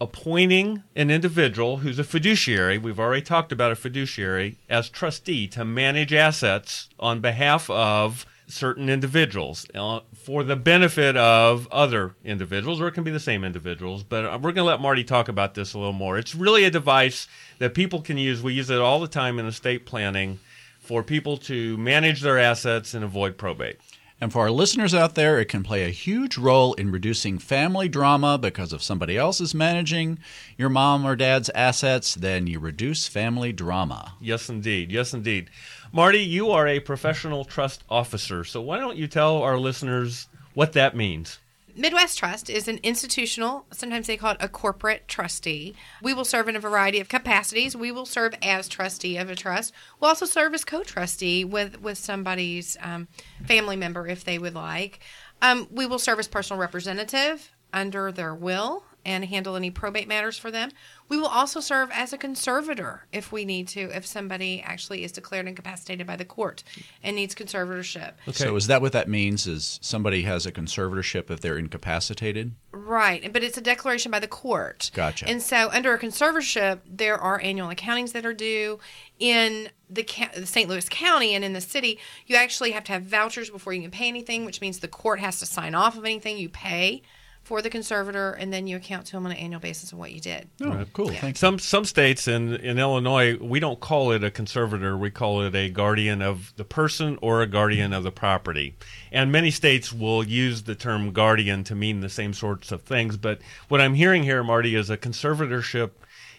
appointing 0.00 0.82
an 0.94 1.10
individual 1.10 1.78
who's 1.78 1.98
a 1.98 2.04
fiduciary, 2.04 2.78
we've 2.78 3.00
already 3.00 3.22
talked 3.22 3.52
about 3.52 3.72
a 3.72 3.76
fiduciary, 3.76 4.58
as 4.68 4.88
trustee 4.88 5.48
to 5.48 5.64
manage 5.64 6.12
assets 6.12 6.88
on 6.98 7.20
behalf 7.20 7.68
of 7.70 8.24
certain 8.46 8.88
individuals 8.88 9.66
uh, 9.74 10.00
for 10.14 10.42
the 10.42 10.56
benefit 10.56 11.16
of 11.16 11.68
other 11.70 12.14
individuals, 12.24 12.80
or 12.80 12.88
it 12.88 12.92
can 12.92 13.04
be 13.04 13.10
the 13.10 13.20
same 13.20 13.44
individuals. 13.44 14.02
But 14.02 14.24
uh, 14.24 14.38
we're 14.40 14.52
going 14.52 14.64
to 14.64 14.70
let 14.70 14.80
Marti 14.80 15.04
talk 15.04 15.28
about 15.28 15.54
this 15.54 15.74
a 15.74 15.78
little 15.78 15.92
more. 15.92 16.18
It's 16.18 16.34
really 16.34 16.64
a 16.64 16.70
device 16.70 17.28
that 17.58 17.74
people 17.74 18.00
can 18.00 18.16
use. 18.16 18.42
We 18.42 18.54
use 18.54 18.70
it 18.70 18.80
all 18.80 19.00
the 19.00 19.08
time 19.08 19.38
in 19.38 19.46
estate 19.46 19.84
planning 19.84 20.38
for 20.80 21.02
people 21.02 21.36
to 21.36 21.76
manage 21.76 22.22
their 22.22 22.38
assets 22.38 22.94
and 22.94 23.04
avoid 23.04 23.36
probate. 23.36 23.78
And 24.20 24.32
for 24.32 24.42
our 24.42 24.50
listeners 24.50 24.94
out 24.94 25.14
there, 25.14 25.38
it 25.38 25.44
can 25.44 25.62
play 25.62 25.84
a 25.84 25.90
huge 25.90 26.36
role 26.36 26.74
in 26.74 26.90
reducing 26.90 27.38
family 27.38 27.88
drama 27.88 28.36
because 28.36 28.72
if 28.72 28.82
somebody 28.82 29.16
else 29.16 29.40
is 29.40 29.54
managing 29.54 30.18
your 30.56 30.68
mom 30.68 31.06
or 31.06 31.14
dad's 31.14 31.50
assets, 31.50 32.16
then 32.16 32.48
you 32.48 32.58
reduce 32.58 33.06
family 33.06 33.52
drama. 33.52 34.14
Yes, 34.20 34.48
indeed. 34.48 34.90
Yes, 34.90 35.14
indeed. 35.14 35.50
Marti, 35.92 36.18
you 36.18 36.50
are 36.50 36.66
a 36.66 36.80
professional 36.80 37.44
trust 37.44 37.84
officer. 37.88 38.42
So 38.42 38.60
why 38.60 38.78
don't 38.78 38.96
you 38.96 39.06
tell 39.06 39.40
our 39.40 39.56
listeners 39.56 40.26
what 40.54 40.72
that 40.72 40.96
means? 40.96 41.38
Midwest 41.78 42.18
Trust 42.18 42.50
is 42.50 42.66
an 42.66 42.80
institutional, 42.82 43.64
sometimes 43.70 44.08
they 44.08 44.16
call 44.16 44.32
it 44.32 44.38
a 44.40 44.48
corporate 44.48 45.06
trustee. 45.06 45.76
We 46.02 46.12
will 46.12 46.24
serve 46.24 46.48
in 46.48 46.56
a 46.56 46.60
variety 46.60 46.98
of 46.98 47.08
capacities. 47.08 47.76
We 47.76 47.92
will 47.92 48.04
serve 48.04 48.34
as 48.42 48.66
trustee 48.66 49.16
of 49.16 49.30
a 49.30 49.36
trust. 49.36 49.72
We'll 50.00 50.08
also 50.08 50.26
serve 50.26 50.54
as 50.54 50.64
co 50.64 50.82
trustee 50.82 51.44
with, 51.44 51.80
with 51.80 51.96
somebody's 51.96 52.76
um, 52.82 53.06
family 53.46 53.76
member 53.76 54.08
if 54.08 54.24
they 54.24 54.40
would 54.40 54.56
like. 54.56 54.98
Um, 55.40 55.68
we 55.70 55.86
will 55.86 56.00
serve 56.00 56.18
as 56.18 56.26
personal 56.26 56.60
representative 56.60 57.52
under 57.72 58.10
their 58.10 58.34
will 58.34 58.82
and 59.04 59.24
handle 59.24 59.56
any 59.56 59.70
probate 59.70 60.08
matters 60.08 60.38
for 60.38 60.50
them. 60.50 60.70
We 61.08 61.16
will 61.16 61.28
also 61.28 61.60
serve 61.60 61.90
as 61.92 62.12
a 62.12 62.18
conservator 62.18 63.06
if 63.12 63.32
we 63.32 63.44
need 63.44 63.68
to, 63.68 63.80
if 63.96 64.04
somebody 64.04 64.62
actually 64.62 65.04
is 65.04 65.12
declared 65.12 65.46
incapacitated 65.46 66.06
by 66.06 66.16
the 66.16 66.24
court 66.24 66.62
and 67.02 67.16
needs 67.16 67.34
conservatorship. 67.34 68.12
Okay. 68.28 68.44
So 68.44 68.56
is 68.56 68.66
that 68.66 68.82
what 68.82 68.92
that 68.92 69.08
means? 69.08 69.46
Is 69.46 69.78
somebody 69.82 70.22
has 70.22 70.44
a 70.44 70.52
conservatorship 70.52 71.30
if 71.30 71.40
they're 71.40 71.56
incapacitated? 71.56 72.52
Right, 72.72 73.32
but 73.32 73.42
it's 73.42 73.56
a 73.56 73.62
declaration 73.62 74.10
by 74.10 74.18
the 74.18 74.28
court. 74.28 74.90
Gotcha. 74.94 75.26
And 75.26 75.42
so 75.42 75.70
under 75.72 75.94
a 75.94 75.98
conservatorship, 75.98 76.80
there 76.86 77.16
are 77.16 77.40
annual 77.40 77.68
accountings 77.68 78.12
that 78.12 78.26
are 78.26 78.34
due. 78.34 78.78
In 79.18 79.70
the, 79.90 80.06
the 80.36 80.46
St. 80.46 80.68
Louis 80.68 80.88
County 80.88 81.34
and 81.34 81.44
in 81.44 81.54
the 81.54 81.60
city, 81.60 81.98
you 82.26 82.36
actually 82.36 82.72
have 82.72 82.84
to 82.84 82.92
have 82.92 83.02
vouchers 83.04 83.50
before 83.50 83.72
you 83.72 83.82
can 83.82 83.90
pay 83.90 84.08
anything, 84.08 84.44
which 84.44 84.60
means 84.60 84.78
the 84.78 84.88
court 84.88 85.18
has 85.20 85.40
to 85.40 85.46
sign 85.46 85.74
off 85.74 85.96
of 85.96 86.04
anything 86.04 86.36
you 86.36 86.48
pay 86.48 87.02
for 87.48 87.62
the 87.62 87.70
conservator, 87.70 88.32
and 88.32 88.52
then 88.52 88.66
you 88.66 88.76
account 88.76 89.06
to 89.06 89.12
them 89.12 89.24
on 89.24 89.32
an 89.32 89.38
annual 89.38 89.58
basis 89.58 89.90
of 89.90 89.96
what 89.96 90.12
you 90.12 90.20
did. 90.20 90.50
Oh, 90.60 90.68
right. 90.68 90.92
cool. 90.92 91.10
Yeah. 91.10 91.32
Some 91.32 91.58
some 91.58 91.86
states 91.86 92.28
in 92.28 92.54
in 92.56 92.78
Illinois, 92.78 93.38
we 93.38 93.58
don't 93.58 93.80
call 93.80 94.12
it 94.12 94.22
a 94.22 94.30
conservator; 94.30 94.98
we 94.98 95.10
call 95.10 95.40
it 95.40 95.54
a 95.54 95.70
guardian 95.70 96.20
of 96.20 96.52
the 96.56 96.64
person 96.64 97.18
or 97.22 97.40
a 97.40 97.46
guardian 97.46 97.94
of 97.94 98.04
the 98.04 98.12
property. 98.12 98.74
And 99.10 99.32
many 99.32 99.50
states 99.50 99.94
will 99.94 100.22
use 100.22 100.64
the 100.64 100.74
term 100.74 101.14
guardian 101.14 101.64
to 101.64 101.74
mean 101.74 102.00
the 102.00 102.10
same 102.10 102.34
sorts 102.34 102.70
of 102.70 102.82
things. 102.82 103.16
But 103.16 103.40
what 103.68 103.80
I'm 103.80 103.94
hearing 103.94 104.24
here, 104.24 104.44
Marti, 104.44 104.74
is 104.74 104.90
a 104.90 104.98
conservatorship 104.98 105.92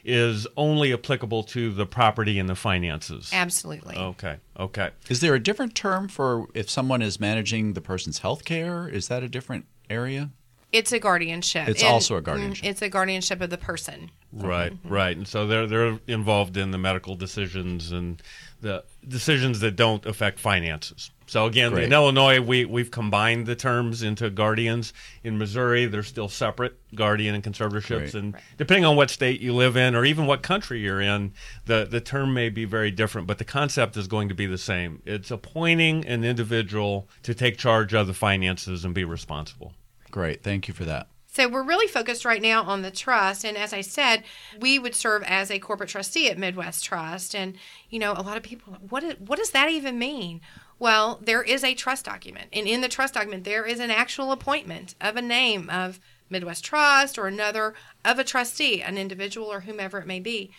is 0.05 0.45
only 0.55 0.93
applicable 0.93 1.43
to 1.43 1.73
the 1.73 1.87
property 1.87 2.37
and 2.37 2.47
the 2.47 2.55
finances. 2.55 3.31
Absolutely. 3.33 3.97
Okay. 3.97 4.37
Okay. 4.59 4.91
Is 5.09 5.21
there 5.21 5.33
a 5.33 5.39
different 5.39 5.73
term 5.73 6.07
for 6.07 6.47
if 6.53 6.69
someone 6.69 7.01
is 7.01 7.19
managing 7.19 7.73
the 7.73 7.81
person's 7.81 8.19
health 8.19 8.45
care? 8.45 8.87
Is 8.87 9.07
that 9.07 9.23
a 9.23 9.27
different 9.27 9.65
area? 9.89 10.29
It's 10.71 10.91
a 10.91 10.99
guardianship. 10.99 11.67
It's 11.67 11.81
and, 11.81 11.91
also 11.91 12.17
a 12.17 12.21
guardianship. 12.21 12.65
It's 12.65 12.81
a 12.81 12.89
guardianship 12.89 13.41
of 13.41 13.49
the 13.49 13.57
person. 13.57 14.11
Right, 14.31 14.71
mm-hmm. 14.71 14.93
right. 14.93 15.17
And 15.17 15.27
so 15.27 15.47
they're 15.47 15.65
they're 15.65 15.99
involved 16.07 16.57
in 16.57 16.69
the 16.69 16.77
medical 16.77 17.15
decisions 17.15 17.91
and 17.91 18.21
the 18.61 18.83
decisions 19.07 19.61
that 19.61 19.75
don't 19.75 20.05
affect 20.05 20.39
finances. 20.39 21.09
So 21.25 21.45
again, 21.45 21.71
Great. 21.71 21.85
in 21.85 21.93
Illinois, 21.93 22.39
we 22.39 22.65
we've 22.65 22.91
combined 22.91 23.47
the 23.47 23.55
terms 23.55 24.03
into 24.03 24.29
guardians. 24.29 24.93
In 25.23 25.39
Missouri, 25.39 25.87
they're 25.87 26.03
still 26.03 26.29
separate, 26.29 26.77
guardian 26.93 27.33
and 27.33 27.43
conservatorships. 27.43 28.11
Great. 28.11 28.13
And 28.13 28.33
right. 28.35 28.43
depending 28.57 28.85
on 28.85 28.95
what 28.95 29.09
state 29.09 29.41
you 29.41 29.53
live 29.53 29.75
in, 29.75 29.95
or 29.95 30.05
even 30.05 30.27
what 30.27 30.43
country 30.43 30.79
you're 30.79 31.01
in, 31.01 31.33
the 31.65 31.87
the 31.89 32.01
term 32.01 32.33
may 32.33 32.49
be 32.49 32.65
very 32.65 32.91
different, 32.91 33.25
but 33.25 33.39
the 33.39 33.45
concept 33.45 33.97
is 33.97 34.07
going 34.07 34.29
to 34.29 34.35
be 34.35 34.45
the 34.45 34.57
same. 34.59 35.01
It's 35.05 35.31
appointing 35.31 36.05
an 36.05 36.23
individual 36.23 37.07
to 37.23 37.33
take 37.33 37.57
charge 37.57 37.95
of 37.95 38.05
the 38.05 38.13
finances 38.13 38.85
and 38.85 38.93
be 38.93 39.03
responsible. 39.03 39.73
Great. 40.11 40.43
Thank 40.43 40.67
you 40.67 40.73
for 40.73 40.85
that. 40.85 41.07
So 41.31 41.47
we're 41.47 41.63
really 41.63 41.87
focused 41.87 42.25
right 42.25 42.41
now 42.41 42.63
on 42.63 42.81
the 42.81 42.89
trust. 42.89 43.45
And 43.45 43.55
as 43.55 43.71
I 43.71 43.81
said, 43.81 44.23
we 44.59 44.79
would 44.79 44.95
serve 44.95 45.23
as 45.23 45.51
a 45.51 45.59
corporate 45.59 45.89
trustee 45.89 46.29
at 46.29 46.39
Midwest 46.39 46.83
Trust. 46.83 47.35
And, 47.35 47.55
you 47.89 47.99
know, 47.99 48.13
a 48.13 48.23
lot 48.23 48.35
of 48.35 48.43
people, 48.43 48.73
what, 48.89 49.03
is, 49.03 49.13
what 49.19 49.37
does 49.37 49.51
that 49.51 49.69
even 49.69 49.99
mean? 49.99 50.41
Well, 50.79 51.19
there 51.21 51.43
is 51.43 51.63
a 51.63 51.75
trust 51.75 52.05
document. 52.05 52.47
And 52.51 52.67
in 52.67 52.81
the 52.81 52.87
trust 52.87 53.13
document, 53.13 53.43
there 53.43 53.65
is 53.65 53.79
an 53.79 53.91
actual 53.91 54.31
appointment 54.31 54.95
of 54.99 55.17
a 55.17 55.21
name 55.21 55.69
of 55.69 55.99
Midwest 56.31 56.65
Trust 56.65 57.17
or 57.17 57.27
another 57.27 57.75
of 58.03 58.17
a 58.17 58.23
trustee, 58.23 58.81
an 58.81 58.97
individual 58.97 59.47
or 59.51 59.61
whomever 59.61 59.99
it 59.99 60.07
may 60.07 60.19
be. 60.19 60.51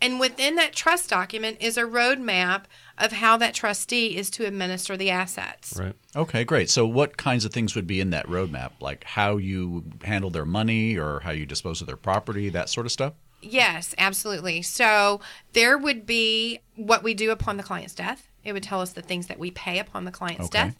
And 0.00 0.20
within 0.20 0.54
that 0.56 0.74
trust 0.74 1.10
document 1.10 1.58
is 1.60 1.76
a 1.76 1.82
roadmap 1.82 2.64
of 2.96 3.12
how 3.12 3.36
that 3.38 3.54
trustee 3.54 4.16
is 4.16 4.30
to 4.30 4.46
administer 4.46 4.96
the 4.96 5.10
assets. 5.10 5.76
Right. 5.78 5.94
Okay, 6.14 6.44
great. 6.44 6.70
So, 6.70 6.86
what 6.86 7.16
kinds 7.16 7.44
of 7.44 7.52
things 7.52 7.74
would 7.74 7.86
be 7.86 8.00
in 8.00 8.10
that 8.10 8.26
roadmap? 8.26 8.72
Like 8.80 9.04
how 9.04 9.36
you 9.36 9.84
handle 10.04 10.30
their 10.30 10.44
money 10.44 10.96
or 10.96 11.20
how 11.20 11.32
you 11.32 11.46
dispose 11.46 11.80
of 11.80 11.86
their 11.86 11.96
property, 11.96 12.48
that 12.50 12.68
sort 12.68 12.86
of 12.86 12.92
stuff? 12.92 13.14
Yes, 13.40 13.94
absolutely. 13.98 14.62
So, 14.62 15.20
there 15.52 15.76
would 15.78 16.06
be 16.06 16.60
what 16.76 17.02
we 17.02 17.14
do 17.14 17.30
upon 17.30 17.56
the 17.56 17.62
client's 17.62 17.94
death. 17.94 18.28
It 18.44 18.52
would 18.52 18.62
tell 18.62 18.80
us 18.80 18.92
the 18.92 19.02
things 19.02 19.26
that 19.26 19.38
we 19.38 19.50
pay 19.50 19.78
upon 19.78 20.04
the 20.04 20.10
client's 20.12 20.46
okay. 20.46 20.58
death 20.58 20.76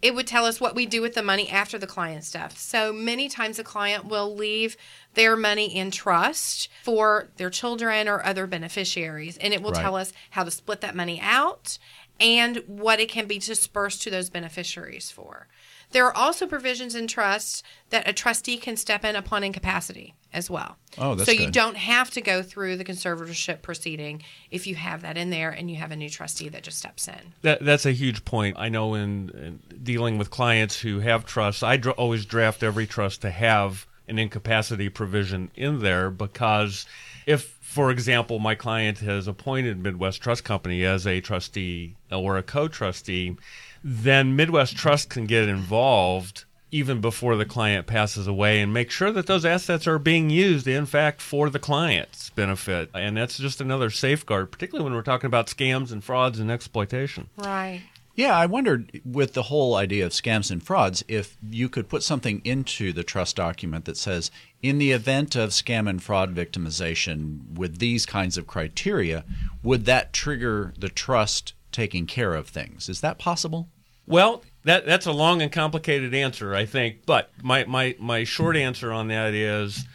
it 0.00 0.14
would 0.14 0.26
tell 0.26 0.44
us 0.44 0.60
what 0.60 0.74
we 0.74 0.86
do 0.86 1.02
with 1.02 1.14
the 1.14 1.22
money 1.22 1.48
after 1.48 1.78
the 1.78 1.86
client's 1.86 2.30
death. 2.30 2.58
So 2.58 2.92
many 2.92 3.28
times 3.28 3.58
a 3.58 3.64
client 3.64 4.06
will 4.06 4.34
leave 4.34 4.76
their 5.14 5.36
money 5.36 5.74
in 5.74 5.90
trust 5.90 6.68
for 6.84 7.28
their 7.36 7.50
children 7.50 8.08
or 8.08 8.24
other 8.24 8.46
beneficiaries, 8.46 9.36
and 9.38 9.52
it 9.52 9.62
will 9.62 9.72
right. 9.72 9.82
tell 9.82 9.96
us 9.96 10.12
how 10.30 10.44
to 10.44 10.50
split 10.50 10.80
that 10.82 10.94
money 10.94 11.20
out 11.20 11.78
and 12.20 12.62
what 12.66 13.00
it 13.00 13.08
can 13.08 13.26
be 13.26 13.38
dispersed 13.38 14.02
to 14.02 14.10
those 14.10 14.30
beneficiaries 14.30 15.10
for. 15.10 15.48
There 15.90 16.06
are 16.06 16.16
also 16.16 16.46
provisions 16.46 16.94
in 16.94 17.06
trusts 17.06 17.62
that 17.90 18.08
a 18.08 18.12
trustee 18.12 18.58
can 18.58 18.76
step 18.76 19.04
in 19.04 19.16
upon 19.16 19.42
incapacity 19.42 20.14
as 20.32 20.50
well. 20.50 20.76
Oh, 20.98 21.14
that's 21.14 21.30
so 21.30 21.36
good. 21.36 21.42
you 21.42 21.50
don't 21.50 21.76
have 21.76 22.10
to 22.10 22.20
go 22.20 22.42
through 22.42 22.76
the 22.76 22.84
conservatorship 22.84 23.62
proceeding 23.62 24.22
if 24.50 24.66
you 24.66 24.74
have 24.74 25.02
that 25.02 25.16
in 25.16 25.30
there 25.30 25.50
and 25.50 25.70
you 25.70 25.76
have 25.76 25.90
a 25.90 25.96
new 25.96 26.10
trustee 26.10 26.48
that 26.50 26.62
just 26.62 26.78
steps 26.78 27.08
in. 27.08 27.32
That, 27.42 27.64
that's 27.64 27.86
a 27.86 27.92
huge 27.92 28.24
point. 28.24 28.56
I 28.58 28.68
know 28.68 28.94
in, 28.94 29.30
in 29.30 29.60
dealing 29.82 30.18
with 30.18 30.30
clients 30.30 30.78
who 30.78 31.00
have 31.00 31.24
trusts, 31.24 31.62
I 31.62 31.78
dr- 31.78 31.96
always 31.96 32.26
draft 32.26 32.62
every 32.62 32.86
trust 32.86 33.22
to 33.22 33.30
have 33.30 33.86
an 34.06 34.18
incapacity 34.18 34.88
provision 34.88 35.50
in 35.54 35.80
there 35.80 36.10
because 36.10 36.86
if 37.26 37.58
for 37.68 37.90
example, 37.90 38.38
my 38.38 38.54
client 38.54 39.00
has 39.00 39.28
appointed 39.28 39.78
Midwest 39.78 40.22
Trust 40.22 40.42
Company 40.42 40.84
as 40.84 41.06
a 41.06 41.20
trustee 41.20 41.96
or 42.10 42.38
a 42.38 42.42
co-trustee, 42.42 43.36
then 43.82 44.36
Midwest 44.36 44.76
Trust 44.76 45.10
can 45.10 45.26
get 45.26 45.48
involved 45.48 46.44
even 46.70 47.00
before 47.00 47.36
the 47.36 47.44
client 47.44 47.86
passes 47.86 48.26
away 48.26 48.60
and 48.60 48.72
make 48.72 48.90
sure 48.90 49.10
that 49.10 49.26
those 49.26 49.44
assets 49.44 49.86
are 49.86 49.98
being 49.98 50.28
used 50.30 50.66
in 50.66 50.86
fact 50.86 51.20
for 51.20 51.48
the 51.48 51.58
client's 51.58 52.30
benefit. 52.30 52.90
And 52.94 53.16
that's 53.16 53.38
just 53.38 53.60
another 53.60 53.90
safeguard 53.90 54.50
particularly 54.50 54.84
when 54.84 54.94
we're 54.94 55.02
talking 55.02 55.28
about 55.28 55.46
scams 55.46 55.92
and 55.92 56.04
frauds 56.04 56.38
and 56.38 56.50
exploitation. 56.50 57.28
Right. 57.36 57.82
Yeah 58.14 58.36
i 58.36 58.46
wondered 58.46 59.00
with 59.04 59.34
the 59.34 59.44
whole 59.44 59.76
idea 59.76 60.04
of 60.04 60.12
scams 60.12 60.50
and 60.50 60.62
frauds 60.62 61.04
if 61.08 61.36
you 61.50 61.68
could 61.68 61.88
put 61.88 62.02
something 62.02 62.42
into 62.44 62.92
the 62.92 63.04
trust 63.04 63.36
document 63.36 63.84
that 63.84 63.96
says 63.96 64.30
in 64.60 64.78
the 64.78 64.90
event 64.90 65.36
of 65.36 65.50
scam 65.50 65.88
and 65.88 66.02
fraud 66.02 66.34
victimization 66.34 67.54
with 67.54 67.78
these 67.78 68.04
kinds 68.04 68.36
of 68.36 68.46
criteria 68.46 69.24
would 69.62 69.84
that 69.84 70.12
trigger 70.12 70.74
the 70.76 70.88
trust 70.88 71.54
taking 71.78 72.06
care 72.06 72.34
of 72.34 72.48
things 72.48 72.88
is 72.88 73.00
that 73.00 73.18
possible 73.18 73.68
well 74.06 74.42
that 74.68 74.84
that's 74.84 75.06
a 75.06 75.12
long 75.12 75.40
and 75.40 75.50
complicated 75.50 76.14
answer, 76.14 76.54
I 76.54 76.66
think. 76.66 77.06
But 77.06 77.30
my, 77.42 77.64
my, 77.64 77.96
my 77.98 78.24
short 78.24 78.54
answer 78.54 78.92
on 78.92 79.08
that 79.08 79.32
is 79.32 79.86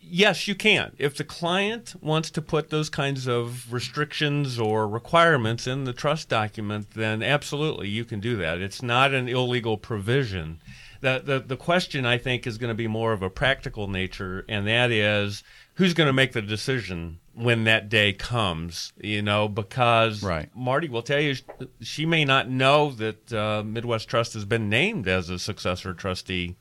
yes, 0.00 0.48
you 0.48 0.54
can. 0.54 0.92
If 0.98 1.16
the 1.16 1.24
client 1.24 1.94
wants 2.00 2.30
to 2.32 2.42
put 2.42 2.70
those 2.70 2.88
kinds 2.88 3.28
of 3.28 3.70
restrictions 3.72 4.58
or 4.58 4.88
requirements 4.88 5.66
in 5.66 5.84
the 5.84 5.92
trust 5.92 6.30
document, 6.30 6.92
then 6.94 7.22
absolutely 7.22 7.88
you 7.88 8.06
can 8.06 8.20
do 8.20 8.36
that. 8.36 8.60
It's 8.60 8.82
not 8.82 9.12
an 9.12 9.28
illegal 9.28 9.76
provision. 9.76 10.60
The, 11.02 11.20
the, 11.22 11.40
the 11.40 11.56
question, 11.56 12.06
I 12.06 12.16
think, 12.16 12.46
is 12.46 12.58
going 12.58 12.68
to 12.68 12.74
be 12.74 12.88
more 12.88 13.12
of 13.12 13.22
a 13.22 13.30
practical 13.30 13.86
nature, 13.86 14.44
and 14.48 14.66
that 14.66 14.90
is 14.90 15.42
who's 15.74 15.94
going 15.94 16.06
to 16.06 16.12
make 16.12 16.32
the 16.32 16.42
decision 16.42 17.18
when 17.34 17.64
that 17.64 17.88
day 17.88 18.12
comes, 18.12 18.92
you 19.00 19.22
know, 19.22 19.48
because 19.48 20.22
right. 20.22 20.48
Marti 20.54 20.88
will 20.88 21.02
tell 21.02 21.20
you 21.20 21.34
she 21.80 22.06
may 22.06 22.24
not 22.24 22.48
know 22.48 22.90
that 22.92 23.32
uh, 23.32 23.62
Midwest 23.64 24.08
Trust 24.08 24.34
has 24.34 24.44
been 24.44 24.68
named 24.68 25.08
as 25.08 25.30
a 25.30 25.38
successor 25.38 25.94
trustee 25.94 26.56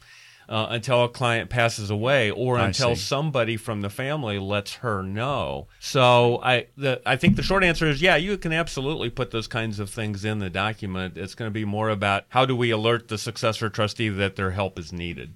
uh, 0.52 0.68
until 0.70 1.06
a 1.06 1.10
client 1.10 1.50
passes 1.50 1.90
away 1.90 2.30
or 2.30 2.58
I 2.58 2.68
until 2.68 2.96
see. 2.96 3.02
somebody 3.02 3.58
from 3.58 3.82
the 3.82 3.90
family 3.90 4.38
lets 4.38 4.76
her 4.76 5.02
know. 5.02 5.68
So 5.80 6.42
I 6.44 6.68
the, 6.76 7.02
I 7.06 7.16
think 7.16 7.36
the 7.38 7.44
short 7.44 7.64
answer 7.64 7.88
is 7.88 8.02
yeah, 8.02 8.18
you 8.18 8.38
can 8.38 8.54
absolutely 8.54 9.10
put 9.10 9.32
those 9.32 9.48
kinds 9.48 9.80
of 9.80 9.90
things 9.90 10.26
in 10.26 10.40
the 10.40 10.50
document. 10.50 11.18
It's 11.18 11.36
going 11.36 11.48
to 11.48 11.54
be 11.54 11.66
more 11.66 11.90
about 11.90 12.26
how 12.30 12.46
do 12.46 12.56
we 12.56 12.72
alert 12.72 13.08
the 13.08 13.18
successor 13.18 13.70
trustee 13.70 14.10
that 14.10 14.36
their 14.36 14.52
help 14.52 14.78
is 14.78 14.92
needed. 14.92 15.36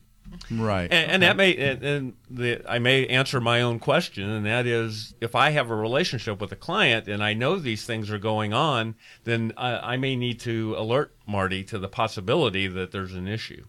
Right. 0.51 0.91
And, 0.91 1.11
and 1.11 1.23
that 1.23 1.37
may 1.37 1.55
and, 1.55 1.83
and 1.83 2.13
the, 2.29 2.61
I 2.67 2.79
may 2.79 3.07
answer 3.07 3.39
my 3.41 3.61
own 3.61 3.79
question, 3.79 4.29
and 4.29 4.45
that 4.45 4.65
is, 4.65 5.13
if 5.21 5.35
I 5.35 5.51
have 5.51 5.69
a 5.69 5.75
relationship 5.75 6.41
with 6.41 6.51
a 6.51 6.55
client 6.55 7.07
and 7.07 7.23
I 7.23 7.33
know 7.33 7.57
these 7.57 7.85
things 7.85 8.11
are 8.11 8.19
going 8.19 8.53
on, 8.53 8.95
then 9.23 9.53
I, 9.57 9.93
I 9.93 9.97
may 9.97 10.15
need 10.15 10.39
to 10.41 10.75
alert 10.77 11.15
Marti 11.27 11.63
to 11.65 11.79
the 11.79 11.87
possibility 11.87 12.67
that 12.67 12.91
there's 12.91 13.13
an 13.13 13.27
issue. 13.27 13.65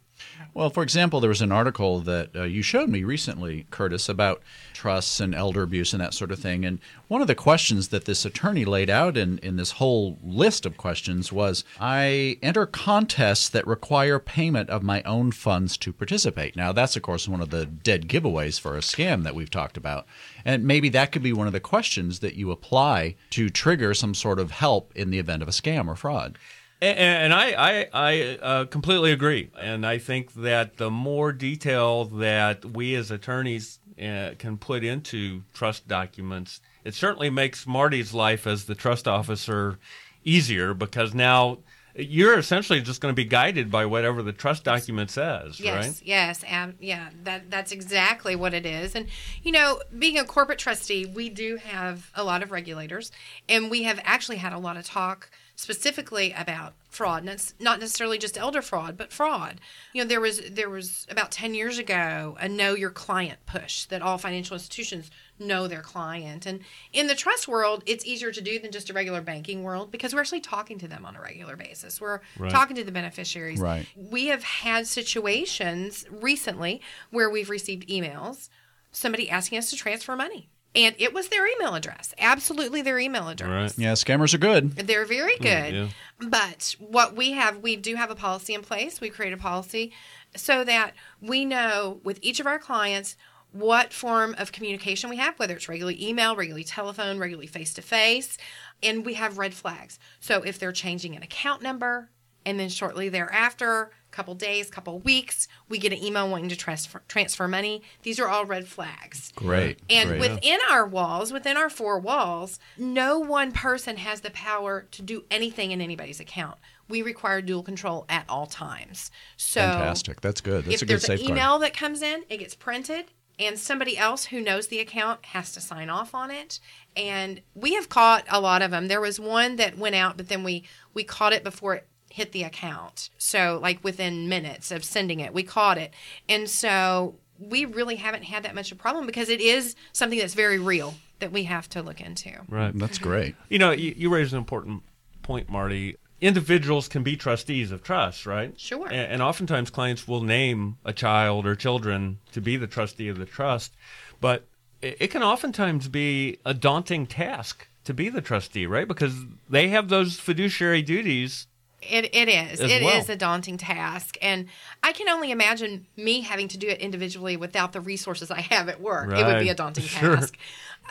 Well, 0.57 0.71
for 0.71 0.83
example, 0.83 1.21
there 1.21 1.29
was 1.29 1.43
an 1.43 1.53
article 1.53 2.01
that 2.01 2.35
uh, 2.35 2.45
you 2.45 2.63
showed 2.63 2.89
me 2.89 3.05
recently, 3.05 3.67
Curtis, 3.71 4.09
about 4.09 4.41
trusts 4.73 5.21
and 5.21 5.35
elder 5.35 5.63
abuse 5.63 5.93
and 5.93 6.01
that 6.01 6.15
sort 6.15 6.33
of 6.33 6.39
thing. 6.39 6.65
And 6.65 6.79
one 7.09 7.21
of 7.21 7.27
the 7.27 7.35
questions 7.35 7.89
that 7.89 8.07
this 8.07 8.25
attorney 8.25 8.65
laid 8.65 8.89
out 8.89 9.19
in, 9.19 9.37
in 9.41 9.57
this 9.57 9.73
whole 9.73 10.17
list 10.25 10.65
of 10.65 10.79
questions 10.79 11.31
was 11.31 11.63
I 11.79 12.39
enter 12.41 12.65
contests 12.65 13.51
that 13.51 13.67
require 13.67 14.19
payment 14.19 14.71
of 14.71 14.83
my 14.83 15.03
own 15.03 15.31
funds 15.31 15.77
to 15.77 15.93
participate. 15.93 16.57
Now, 16.57 16.73
that's, 16.73 16.97
of 16.97 17.03
course, 17.03 17.29
one 17.29 17.43
of 17.43 17.51
the 17.51 17.67
dead 17.67 18.09
giveaways 18.09 18.59
for 18.59 18.79
a 18.79 18.81
scam 18.81 19.25
that 19.25 19.35
we've 19.35 19.51
talked 19.51 19.77
about. 19.77 20.07
And 20.43 20.65
maybe 20.65 20.89
that 20.89 21.13
could 21.13 21.23
be 21.23 21.35
one 21.35 21.47
of 21.47 21.53
the 21.53 21.61
questions 21.61 22.21
that 22.21 22.37
you 22.37 22.51
apply 22.51 23.17
to 23.29 23.51
trigger 23.51 23.93
some 23.93 24.15
sort 24.15 24.39
of 24.39 24.53
help 24.53 24.91
in 24.97 25.11
the 25.11 25.19
event 25.19 25.43
of 25.43 25.49
a 25.49 25.53
scam 25.53 25.87
or 25.87 25.97
fraud. 25.97 26.39
And, 26.81 26.99
and 26.99 27.35
I, 27.35 27.53
I, 27.53 27.89
I 27.93 28.39
uh, 28.43 28.65
completely 28.67 29.13
agree. 29.13 29.51
And 29.59 29.87
I 29.87 29.99
think 29.99 30.35
that 30.35 30.77
the 30.77 30.91
more 30.91 31.33
detail 31.33 32.05
that 32.05 32.65
we 32.65 32.95
as 32.95 33.11
attorneys 33.11 33.79
uh, 34.01 34.33
can 34.39 34.59
put 34.59 34.85
into 34.85 35.43
trust 35.55 35.89
documents, 35.89 36.61
it 36.85 36.95
certainly 36.95 37.31
makes 37.31 37.67
Marti's 37.67 38.13
life 38.13 38.47
as 38.47 38.67
the 38.67 38.75
trust 38.75 39.09
officer 39.09 39.79
easier 40.25 40.75
because 40.75 41.15
now 41.15 41.59
you're 41.99 42.39
essentially 42.39 42.81
just 42.81 43.01
going 43.01 43.13
to 43.13 43.17
be 43.17 43.25
guided 43.25 43.71
by 43.71 43.87
whatever 43.87 44.23
the 44.23 44.33
trust 44.33 44.65
document 44.65 45.11
says, 45.11 45.59
yes, 45.59 45.75
right? 45.75 46.03
Yes, 46.05 46.45
um, 46.51 46.75
yeah, 46.79 47.09
that 47.25 47.51
that's 47.51 47.73
exactly 47.73 48.37
what 48.37 48.53
it 48.53 48.67
is. 48.67 48.95
And 48.95 49.07
you 49.43 49.53
know, 49.53 49.81
being 49.99 50.19
a 50.19 50.25
corporate 50.25 50.59
trustee, 50.59 51.07
we 51.07 51.31
do 51.31 51.57
have 51.57 52.11
a 52.15 52.23
lot 52.23 52.43
of 52.43 52.51
regulators, 52.51 53.13
and 53.49 53.71
we 53.71 53.85
have 53.85 53.99
actually 54.05 54.37
had 54.37 54.53
a 54.53 54.59
lot 54.59 54.77
of 54.77 54.85
talk 54.85 55.31
specifically 55.57 56.33
about 56.37 56.75
fraud. 56.91 57.23
And 57.23 57.31
it's 57.31 57.55
not 57.59 57.81
necessarily 57.81 58.19
just 58.19 58.39
elder 58.39 58.63
fraud 58.63 58.97
but 58.97 59.13
fraud. 59.13 59.61
You 59.93 60.03
know 60.03 60.09
there 60.09 60.21
was 60.21 60.41
there 60.51 60.71
was 60.71 61.07
about 61.11 61.31
10 61.33 61.55
years 61.55 61.79
ago 61.79 62.37
a 62.39 62.49
know 62.49 62.75
your 62.75 62.91
client 62.91 63.39
push 63.47 63.87
that 63.87 64.03
all 64.03 64.19
financial 64.19 64.55
institutions 64.55 65.11
know 65.39 65.67
their 65.67 65.81
client. 65.83 66.47
And 66.47 66.61
in 66.93 67.07
the 67.07 67.15
trust 67.15 67.49
world 67.49 67.83
it's 67.87 68.05
easier 68.07 68.31
to 68.33 68.41
do 68.41 68.59
than 68.59 68.71
just 68.71 68.91
a 68.91 68.93
regular 68.93 69.21
banking 69.23 69.63
world 69.63 69.91
because 69.91 70.15
we're 70.15 70.21
actually 70.21 70.41
talking 70.41 70.79
to 70.79 70.89
them 70.89 71.05
on 71.05 71.17
a 71.17 71.21
regular 71.21 71.57
basis. 71.57 72.01
We're 72.01 72.21
Right. 72.39 72.51
talking 72.53 72.77
to 72.77 72.85
the 72.85 72.93
beneficiaries. 72.93 73.59
Right. 73.59 73.87
we 73.97 74.27
have 74.27 74.45
had 74.45 74.87
situations 74.87 76.05
recently 76.11 76.81
where 77.11 77.31
we've 77.31 77.51
received 77.51 77.89
emails 77.89 78.49
somebody 78.93 79.29
asking 79.29 79.59
us 79.59 79.69
to 79.71 79.77
transfer 79.77 80.15
money 80.17 80.49
and 80.77 80.95
it 80.99 81.13
was 81.13 81.29
their 81.29 81.47
email 81.47 81.75
address 81.75 82.15
absolutely 82.19 82.83
their 82.83 82.99
email 82.99 83.29
address 83.29 83.49
Right. 83.49 83.79
Yeah, 83.79 83.93
scammers 83.95 84.35
are 84.35 84.39
good. 84.39 84.73
they're 84.77 85.05
very 85.07 85.37
hmm, 85.37 85.43
good. 85.43 85.75
yeah. 85.75 85.89
But 86.29 86.77
what 86.79 87.17
we 87.17 87.33
have, 87.33 87.59
we 87.59 87.75
do 87.77 87.95
have 87.97 88.11
a 88.11 88.15
policy 88.15 88.55
in 88.55 88.63
place. 88.63 89.01
We 89.01 89.11
create 89.11 89.33
a 89.33 89.37
policy 89.37 89.93
so 90.35 90.65
that 90.65 90.93
we 91.21 91.45
know 91.45 92.01
with 92.05 92.19
each 92.23 92.41
of 92.41 92.47
our 92.47 92.59
clients 92.59 93.17
what 93.53 93.93
form 93.93 94.35
of 94.39 94.53
communication 94.53 95.09
we 95.11 95.17
have, 95.17 95.39
whether 95.39 95.55
it's 95.55 95.69
regularly 95.69 96.03
email, 96.07 96.37
regularly 96.37 96.65
telephone, 96.65 97.19
regularly 97.19 97.47
face 97.47 97.73
to 97.75 97.83
face, 97.83 98.37
and 98.83 99.05
we 99.07 99.15
have 99.15 99.39
red 99.39 99.55
flags. 99.55 99.99
So 100.21 100.43
if 100.43 100.59
they're 100.59 100.73
changing 100.73 101.17
an 101.17 101.23
account 101.23 101.63
number, 101.63 102.11
and 102.45 102.61
then 102.61 102.69
shortly 102.69 103.09
thereafter, 103.09 103.91
couple 104.17 104.35
days, 104.35 104.71
couple 104.71 104.99
weeks, 105.01 105.47
we 105.69 105.79
get 105.79 105.93
an 105.93 106.03
email 106.03 106.29
wanting 106.29 106.49
to 106.49 106.57
transfer 106.57 107.03
transfer 107.07 107.47
money. 107.47 107.83
These 108.03 108.19
are 108.19 108.29
all 108.29 108.47
red 108.47 108.67
flags. 108.67 109.33
Great. 109.37 109.79
And 109.91 110.09
great. 110.09 110.21
within 110.21 110.59
our 110.71 110.87
walls, 110.87 111.33
within 111.33 111.57
our 111.57 111.69
four 111.69 111.99
walls, 111.99 112.59
no 112.79 113.19
one 113.19 113.53
person 113.53 113.99
has 113.99 114.23
the 114.23 114.31
power 114.31 114.87
to 114.93 115.03
do 115.03 115.25
anything 115.31 115.71
in 115.71 115.81
anybody's 115.83 116.19
account. 116.19 116.57
We 116.89 117.03
require 117.03 117.43
dual 117.43 117.63
control 117.63 118.07
at 118.09 118.25
all 118.29 118.47
times. 118.47 119.11
So 119.37 119.61
Fantastic. 119.61 120.21
That's 120.23 120.41
good. 120.41 120.65
That's 120.65 120.77
if 120.77 120.83
a 120.83 120.85
good 120.87 120.93
there's 120.95 121.05
safeguard. 121.07 121.31
an 121.31 121.37
email 121.37 121.59
that 121.59 121.77
comes 121.77 122.01
in, 122.01 122.25
it 122.31 122.39
gets 122.39 122.55
printed, 122.55 123.07
and 123.39 123.59
somebody 123.59 123.99
else 123.99 124.27
who 124.27 124.41
knows 124.41 124.69
the 124.69 124.79
account 124.81 125.27
has 125.27 125.53
to 125.53 125.61
sign 125.61 125.91
off 125.91 126.15
on 126.15 126.31
it. 126.31 126.59
And 126.97 127.43
we 127.55 127.75
have 127.75 127.91
caught 127.91 128.25
a 128.31 128.41
lot 128.41 128.63
of 128.63 128.71
them. 128.71 128.89
There 128.89 129.01
was 129.01 129.21
one 129.21 129.57
that 129.57 129.77
went 129.77 129.95
out, 129.95 130.17
but 130.17 130.29
then 130.29 130.43
we 130.43 130.65
we 130.95 131.05
caught 131.05 131.35
it 131.35 131.45
before 131.45 131.75
it 131.75 131.87
hit 132.17 132.33
the 132.33 132.43
account. 132.45 133.11
So 133.19 133.59
like 133.63 133.85
within 133.85 134.27
minutes 134.27 134.71
of 134.71 134.83
sending 134.85 135.21
it, 135.21 135.35
we 135.35 135.43
caught 135.43 135.77
it. 135.77 135.93
And 136.31 136.49
so 136.49 137.17
we 137.39 137.67
really 137.67 137.97
haven't 137.97 138.23
had 138.25 138.43
that 138.45 138.55
much 138.55 138.73
of 138.73 138.79
a 138.79 138.81
problem 138.81 139.05
because 139.05 139.29
it 139.29 139.43
is 139.43 139.75
something 139.93 140.19
that's 140.19 140.33
very 140.33 140.59
real 140.59 140.95
that 141.19 141.31
we 141.31 141.43
have 141.45 141.69
to 141.69 141.83
look 141.83 142.01
into. 142.01 142.31
Right. 142.49 142.73
That's 142.75 142.97
great. 142.97 143.35
You 143.51 143.59
know, 143.59 143.71
you, 143.71 143.93
you 143.95 144.09
raised 144.09 144.33
an 144.33 144.39
important 144.39 144.83
point, 145.23 145.51
Marti. 145.51 145.97
Individuals 146.23 146.89
can 146.89 147.03
be 147.03 147.17
trustees 147.17 147.71
of 147.71 147.83
trusts, 147.83 148.25
right? 148.25 148.59
Sure. 148.59 148.89
A- 148.89 148.93
And, 148.93 149.21
oftentimes 149.21 149.69
clients 149.69 150.09
will 150.09 150.23
name 150.23 150.79
a 150.87 150.95
child 150.95 151.45
or 151.47 151.55
children 151.55 152.19
to 152.33 152.41
be 152.41 152.57
the 152.57 152.67
trustee 152.67 153.09
of 153.09 153.19
the 153.19 153.27
trust, 153.27 153.75
but 154.23 154.47
it, 154.81 154.97
it 155.01 155.09
can 155.09 155.23
oftentimes 155.23 155.89
be 155.89 156.39
a 156.47 156.55
daunting 156.55 157.07
task 157.07 157.69
to 157.85 157.93
be 157.93 158.09
the 158.09 158.23
trustee, 158.23 158.67
right? 158.67 158.89
Because 158.89 159.15
they 159.51 159.69
have 159.69 159.91
those 159.91 160.19
fiduciary 160.19 160.81
duties. 160.81 161.47
It, 161.89 162.15
it 162.15 162.29
is. 162.29 162.61
It 162.61 162.71
is 162.83 162.83
well. 162.83 163.05
a 163.11 163.17
daunting 163.17 163.57
task. 163.59 164.17
And 164.23 164.47
I 164.83 164.93
can 164.93 165.09
only 165.09 165.31
imagine 165.31 165.87
me 165.97 166.21
having 166.23 166.49
to 166.49 166.59
do 166.59 166.69
it 166.69 166.79
individually 166.81 167.37
without 167.37 167.73
the 167.73 167.81
resources 167.81 168.31
I 168.31 168.41
have 168.41 168.69
at 168.69 168.81
work. 168.81 169.11
It 169.17 169.25
would 169.25 169.39
be 169.41 169.49
a 169.49 169.55
daunting 169.55 169.85
Sure. 169.87 170.17
task. 170.17 170.37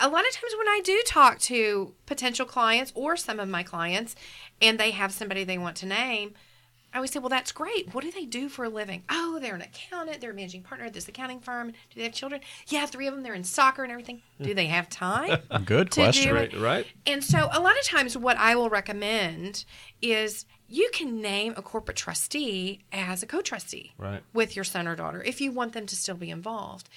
A 0.00 0.08
lot 0.08 0.26
of 0.26 0.32
times 0.32 0.54
when 0.58 0.68
I 0.68 0.80
do 0.84 1.02
talk 1.06 1.38
to 1.40 1.94
potential 2.06 2.44
clients 2.46 2.92
or 2.94 3.16
some 3.16 3.40
of 3.40 3.48
my 3.48 3.62
clients 3.62 4.14
and 4.60 4.78
they 4.78 4.90
have 4.90 5.12
somebody 5.12 5.44
they 5.44 5.58
want 5.58 5.76
to 5.76 5.86
name, 5.86 6.34
I 6.92 6.98
always 6.98 7.10
say, 7.10 7.18
Well, 7.18 7.28
that's 7.28 7.52
great. 7.52 7.94
What 7.94 8.04
do 8.04 8.10
they 8.10 8.24
do 8.24 8.48
for 8.48 8.64
a 8.64 8.68
living? 8.70 9.02
Oh, 9.10 9.38
they're 9.40 9.54
an 9.54 9.60
accountant. 9.60 10.20
They're 10.20 10.30
a 10.30 10.34
managing 10.34 10.62
partner 10.62 10.86
at 10.86 10.94
this 10.94 11.06
accounting 11.08 11.40
firm. 11.40 11.72
Do 11.72 11.74
they 11.96 12.04
have 12.04 12.12
children? 12.14 12.40
Yeah, 12.68 12.86
three 12.86 13.06
of 13.06 13.12
them. 13.14 13.22
They're 13.22 13.34
in 13.34 13.44
soccer 13.44 13.82
and 13.82 13.92
everything. 13.92 14.22
Do 14.40 14.54
they 14.54 14.66
have 14.66 14.88
time? 14.88 15.38
Good 15.66 15.90
question. 15.90 16.34
it? 16.36 16.58
Right. 16.58 16.86
And 17.06 17.22
so, 17.22 17.48
a 17.52 17.60
lot 17.60 17.78
of 17.78 17.84
times, 17.84 18.16
what 18.16 18.38
I 18.38 18.54
will 18.54 18.70
recommend 18.70 19.64
is 20.00 20.46
you 20.68 20.90
can 20.92 21.20
name 21.20 21.54
a 21.56 21.62
corporate 21.62 21.96
trustee 21.96 22.80
as 22.92 23.22
a 23.22 23.26
co 23.26 23.40
trustee 23.40 23.92
Right. 23.98 24.22
with 24.32 24.56
your 24.56 24.64
son 24.64 24.88
or 24.88 24.96
daughter 24.96 25.22
if 25.22 25.40
you 25.40 25.52
want 25.52 25.72
them 25.72 25.86
to 25.86 25.96
still 25.96 26.16
be 26.16 26.30
involved. 26.30 26.88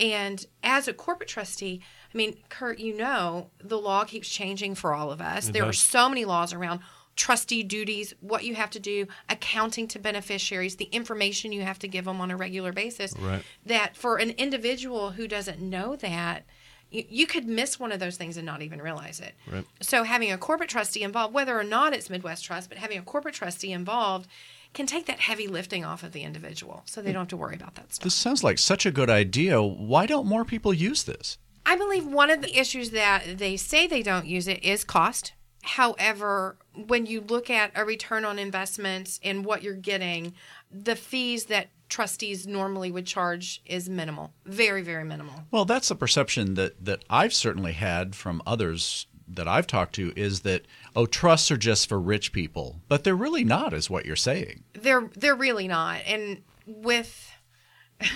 And 0.00 0.44
as 0.62 0.88
a 0.88 0.94
corporate 0.94 1.28
trustee, 1.28 1.80
I 2.12 2.16
mean, 2.16 2.36
Kurt, 2.48 2.78
you 2.78 2.96
know, 2.96 3.50
the 3.62 3.78
law 3.78 4.04
keeps 4.04 4.28
changing 4.28 4.74
for 4.76 4.94
all 4.94 5.10
of 5.10 5.20
us. 5.20 5.48
It 5.48 5.52
there 5.52 5.64
are 5.64 5.72
so 5.72 6.08
many 6.08 6.24
laws 6.24 6.52
around 6.52 6.80
trustee 7.16 7.64
duties, 7.64 8.14
what 8.20 8.44
you 8.44 8.54
have 8.54 8.70
to 8.70 8.78
do, 8.78 9.06
accounting 9.28 9.88
to 9.88 9.98
beneficiaries, 9.98 10.76
the 10.76 10.84
information 10.92 11.50
you 11.50 11.62
have 11.62 11.78
to 11.80 11.88
give 11.88 12.04
them 12.04 12.20
on 12.20 12.30
a 12.30 12.36
regular 12.36 12.72
basis 12.72 13.12
Right. 13.18 13.42
that 13.66 13.96
for 13.96 14.18
an 14.18 14.30
individual 14.30 15.10
who 15.10 15.26
doesn't 15.26 15.60
know 15.60 15.96
that, 15.96 16.44
you, 16.90 17.04
you 17.08 17.26
could 17.26 17.46
miss 17.46 17.78
one 17.78 17.92
of 17.92 18.00
those 18.00 18.16
things 18.16 18.36
and 18.36 18.46
not 18.46 18.62
even 18.62 18.80
realize 18.80 19.20
it. 19.20 19.34
Right. 19.50 19.64
So 19.80 20.04
having 20.04 20.32
a 20.32 20.38
corporate 20.38 20.70
trustee 20.70 21.02
involved, 21.02 21.34
whether 21.34 21.58
or 21.58 21.64
not 21.64 21.92
it's 21.92 22.10
Midwest 22.10 22.44
Trust, 22.44 22.68
but 22.68 22.78
having 22.78 22.98
a 22.98 23.02
corporate 23.02 23.34
trustee 23.34 23.72
involved 23.72 24.28
can 24.74 24.86
take 24.86 25.06
that 25.06 25.20
heavy 25.20 25.46
lifting 25.46 25.84
off 25.84 26.02
of 26.02 26.12
the 26.12 26.22
individual 26.22 26.82
so 26.84 27.00
they 27.00 27.10
hmm. 27.10 27.14
don't 27.14 27.22
have 27.22 27.28
to 27.28 27.36
worry 27.36 27.54
about 27.54 27.74
that 27.76 27.94
stuff. 27.94 28.04
This 28.04 28.14
sounds 28.14 28.44
like 28.44 28.58
such 28.58 28.86
a 28.86 28.90
good 28.90 29.10
idea. 29.10 29.62
Why 29.62 30.06
don't 30.06 30.26
more 30.26 30.44
people 30.44 30.74
use 30.74 31.04
this? 31.04 31.38
I 31.64 31.76
believe 31.76 32.06
one 32.06 32.30
of 32.30 32.40
the 32.40 32.58
issues 32.58 32.90
that 32.90 33.38
they 33.38 33.56
say 33.56 33.86
they 33.86 34.02
don't 34.02 34.26
use 34.26 34.48
it 34.48 34.62
is 34.64 34.84
cost. 34.84 35.32
However, 35.62 36.56
when 36.74 37.04
you 37.04 37.20
look 37.20 37.50
at 37.50 37.72
a 37.74 37.84
return 37.84 38.24
on 38.24 38.38
investments 38.38 39.20
and 39.22 39.44
what 39.44 39.62
you're 39.62 39.74
getting, 39.74 40.34
the 40.70 40.96
fees 40.96 41.46
that 41.46 41.68
trustees 41.88 42.46
normally 42.46 42.90
would 42.90 43.06
charge 43.06 43.62
is 43.64 43.88
minimal, 43.88 44.32
very, 44.44 44.82
very 44.82 45.04
minimal. 45.04 45.44
Well, 45.50 45.64
that's 45.64 45.88
the 45.88 45.94
perception 45.94 46.54
that, 46.54 46.84
that 46.84 47.04
I've 47.08 47.34
certainly 47.34 47.72
had 47.72 48.14
from 48.14 48.42
others 48.46 49.06
that 49.26 49.48
I've 49.48 49.66
talked 49.66 49.94
to 49.96 50.12
is 50.16 50.40
that, 50.40 50.62
oh, 50.96 51.06
trusts 51.06 51.50
are 51.50 51.56
just 51.56 51.88
for 51.88 52.00
rich 52.00 52.32
people. 52.32 52.80
But 52.88 53.04
they're 53.04 53.14
really 53.14 53.44
not, 53.44 53.72
is 53.72 53.90
what 53.90 54.06
you're 54.06 54.16
saying. 54.16 54.64
They're 54.72 55.10
they're 55.14 55.34
really 55.34 55.68
not. 55.68 56.00
And 56.06 56.42
with 56.66 57.30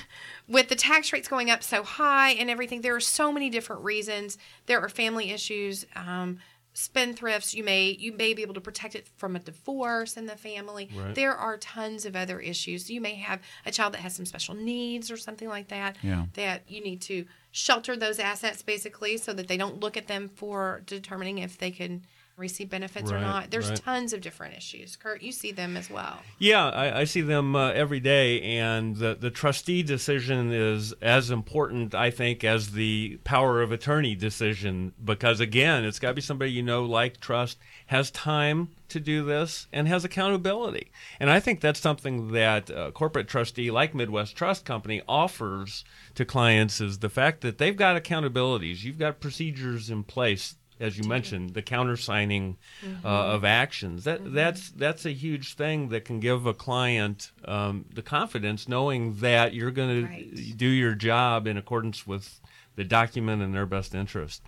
with 0.48 0.68
the 0.68 0.74
tax 0.74 1.12
rates 1.12 1.28
going 1.28 1.50
up 1.50 1.62
so 1.62 1.82
high 1.82 2.30
and 2.30 2.48
everything, 2.48 2.80
there 2.80 2.96
are 2.96 3.00
so 3.00 3.32
many 3.32 3.50
different 3.50 3.82
reasons. 3.82 4.38
There 4.66 4.80
are 4.80 4.88
family 4.88 5.30
issues. 5.30 5.86
Um, 5.94 6.38
spendthrifts 6.74 7.54
you 7.54 7.62
may 7.62 7.90
you 7.98 8.12
may 8.12 8.32
be 8.32 8.42
able 8.42 8.54
to 8.54 8.60
protect 8.60 8.94
it 8.94 9.06
from 9.16 9.36
a 9.36 9.38
divorce 9.38 10.16
in 10.16 10.26
the 10.26 10.36
family 10.36 10.88
Right. 10.96 11.14
there 11.14 11.34
are 11.34 11.56
tons 11.58 12.06
of 12.06 12.16
other 12.16 12.40
issues 12.40 12.90
you 12.90 13.00
may 13.00 13.14
have 13.16 13.40
a 13.66 13.70
child 13.70 13.92
that 13.94 14.00
has 14.00 14.14
some 14.14 14.24
special 14.26 14.54
needs 14.54 15.10
or 15.10 15.16
something 15.18 15.48
like 15.48 15.68
that 15.68 15.96
Yeah. 16.02 16.26
that 16.34 16.62
you 16.68 16.82
need 16.82 17.02
to 17.02 17.26
shelter 17.50 17.94
those 17.96 18.18
assets 18.18 18.62
basically 18.62 19.18
so 19.18 19.32
that 19.34 19.48
they 19.48 19.58
don't 19.58 19.80
look 19.80 19.96
at 19.98 20.06
them 20.06 20.28
for 20.28 20.82
determining 20.86 21.38
if 21.38 21.58
they 21.58 21.70
can 21.70 22.06
receive 22.42 22.68
benefits 22.68 23.10
or 23.10 23.18
not. 23.18 23.50
There's 23.50 23.70
right. 23.70 23.82
tons 23.82 24.12
of 24.12 24.20
different 24.20 24.54
issues. 24.54 24.96
Kurt, 24.96 25.22
you 25.22 25.32
see 25.32 25.52
them 25.52 25.76
as 25.76 25.88
well. 25.88 26.18
Yeah, 26.38 26.68
I, 26.68 27.00
I 27.00 27.04
see 27.04 27.22
them 27.22 27.56
uh, 27.56 27.70
every 27.70 28.00
day, 28.00 28.42
and 28.42 28.96
the, 28.96 29.14
the 29.18 29.30
trustee 29.30 29.82
decision 29.82 30.52
is 30.52 30.92
as 31.00 31.30
important, 31.30 31.94
I 31.94 32.10
think, 32.10 32.44
as 32.44 32.72
the 32.72 33.18
power 33.24 33.62
of 33.62 33.72
attorney 33.72 34.14
decision 34.14 34.92
because, 35.02 35.40
again, 35.40 35.84
it's 35.84 35.98
got 35.98 36.08
to 36.08 36.14
be 36.14 36.20
somebody 36.20 36.50
you 36.50 36.62
know, 36.62 36.84
like, 36.84 37.20
trust, 37.20 37.56
has 37.86 38.10
time 38.10 38.68
to 38.88 39.00
do 39.00 39.24
this, 39.24 39.68
and 39.72 39.88
has 39.88 40.04
accountability. 40.04 40.90
And 41.18 41.30
I 41.30 41.40
think 41.40 41.60
that's 41.60 41.80
something 41.80 42.32
that 42.32 42.68
a 42.68 42.92
corporate 42.92 43.26
trustee 43.26 43.70
like 43.70 43.94
Midwest 43.94 44.36
Trust 44.36 44.66
Company 44.66 45.00
offers 45.08 45.82
to 46.14 46.26
clients 46.26 46.78
is 46.80 46.98
the 46.98 47.08
fact 47.08 47.40
that 47.40 47.56
they've 47.56 47.76
got 47.76 48.00
accountabilities. 48.02 48.84
You've 48.84 48.98
got 48.98 49.20
procedures 49.20 49.88
in 49.88 50.04
place 50.04 50.56
as 50.82 50.98
you 50.98 51.04
mentioned, 51.04 51.54
the 51.54 51.62
countersigning 51.62 52.58
uh, 53.04 53.08
of 53.08 53.44
actions. 53.44 54.04
That 54.04 54.34
that's 54.34 54.70
that's 54.70 55.06
a 55.06 55.12
huge 55.12 55.54
thing 55.54 55.88
that 55.88 56.04
can 56.04 56.20
give 56.20 56.44
a 56.44 56.54
client 56.54 57.30
um, 57.44 57.86
the 57.94 58.02
confidence, 58.02 58.68
knowing 58.68 59.14
that 59.16 59.54
you're 59.54 59.70
going 59.70 60.06
to 60.08 60.52
do 60.54 60.66
your 60.66 60.94
job 60.94 61.46
in 61.46 61.56
accordance 61.56 62.06
with 62.06 62.40
the 62.74 62.84
document 62.84 63.42
in 63.42 63.52
their 63.52 63.66
best 63.66 63.94
interest. 63.94 64.42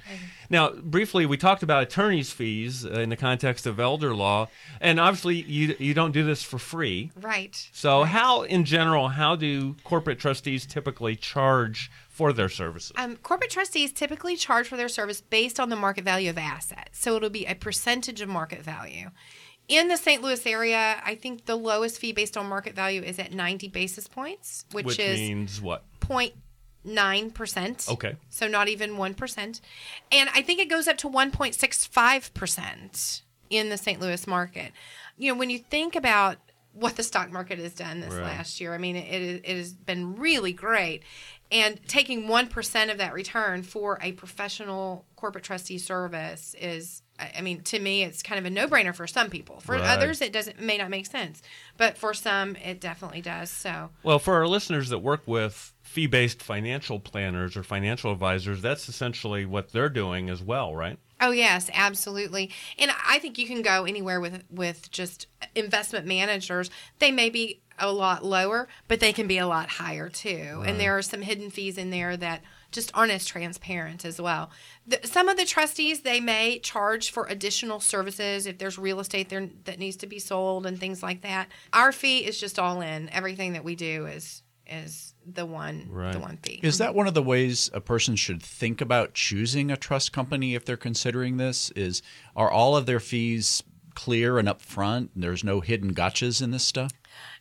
Now, 0.49 0.71
briefly, 0.71 1.27
we 1.27 1.37
talked 1.37 1.63
about 1.63 1.83
attorneys' 1.83 2.33
fees 2.33 2.87
uh, 2.87 2.93
in 2.93 3.11
the 3.11 3.17
context 3.17 3.67
of 3.67 3.79
elder 3.79 4.15
law, 4.15 4.49
and 4.81 4.99
obviously, 4.99 5.43
you 5.43 5.77
you 5.79 5.95
don't 5.95 6.13
do 6.13 6.25
this 6.25 6.43
for 6.43 6.59
free. 6.59 7.13
Right. 7.21 7.69
So, 7.73 8.05
how, 8.05 8.43
in 8.43 8.65
general, 8.65 9.09
how 9.09 9.37
do 9.37 9.77
corporate 9.85 10.19
trustees 10.19 10.65
typically 10.67 11.17
charge 11.17 11.91
for 12.15 12.33
their 12.33 12.49
services? 12.49 12.93
Um, 12.97 13.17
corporate 13.17 13.51
trustees 13.51 13.93
typically 13.93 14.37
charge 14.37 14.69
for 14.69 14.77
their 14.77 14.89
service 14.89 15.21
based 15.21 15.59
on 15.59 15.69
the 15.69 15.75
market 15.77 16.05
value 16.05 16.31
of 16.31 16.39
assets. 16.39 17.01
So 17.01 17.17
it'll 17.17 17.29
be 17.29 17.45
a 17.45 17.57
percentage 17.57 18.21
of 18.21 18.29
market 18.29 18.63
value. 18.63 19.11
In 19.67 19.89
the 19.89 19.97
St. 19.97 20.23
Louis 20.23 20.47
area, 20.47 21.03
I 21.05 21.17
think 21.17 21.47
the 21.47 21.57
lowest 21.57 21.99
fee 21.99 22.13
based 22.13 22.37
on 22.37 22.47
market 22.47 22.77
value 22.77 23.03
is 23.03 23.19
at 23.19 23.33
90 23.33 23.67
basis 23.69 24.07
points, 24.07 24.65
which, 24.71 24.87
Which 24.87 24.99
is 25.01 25.19
means 25.19 25.61
what? 25.61 25.83
0.9%. 26.01 27.89
Okay. 27.91 28.15
So 28.31 28.47
not 28.47 28.69
even 28.69 28.93
1%. 28.93 29.61
And 30.13 30.31
I 30.35 30.43
think 30.43 30.61
it 30.61 30.71
goes 30.71 30.87
up 30.87 30.99
to 30.99 31.09
1.65% 31.09 33.23
in 33.51 33.69
the 33.71 33.77
St. 33.77 34.01
Louis 34.01 34.27
market. 34.27 34.73
You 35.17 35.33
know, 35.33 35.39
when 35.39 35.51
you 35.51 35.59
think 35.59 35.97
about 35.97 36.37
what 36.73 36.97
the 36.97 37.03
stock 37.05 37.31
market 37.31 37.59
has 37.59 37.73
done 37.73 38.01
this 38.01 38.13
Right. 38.13 38.23
last 38.23 38.61
year, 38.61 38.75
I 38.75 38.79
mean, 38.79 38.97
it, 38.97 39.23
it, 39.23 39.43
it 39.45 39.57
has 39.57 39.73
been 39.73 40.17
really 40.17 40.53
great. 40.53 41.03
And 41.53 41.79
taking 41.87 42.25
1% 42.27 42.91
of 42.91 42.99
that 42.99 43.13
return 43.13 43.63
for 43.63 43.99
a 44.03 44.13
professional 44.13 45.05
corporate 45.17 45.45
trustee 45.45 45.79
service 45.79 46.55
is, 46.61 47.03
I 47.19 47.43
mean, 47.43 47.63
to 47.65 47.79
me, 47.79 48.03
it's 48.03 48.23
kind 48.23 48.39
of 48.39 48.45
a 48.45 48.51
no 48.51 48.67
brainer 48.67 48.95
for 48.95 49.07
some 49.07 49.31
people. 49.31 49.61
For 49.61 49.77
Right. 49.77 49.85
others, 49.85 50.21
it 50.21 50.33
doesn't 50.33 50.61
may 50.61 50.79
not 50.79 50.91
make 50.91 51.07
sense. 51.07 51.43
But 51.77 51.97
for 51.97 52.13
some, 52.15 52.57
it 52.57 52.81
definitely 52.81 53.21
does. 53.21 53.51
So, 53.51 53.91
Well, 54.03 54.19
for 54.19 54.35
our 54.35 54.49
listeners 54.49 54.89
that 54.89 54.99
work 54.99 55.23
with 55.27 55.73
fee 55.83 56.07
based 56.07 56.43
financial 56.43 56.99
planners 56.99 57.57
or 57.57 57.63
financial 57.63 58.11
advisors, 58.11 58.61
that's 58.61 58.89
essentially 58.89 59.47
what 59.47 59.71
they're 59.71 59.89
doing 59.89 60.29
as 60.31 60.43
well, 60.43 60.75
right? 60.75 60.99
Oh 61.25 61.31
yes, 61.31 61.71
absolutely. 61.73 62.51
And 62.79 62.91
I 63.09 63.19
think 63.19 63.39
you 63.39 63.47
can 63.47 63.63
go 63.63 63.85
anywhere 63.85 64.21
with 64.21 64.45
with 64.51 64.91
just 64.91 65.27
investment 65.55 66.07
managers. 66.07 66.71
They 66.99 67.11
may 67.11 67.31
be 67.31 67.63
a 67.79 67.91
lot 67.91 68.23
lower, 68.23 68.69
but 68.89 69.01
they 69.01 69.15
can 69.15 69.27
be 69.27 69.39
a 69.39 69.47
lot 69.47 69.71
higher 69.71 70.11
too. 70.11 70.59
Right. 70.59 70.69
And 70.69 70.79
there 70.79 70.99
are 70.99 71.03
some 71.03 71.23
hidden 71.23 71.49
fees 71.49 71.79
in 71.79 71.89
there 71.89 72.15
that 72.19 72.43
just 72.73 72.91
aren't 72.93 73.13
as 73.13 73.25
transparent 73.25 74.05
as 74.05 74.21
well. 74.21 74.51
The, 74.87 75.01
some 75.05 75.31
of 75.31 75.39
the 75.39 75.47
trustees 75.47 76.03
they 76.03 76.21
may 76.21 76.59
charge 76.59 77.11
for 77.11 77.27
additional 77.27 77.81
services 77.81 78.47
if 78.47 78.59
there's 78.59 78.79
real 78.79 79.01
estate 79.01 79.31
there 79.31 79.49
that 79.65 79.79
needs 79.79 79.97
to 79.99 80.07
be 80.07 80.19
sold 80.19 80.67
and 80.67 80.79
things 80.79 81.03
like 81.03 81.23
that. 81.23 81.49
Our 81.73 81.91
fee 81.91 82.19
is 82.19 82.39
just 82.39 82.59
all 82.59 82.83
in. 82.83 83.09
Everything 83.09 83.55
that 83.55 83.65
we 83.65 83.77
do 83.77 84.05
is 84.07 84.43
is 84.67 85.15
the 85.27 85.47
one 85.47 85.89
the 85.89 86.19
one 86.19 86.39
fee. 86.43 86.61
Is 86.63 86.79
that 86.79 86.95
one 86.95 87.07
of 87.07 87.15
the 87.15 87.23
ways 87.23 87.71
a 87.73 87.81
person 87.81 88.17
should 88.17 88.43
think 88.43 88.81
about 88.81 89.15
choosing 89.15 89.71
a 89.71 89.77
trust 89.77 90.13
company 90.13 90.55
if 90.55 90.65
they're 90.65 90.77
considering 90.77 91.37
this? 91.37 91.71
Is 91.71 92.03
are 92.37 92.51
all 92.51 92.77
of 92.77 92.87
their 92.87 93.01
fees 93.01 93.63
clear 93.95 94.39
and 94.39 94.49
upfront? 94.49 95.09
And 95.15 95.23
there's 95.23 95.45
no 95.45 95.61
hidden 95.61 95.95
gotchas 95.95 96.43
in 96.43 96.51
this 96.51 96.65
stuff. 96.65 96.93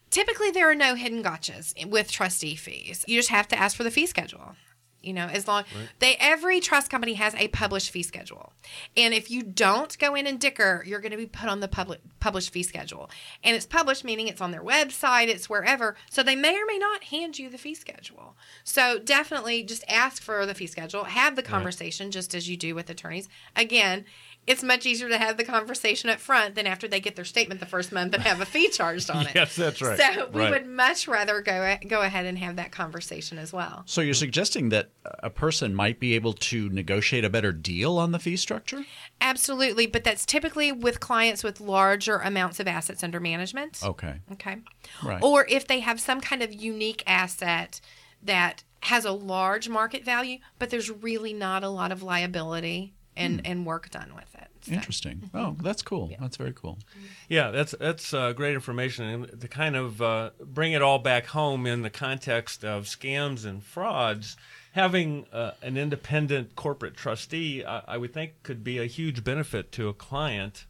Typically, 0.10 0.52
there 0.52 0.70
are 0.70 0.76
no 0.76 0.96
hidden 0.96 1.24
gotchas 1.24 1.74
with 1.90 2.12
trustee 2.12 2.56
fees. 2.56 3.04
You 3.08 3.18
just 3.18 3.30
have 3.30 3.48
to 3.48 3.58
ask 3.58 3.76
for 3.76 3.84
the 3.84 3.92
fee 3.92 4.06
schedule. 4.06 4.56
You 5.04 5.14
know, 5.14 5.28
as 5.28 5.48
long 5.48 5.66
they 6.00 6.16
every 6.20 6.60
trust 6.60 6.90
company 6.90 7.14
has 7.16 7.36
a 7.36 7.50
published 7.50 7.92
fee 7.92 8.04
schedule, 8.04 8.54
and 8.96 9.14
if 9.14 9.30
you 9.30 9.44
don't 9.44 9.98
go 10.00 10.16
in 10.16 10.26
and 10.26 10.40
dicker, 10.40 10.84
you're 10.88 11.02
going 11.02 11.12
to 11.12 11.18
be 11.18 11.26
put 11.26 11.50
on 11.50 11.60
the 11.60 11.68
public 11.68 12.00
published 12.20 12.52
fee 12.52 12.64
schedule. 12.64 13.10
And 13.44 13.56
it's 13.56 13.66
published 13.66 14.04
meaning 14.06 14.28
it's 14.28 14.40
on 14.42 14.52
their 14.52 14.64
website, 14.64 15.28
it's 15.28 15.50
wherever. 15.50 15.96
So 16.10 16.24
they 16.24 16.36
may 16.38 16.56
or 16.56 16.66
may 16.66 16.78
not 16.78 17.04
hand 17.06 17.38
you 17.38 17.50
the 17.50 17.58
fee 17.58 17.76
schedule. 17.76 18.36
So 18.64 18.98
definitely 18.98 19.64
just 19.64 19.84
ask 19.90 20.22
for 20.24 20.46
the 20.46 20.54
fee 20.54 20.68
schedule. 20.68 21.04
Have 21.04 21.36
the 21.36 21.42
Right. 21.42 21.50
conversation 21.52 22.10
just 22.10 22.34
as 22.34 22.48
you 22.50 22.56
do 22.58 22.74
with 22.74 22.90
attorneys. 22.90 23.28
Again. 23.56 24.06
It's 24.46 24.62
much 24.62 24.86
easier 24.86 25.08
to 25.08 25.18
have 25.18 25.38
the 25.38 25.46
conversation 25.46 26.10
up 26.10 26.20
front 26.20 26.56
than 26.56 26.68
after 26.68 26.88
they 26.88 27.00
get 27.00 27.16
their 27.16 27.24
statement 27.26 27.60
the 27.62 27.66
first 27.66 27.92
month 27.94 28.14
and 28.14 28.24
have 28.24 28.42
a 28.42 28.46
fee 28.46 28.70
charged 28.70 29.10
on 29.10 29.26
it. 29.28 29.36
Yes, 29.36 29.56
that's 29.56 29.82
right. 29.82 29.98
So 29.98 30.30
we 30.34 30.42
Right. 30.42 30.52
would 30.52 30.68
much 30.68 31.08
rather 31.08 31.40
go 31.42 31.78
go 31.88 32.02
ahead 32.02 32.26
and 32.26 32.38
have 32.40 32.58
that 32.58 32.72
conversation 32.72 33.38
as 33.38 33.54
well. 33.54 33.84
So 33.86 34.02
you're 34.02 34.14
suggesting 34.14 34.70
that 34.70 34.90
a 35.20 35.30
person 35.30 35.74
might 35.74 36.00
be 36.00 36.14
able 36.16 36.34
to 36.34 36.70
negotiate 36.70 37.24
a 37.24 37.30
better 37.30 37.52
deal 37.54 37.98
on 37.98 38.12
the 38.12 38.20
fee 38.20 38.36
structure? 38.36 38.84
Absolutely, 39.22 39.86
but 39.88 40.04
that's 40.04 40.26
typically 40.26 40.72
with 40.72 41.00
clients 41.00 41.44
with 41.44 41.62
larger 41.62 42.18
amounts 42.18 42.60
of 42.60 42.68
assets 42.68 43.04
under 43.04 43.20
management. 43.22 43.80
Okay. 43.84 44.16
Okay. 44.34 44.58
Right. 45.02 45.24
Or 45.24 45.46
if 45.48 45.68
they 45.68 45.80
have 45.80 46.00
some 46.02 46.20
kind 46.20 46.44
of 46.44 46.54
unique 46.54 47.04
asset 47.08 47.80
that 48.22 48.64
has 48.82 49.06
a 49.06 49.12
large 49.12 49.70
market 49.70 50.04
value, 50.04 50.40
but 50.60 50.70
there's 50.70 50.90
really 50.92 51.32
not 51.34 51.64
a 51.64 51.70
lot 51.70 51.92
of 51.94 52.04
liability 52.04 52.94
and, 53.16 53.40
Hmm. 53.40 53.46
and 53.52 53.66
work 53.66 53.90
done 53.92 54.14
with 54.16 54.34
it. 54.36 54.48
Interesting. 54.72 55.30
Oh, 55.34 55.58
that's 55.62 55.82
cool. 55.82 56.10
That's 56.22 56.38
very 56.38 56.54
cool. 56.54 56.80
Yeah, 57.28 57.52
that's 57.52 57.76
that's 57.80 58.14
uh, 58.14 58.32
great 58.32 58.54
information, 58.54 59.04
and 59.06 59.42
to 59.42 59.48
kind 59.50 59.76
of 59.76 60.02
uh, 60.02 60.30
bring 60.42 60.72
it 60.72 60.82
all 60.82 61.00
back 61.00 61.26
home 61.28 61.66
in 61.66 61.82
the 61.82 61.90
context 61.90 62.64
of 62.64 62.86
scams 62.86 63.46
and 63.46 63.62
frauds. 63.62 64.38
Having 64.72 65.26
uh, 65.34 65.52
an 65.62 65.76
independent 65.78 66.56
corporate 66.56 66.96
trustee, 66.96 67.64
I, 67.64 67.84
I 67.90 67.98
would 67.98 68.14
think, 68.14 68.42
could 68.42 68.64
be 68.64 68.80
a 68.80 68.86
huge 68.86 69.24
benefit 69.24 69.72
to 69.74 69.88
a 69.90 69.94
client, 69.94 70.66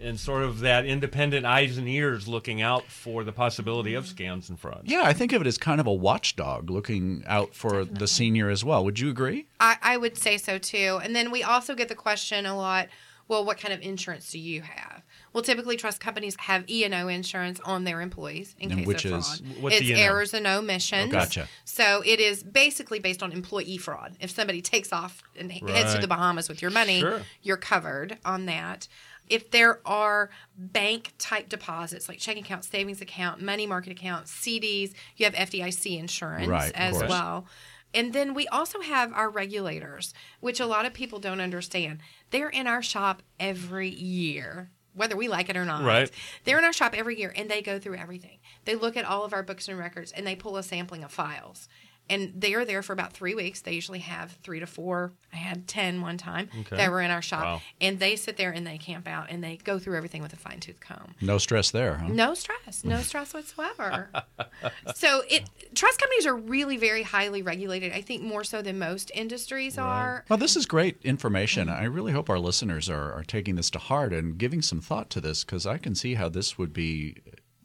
and 0.00 0.18
sort 0.18 0.42
of 0.42 0.60
that 0.60 0.84
independent 0.86 1.44
eyes 1.46 1.76
and 1.78 1.88
ears 1.88 2.28
looking 2.28 2.62
out 2.62 2.84
for 2.90 3.24
the 3.24 3.32
possibility 3.32 3.94
of 3.94 4.04
scams 4.04 4.48
and 4.48 4.58
frauds. 4.58 4.82
Yeah, 4.90 5.02
I 5.04 5.12
think 5.12 5.32
of 5.32 5.40
it 5.40 5.46
as 5.46 5.58
kind 5.58 5.80
of 5.80 5.86
a 5.86 5.92
watchdog 5.92 6.70
looking 6.70 7.24
out 7.26 7.54
for 7.54 7.84
the 7.84 8.06
senior 8.06 8.48
as 8.50 8.64
well. 8.64 8.84
Would 8.84 8.98
you 9.00 9.10
agree? 9.10 9.46
I, 9.60 9.76
I 9.82 9.96
would 9.96 10.16
say 10.16 10.38
so 10.38 10.58
too. 10.58 11.00
And 11.02 11.14
then 11.16 11.30
we 11.30 11.42
also 11.42 11.74
get 11.74 11.88
the 11.88 11.94
question 11.94 12.46
a 12.46 12.56
lot 12.56 12.88
well, 13.26 13.44
what 13.44 13.58
kind 13.58 13.74
of 13.74 13.82
insurance 13.82 14.30
do 14.30 14.38
you 14.38 14.62
have? 14.62 15.02
Well, 15.34 15.42
typically 15.42 15.76
trust 15.76 16.00
companies 16.00 16.34
have 16.38 16.64
E 16.66 16.84
and 16.84 16.94
O 16.94 17.08
insurance 17.08 17.60
on 17.62 17.84
their 17.84 18.00
employees 18.00 18.56
in 18.58 18.70
And 18.70 18.78
case 18.80 18.86
which 18.86 19.04
of 19.04 19.18
is- 19.18 19.40
fraud. 19.40 19.62
what's 19.62 19.76
it's 19.76 19.84
E&O? 19.84 19.98
errors 19.98 20.32
and 20.32 20.46
omissions. 20.46 21.10
Oh, 21.12 21.18
gotcha. 21.18 21.46
So 21.66 22.02
it 22.06 22.20
is 22.20 22.42
basically 22.42 23.00
based 23.00 23.22
on 23.22 23.30
employee 23.32 23.76
fraud. 23.76 24.16
If 24.18 24.30
somebody 24.30 24.62
takes 24.62 24.94
off 24.94 25.22
and 25.38 25.52
heads 25.52 25.94
to 25.94 26.00
the 26.00 26.08
Bahamas 26.08 26.48
with 26.48 26.62
your 26.62 26.70
money, 26.70 27.00
Sure. 27.00 27.20
you're 27.42 27.58
covered 27.58 28.16
on 28.24 28.46
that. 28.46 28.88
If 29.30 29.50
there 29.50 29.80
are 29.86 30.30
bank 30.56 31.12
type 31.18 31.48
deposits 31.48 32.08
like 32.08 32.18
checking 32.18 32.44
account, 32.44 32.64
savings 32.64 33.00
account, 33.00 33.40
money 33.42 33.66
market 33.66 33.92
account, 33.92 34.26
CDs, 34.26 34.92
you 35.16 35.24
have 35.24 35.34
FDIC 35.34 35.98
insurance 35.98 36.48
Right, 36.48 36.72
as 36.74 36.96
course. 36.98 37.08
well. 37.08 37.46
And 37.94 38.12
then 38.12 38.34
we 38.34 38.46
also 38.48 38.80
have 38.80 39.12
our 39.14 39.30
regulators, 39.30 40.12
which 40.40 40.60
a 40.60 40.66
lot 40.66 40.84
of 40.84 40.92
people 40.92 41.18
don't 41.18 41.40
understand. 41.40 42.00
They're 42.30 42.50
in 42.50 42.66
our 42.66 42.82
shop 42.82 43.22
every 43.40 43.88
year, 43.88 44.70
whether 44.92 45.16
we 45.16 45.26
like 45.28 45.48
it 45.48 45.56
or 45.56 45.64
not. 45.64 45.84
Right. 45.84 46.10
They're 46.44 46.58
in 46.58 46.64
our 46.64 46.72
shop 46.72 46.94
every 46.94 47.18
year 47.18 47.32
and 47.34 47.50
they 47.50 47.62
go 47.62 47.78
through 47.78 47.96
everything. 47.96 48.38
They 48.66 48.74
look 48.74 48.96
at 48.96 49.06
all 49.06 49.24
of 49.24 49.32
our 49.32 49.42
books 49.42 49.68
and 49.68 49.78
records 49.78 50.12
and 50.12 50.26
they 50.26 50.36
pull 50.36 50.56
a 50.58 50.62
sampling 50.62 51.02
of 51.02 51.10
files. 51.10 51.68
And 52.10 52.32
they 52.36 52.54
are 52.54 52.64
there 52.64 52.82
for 52.82 52.92
about 52.92 53.12
three 53.12 53.34
weeks. 53.34 53.60
They 53.60 53.72
usually 53.72 53.98
have 54.00 54.32
three 54.42 54.60
to 54.60 54.66
four. 54.66 55.12
I 55.32 55.36
had 55.36 55.68
10 55.68 56.00
one 56.00 56.16
time 56.16 56.48
Okay. 56.60 56.76
that 56.76 56.90
were 56.90 57.00
in 57.02 57.10
our 57.10 57.20
shop. 57.22 57.44
Wow. 57.44 57.62
And 57.80 57.98
they 57.98 58.16
sit 58.16 58.36
there 58.36 58.50
and 58.50 58.66
they 58.66 58.78
camp 58.78 59.06
out 59.06 59.26
and 59.30 59.44
they 59.44 59.56
go 59.56 59.78
through 59.78 59.96
everything 59.96 60.22
with 60.22 60.32
a 60.32 60.36
fine 60.36 60.60
tooth 60.60 60.80
comb. 60.80 61.14
No 61.20 61.38
stress 61.38 61.70
there, 61.70 61.96
huh? 61.96 62.08
No 62.08 62.34
stress, 62.34 62.84
no 62.84 63.00
stress 63.02 63.34
whatsoever. 63.34 64.10
so 64.94 65.22
it 65.28 65.48
trust 65.74 66.00
companies 66.00 66.26
are 66.26 66.36
really 66.36 66.76
very 66.76 67.02
highly 67.02 67.42
regulated. 67.42 67.92
I 67.92 68.00
think 68.00 68.22
more 68.22 68.44
so 68.44 68.62
than 68.62 68.78
most 68.78 69.10
industries 69.14 69.76
are. 69.78 70.24
Well, 70.28 70.38
this 70.38 70.56
is 70.56 70.66
great 70.66 70.96
information. 71.02 71.68
I 71.68 71.84
really 71.84 72.12
hope 72.12 72.30
our 72.30 72.38
listeners 72.38 72.88
are, 72.88 73.12
are 73.12 73.24
taking 73.24 73.56
this 73.56 73.70
to 73.70 73.78
heart 73.78 74.12
and 74.12 74.38
giving 74.38 74.62
some 74.62 74.80
thought 74.80 75.10
to 75.10 75.20
this 75.20 75.44
because 75.44 75.66
I 75.66 75.78
can 75.78 75.94
see 75.94 76.14
how 76.14 76.28
this 76.28 76.56
would 76.56 76.72
be 76.72 77.16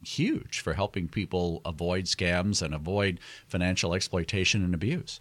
huge 0.07 0.59
for 0.59 0.73
helping 0.73 1.07
people 1.07 1.61
avoid 1.65 2.05
scams 2.05 2.61
and 2.61 2.73
avoid 2.73 3.19
financial 3.47 3.93
exploitation 3.93 4.63
and 4.63 4.73
abuse. 4.73 5.19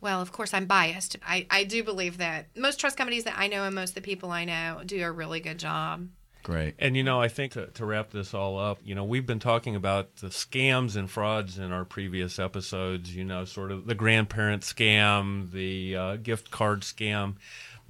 Well, 0.00 0.20
of 0.20 0.32
course, 0.32 0.52
I'm 0.52 0.66
biased. 0.66 1.16
I, 1.24 1.46
I 1.48 1.64
do 1.64 1.84
believe 1.84 2.18
that 2.18 2.46
most 2.56 2.80
trust 2.80 2.96
companies 2.96 3.24
that 3.24 3.38
I 3.38 3.46
know 3.46 3.64
and 3.64 3.74
most 3.74 3.90
of 3.90 3.94
the 3.94 4.00
people 4.00 4.30
I 4.32 4.44
know 4.44 4.80
do 4.84 5.02
a 5.02 5.12
really 5.12 5.38
good 5.38 5.58
job. 5.58 6.08
Great. 6.42 6.74
And 6.80 6.96
you 6.96 7.04
know, 7.04 7.20
I 7.20 7.28
think 7.28 7.52
to, 7.52 7.66
to 7.68 7.86
wrap 7.86 8.10
this 8.10 8.34
all 8.34 8.58
up, 8.58 8.80
you 8.82 8.96
know, 8.96 9.04
we've 9.04 9.26
been 9.26 9.38
talking 9.38 9.76
about 9.76 10.16
the 10.16 10.26
scams 10.26 10.96
and 10.96 11.08
frauds 11.08 11.56
in 11.56 11.70
our 11.70 11.84
previous 11.84 12.40
episodes. 12.40 13.14
You 13.14 13.24
know, 13.24 13.44
sort 13.44 13.70
of 13.70 13.86
the 13.86 13.94
grandparent 13.94 14.62
scam, 14.62 15.52
the 15.52 15.96
uh, 15.96 16.16
gift 16.16 16.50
card 16.50 16.80
scam. 16.80 17.34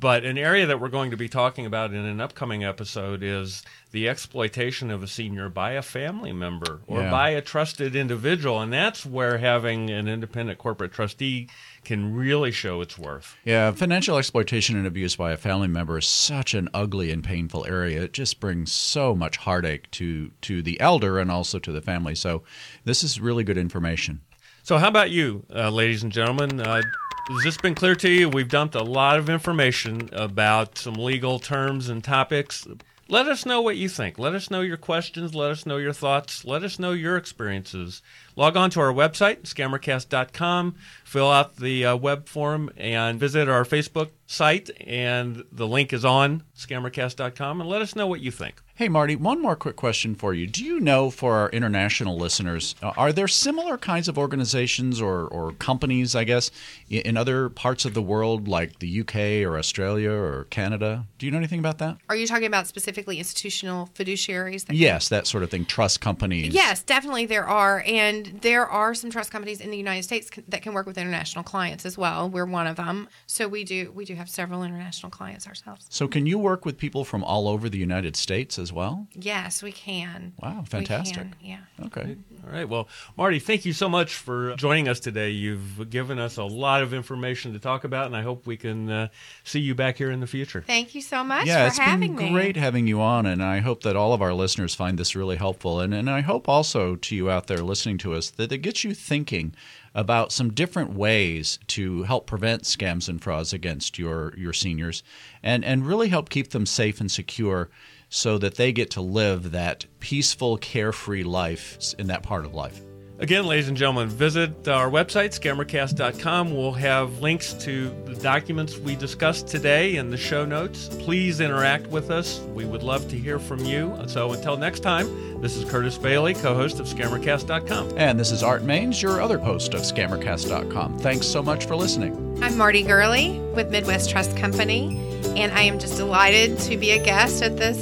But 0.02 0.24
an 0.24 0.36
area 0.36 0.66
that 0.66 0.80
we're 0.80 0.88
going 0.88 1.12
to 1.12 1.16
be 1.16 1.28
talking 1.28 1.64
about 1.64 1.92
in 1.94 2.04
an 2.04 2.20
upcoming 2.20 2.64
episode 2.64 3.22
is 3.22 3.62
the 3.92 4.08
exploitation 4.08 4.90
of 4.90 5.00
a 5.00 5.06
senior 5.06 5.48
by 5.48 5.72
a 5.74 5.82
family 5.82 6.32
member 6.32 6.80
or 6.88 7.02
Yeah. 7.02 7.10
by 7.12 7.30
a 7.30 7.40
trusted 7.40 7.94
individual. 7.94 8.60
And 8.60 8.72
that's 8.72 9.06
where 9.06 9.38
having 9.38 9.90
an 9.90 10.08
independent 10.08 10.58
corporate 10.58 10.92
trustee 10.92 11.48
can 11.84 12.12
really 12.16 12.50
show 12.50 12.80
its 12.80 12.98
worth. 12.98 13.36
Yeah, 13.44 13.70
financial 13.70 14.18
exploitation 14.18 14.76
and 14.76 14.88
abuse 14.88 15.14
by 15.14 15.30
a 15.30 15.36
family 15.36 15.68
member 15.68 15.98
is 15.98 16.06
such 16.08 16.52
an 16.52 16.68
ugly 16.74 17.12
and 17.12 17.22
painful 17.22 17.64
area. 17.68 18.02
It 18.02 18.12
just 18.12 18.40
brings 18.40 18.72
so 18.72 19.14
much 19.14 19.36
heartache 19.36 19.88
to 19.92 20.32
to 20.40 20.62
the 20.62 20.80
elder 20.80 21.20
and 21.20 21.30
also 21.30 21.60
to 21.60 21.70
the 21.70 21.80
family. 21.80 22.16
So, 22.16 22.42
this 22.84 23.04
is 23.04 23.20
really 23.20 23.44
good 23.44 23.56
information. 23.56 24.22
So, 24.64 24.78
how 24.78 24.86
about 24.86 25.10
you, 25.10 25.44
uh, 25.52 25.70
ladies 25.70 26.04
and 26.04 26.12
gentlemen? 26.12 26.60
Uh, 26.60 26.82
has 27.28 27.44
this 27.44 27.56
been 27.56 27.74
clear 27.74 27.94
to 27.96 28.10
you? 28.10 28.28
We've 28.28 28.48
dumped 28.48 28.74
a 28.74 28.82
lot 28.82 29.18
of 29.18 29.30
information 29.30 30.08
about 30.12 30.78
some 30.78 30.94
legal 30.94 31.38
terms 31.38 31.88
and 31.88 32.02
topics. 32.02 32.66
Let 33.08 33.28
us 33.28 33.44
know 33.44 33.60
what 33.60 33.76
you 33.76 33.88
think. 33.88 34.18
Let 34.18 34.34
us 34.34 34.50
know 34.50 34.62
your 34.62 34.76
questions. 34.76 35.34
Let 35.34 35.50
us 35.50 35.66
know 35.66 35.76
your 35.76 35.92
thoughts. 35.92 36.44
Let 36.44 36.62
us 36.62 36.78
know 36.78 36.92
your 36.92 37.16
experiences. 37.16 38.00
Log 38.36 38.56
on 38.56 38.70
to 38.70 38.80
our 38.80 38.92
website, 38.92 39.42
scammercast.com, 39.42 40.76
fill 41.04 41.30
out 41.30 41.56
the 41.56 41.84
uh, 41.84 41.96
web 41.96 42.26
form, 42.26 42.70
and 42.76 43.20
visit 43.20 43.48
our 43.48 43.64
Facebook 43.64 44.10
site. 44.26 44.70
And 44.80 45.44
the 45.52 45.66
link 45.66 45.92
is 45.92 46.04
on 46.04 46.44
scammercast.com. 46.56 47.60
And 47.60 47.68
let 47.68 47.82
us 47.82 47.94
know 47.94 48.06
what 48.06 48.20
you 48.20 48.30
think. 48.30 48.62
Hey, 48.82 48.88
Marti, 48.88 49.14
one 49.14 49.40
more 49.40 49.54
quick 49.54 49.76
question 49.76 50.16
for 50.16 50.34
you. 50.34 50.48
Do 50.48 50.64
you 50.64 50.80
know 50.80 51.08
for 51.08 51.36
our 51.36 51.48
international 51.50 52.18
listeners, 52.18 52.74
uh, 52.82 52.90
are 52.96 53.12
there 53.12 53.28
similar 53.28 53.78
kinds 53.78 54.08
of 54.08 54.18
organizations 54.18 55.00
or, 55.00 55.28
or 55.28 55.52
companies, 55.52 56.16
I 56.16 56.24
guess, 56.24 56.50
in 56.90 57.16
other 57.16 57.48
parts 57.48 57.84
of 57.84 57.94
the 57.94 58.02
world 58.02 58.48
like 58.48 58.80
the 58.80 59.02
UK 59.02 59.46
or 59.48 59.56
Australia 59.56 60.10
or 60.10 60.48
Canada? 60.50 61.06
Do 61.18 61.26
you 61.26 61.30
know 61.30 61.38
anything 61.38 61.60
about 61.60 61.78
that? 61.78 61.98
Are 62.08 62.16
you 62.16 62.26
talking 62.26 62.48
about 62.48 62.66
specifically 62.66 63.18
institutional 63.18 63.88
fiduciaries? 63.94 64.66
That 64.66 64.74
Yes, 64.74 65.08
that 65.10 65.28
sort 65.28 65.44
of 65.44 65.50
thing. 65.52 65.64
Trust 65.64 66.00
companies. 66.00 66.52
Yes, 66.52 66.82
definitely 66.82 67.26
there 67.26 67.46
are, 67.46 67.84
and 67.86 68.40
there 68.42 68.66
are 68.66 68.96
some 68.96 69.10
trust 69.10 69.30
companies 69.30 69.60
in 69.60 69.70
the 69.70 69.76
United 69.76 70.02
States 70.02 70.28
that 70.48 70.62
can 70.62 70.74
work 70.74 70.86
with 70.86 70.98
international 70.98 71.44
clients 71.44 71.86
as 71.86 71.96
well. 71.96 72.28
We're 72.28 72.46
one 72.46 72.66
of 72.66 72.74
them, 72.74 73.08
so 73.28 73.46
we 73.46 73.62
do 73.62 73.92
we 73.92 74.04
do 74.04 74.16
have 74.16 74.28
several 74.28 74.64
international 74.64 75.10
clients 75.10 75.46
ourselves. 75.46 75.86
So, 75.88 76.08
can 76.08 76.26
you 76.26 76.36
work 76.36 76.64
with 76.64 76.78
people 76.78 77.04
from 77.04 77.22
all 77.22 77.46
over 77.46 77.68
the 77.68 77.78
United 77.78 78.16
States 78.16 78.58
as 78.58 78.71
well? 78.72 79.06
Yes, 79.14 79.62
we 79.62 79.72
can. 79.72 80.32
Wow, 80.38 80.60
We 80.60 80.66
fantastic. 80.66 81.16
can, 81.16 81.34
Yeah. 81.40 81.58
Okay. 81.86 82.16
All 82.44 82.52
right. 82.52 82.68
Well, 82.68 82.88
Marti, 83.16 83.38
thank 83.38 83.64
you 83.64 83.72
so 83.72 83.88
much 83.88 84.14
for 84.14 84.54
joining 84.56 84.88
us 84.88 84.98
today. 85.00 85.30
You've 85.30 85.88
given 85.90 86.18
us 86.18 86.36
a 86.36 86.44
lot 86.44 86.82
of 86.82 86.92
information 86.92 87.52
to 87.52 87.58
talk 87.58 87.84
about, 87.84 88.06
and 88.06 88.16
I 88.16 88.22
hope 88.22 88.46
we 88.46 88.56
can 88.56 88.90
uh, 88.90 89.08
see 89.44 89.60
you 89.60 89.74
back 89.74 89.96
here 89.98 90.10
in 90.10 90.20
the 90.20 90.26
future. 90.26 90.62
Thank 90.66 90.94
you 90.94 91.00
so 91.02 91.22
much 91.22 91.46
yeah, 91.46 91.62
for 91.62 91.66
it's 91.68 91.78
having 91.78 92.16
been 92.16 92.26
me. 92.26 92.32
great 92.32 92.56
having 92.56 92.86
you 92.86 93.00
on, 93.00 93.26
and 93.26 93.42
I 93.42 93.60
hope 93.60 93.82
that 93.84 93.96
all 93.96 94.12
of 94.12 94.22
our 94.22 94.34
listeners 94.34 94.74
find 94.74 94.98
this 94.98 95.14
really 95.14 95.36
helpful. 95.36 95.80
And, 95.80 95.94
and 95.94 96.10
I 96.10 96.20
hope 96.20 96.48
also 96.48 96.96
to 96.96 97.14
you 97.16 97.30
out 97.30 97.46
there 97.46 97.58
listening 97.58 97.98
to 97.98 98.14
us 98.14 98.30
that 98.30 98.50
it 98.52 98.58
gets 98.58 98.82
you 98.84 98.94
thinking 98.94 99.54
about 99.94 100.32
some 100.32 100.52
different 100.52 100.94
ways 100.94 101.58
to 101.66 102.04
help 102.04 102.26
prevent 102.26 102.62
scams 102.62 103.08
and 103.10 103.22
frauds 103.22 103.52
against 103.52 103.98
your, 103.98 104.32
your 104.38 104.54
seniors 104.54 105.02
and, 105.42 105.64
and 105.66 105.86
really 105.86 106.08
help 106.08 106.30
keep 106.30 106.50
them 106.50 106.64
safe 106.64 106.98
and 106.98 107.10
secure 107.12 107.68
so 108.12 108.36
that 108.36 108.56
they 108.56 108.72
get 108.72 108.90
to 108.90 109.00
live 109.00 109.52
that 109.52 109.86
peaceful, 109.98 110.58
carefree 110.58 111.24
life 111.24 111.78
in 111.98 112.08
that 112.08 112.22
part 112.22 112.44
of 112.44 112.52
life. 112.52 112.82
Again, 113.18 113.46
ladies 113.46 113.68
and 113.68 113.76
gentlemen, 113.76 114.08
visit 114.08 114.66
our 114.66 114.90
website, 114.90 115.38
scammercast.com. 115.38 116.56
We'll 116.56 116.72
have 116.72 117.20
links 117.20 117.52
to 117.54 117.88
the 118.04 118.16
documents 118.16 118.78
we 118.78 118.96
discussed 118.96 119.46
today 119.46 119.96
in 119.96 120.10
the 120.10 120.16
show 120.16 120.44
notes. 120.44 120.88
Please 120.98 121.38
interact 121.40 121.86
with 121.86 122.10
us. 122.10 122.40
We 122.52 122.64
would 122.64 122.82
love 122.82 123.08
to 123.10 123.16
hear 123.16 123.38
from 123.38 123.64
you. 123.64 123.96
So 124.08 124.32
until 124.32 124.56
next 124.56 124.80
time, 124.80 125.40
this 125.40 125.56
is 125.56 125.70
Curtis 125.70 125.98
Bailey, 125.98 126.34
co 126.34 126.54
host 126.54 126.80
of 126.80 126.86
scammercast.com. 126.86 127.96
And 127.96 128.18
this 128.18 128.32
is 128.32 128.42
Art 128.42 128.62
Maines, 128.62 129.00
your 129.00 129.20
other 129.20 129.38
host 129.38 129.74
of 129.74 129.82
Scammercast.com. 129.82 130.98
Thanks 130.98 131.26
so 131.26 131.42
much 131.44 131.66
for 131.66 131.76
listening. 131.76 132.38
I'm 132.42 132.56
Marti 132.56 132.82
Gurley 132.82 133.38
with 133.54 133.70
Midwest 133.70 134.10
Trust 134.10 134.36
Company, 134.36 134.96
and 135.36 135.52
I 135.52 135.62
am 135.62 135.78
just 135.78 135.96
delighted 135.96 136.58
to 136.60 136.76
be 136.76 136.90
a 136.90 137.04
guest 137.04 137.40
at 137.42 137.56
this 137.56 137.78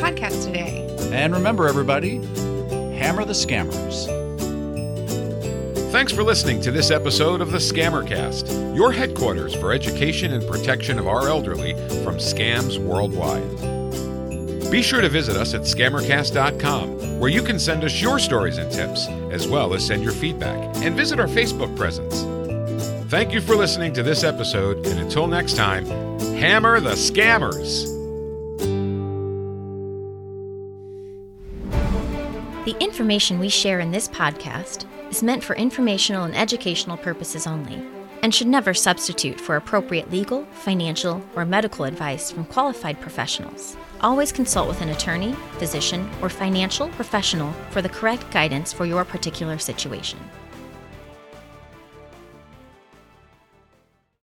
podcast 0.00 0.44
today. 0.44 0.86
And 1.12 1.32
remember, 1.32 1.68
everybody, 1.68 2.16
hammer 2.96 3.24
the 3.24 3.34
scammers. 3.34 4.19
Thanks 6.00 6.14
for 6.14 6.24
listening 6.24 6.62
to 6.62 6.70
this 6.70 6.90
episode 6.90 7.42
of 7.42 7.52
the 7.52 7.58
Scammercast, 7.58 8.74
your 8.74 8.90
headquarters 8.90 9.54
for 9.54 9.70
education 9.70 10.32
and 10.32 10.42
protection 10.48 10.98
of 10.98 11.06
our 11.06 11.28
elderly 11.28 11.74
from 12.02 12.16
scams 12.16 12.78
worldwide. 12.78 14.70
Be 14.70 14.80
sure 14.80 15.02
to 15.02 15.10
visit 15.10 15.36
us 15.36 15.52
at 15.52 15.60
scammercast.com, 15.60 17.20
where 17.20 17.28
you 17.28 17.42
can 17.42 17.58
send 17.58 17.84
us 17.84 18.00
your 18.00 18.18
stories 18.18 18.56
and 18.56 18.72
tips, 18.72 19.08
as 19.30 19.46
well 19.46 19.74
as 19.74 19.86
send 19.86 20.02
your 20.02 20.14
feedback, 20.14 20.74
and 20.76 20.96
visit 20.96 21.20
our 21.20 21.26
Facebook 21.26 21.76
presence. 21.76 22.22
Thank 23.10 23.34
you 23.34 23.42
for 23.42 23.54
listening 23.54 23.92
to 23.92 24.02
this 24.02 24.24
episode, 24.24 24.86
and 24.86 25.00
until 25.00 25.26
next 25.26 25.54
time, 25.54 25.84
hammer 26.38 26.80
the 26.80 26.92
scammers! 26.92 27.84
The 32.64 32.74
information 32.80 33.38
we 33.38 33.50
share 33.50 33.80
in 33.80 33.90
this 33.90 34.08
podcast 34.08 34.86
is 35.10 35.22
meant 35.22 35.44
for 35.44 35.56
informational 35.56 36.24
and 36.24 36.36
educational 36.36 36.96
purposes 36.96 37.46
only 37.46 37.82
and 38.22 38.34
should 38.34 38.46
never 38.46 38.74
substitute 38.74 39.40
for 39.40 39.56
appropriate 39.56 40.10
legal, 40.10 40.44
financial, 40.52 41.22
or 41.34 41.44
medical 41.44 41.84
advice 41.84 42.30
from 42.30 42.44
qualified 42.44 43.00
professionals. 43.00 43.76
Always 44.02 44.32
consult 44.32 44.68
with 44.68 44.80
an 44.80 44.90
attorney, 44.90 45.34
physician, 45.58 46.08
or 46.22 46.28
financial 46.28 46.88
professional 46.90 47.52
for 47.70 47.82
the 47.82 47.88
correct 47.88 48.30
guidance 48.30 48.72
for 48.72 48.86
your 48.86 49.04
particular 49.04 49.58
situation. 49.58 50.18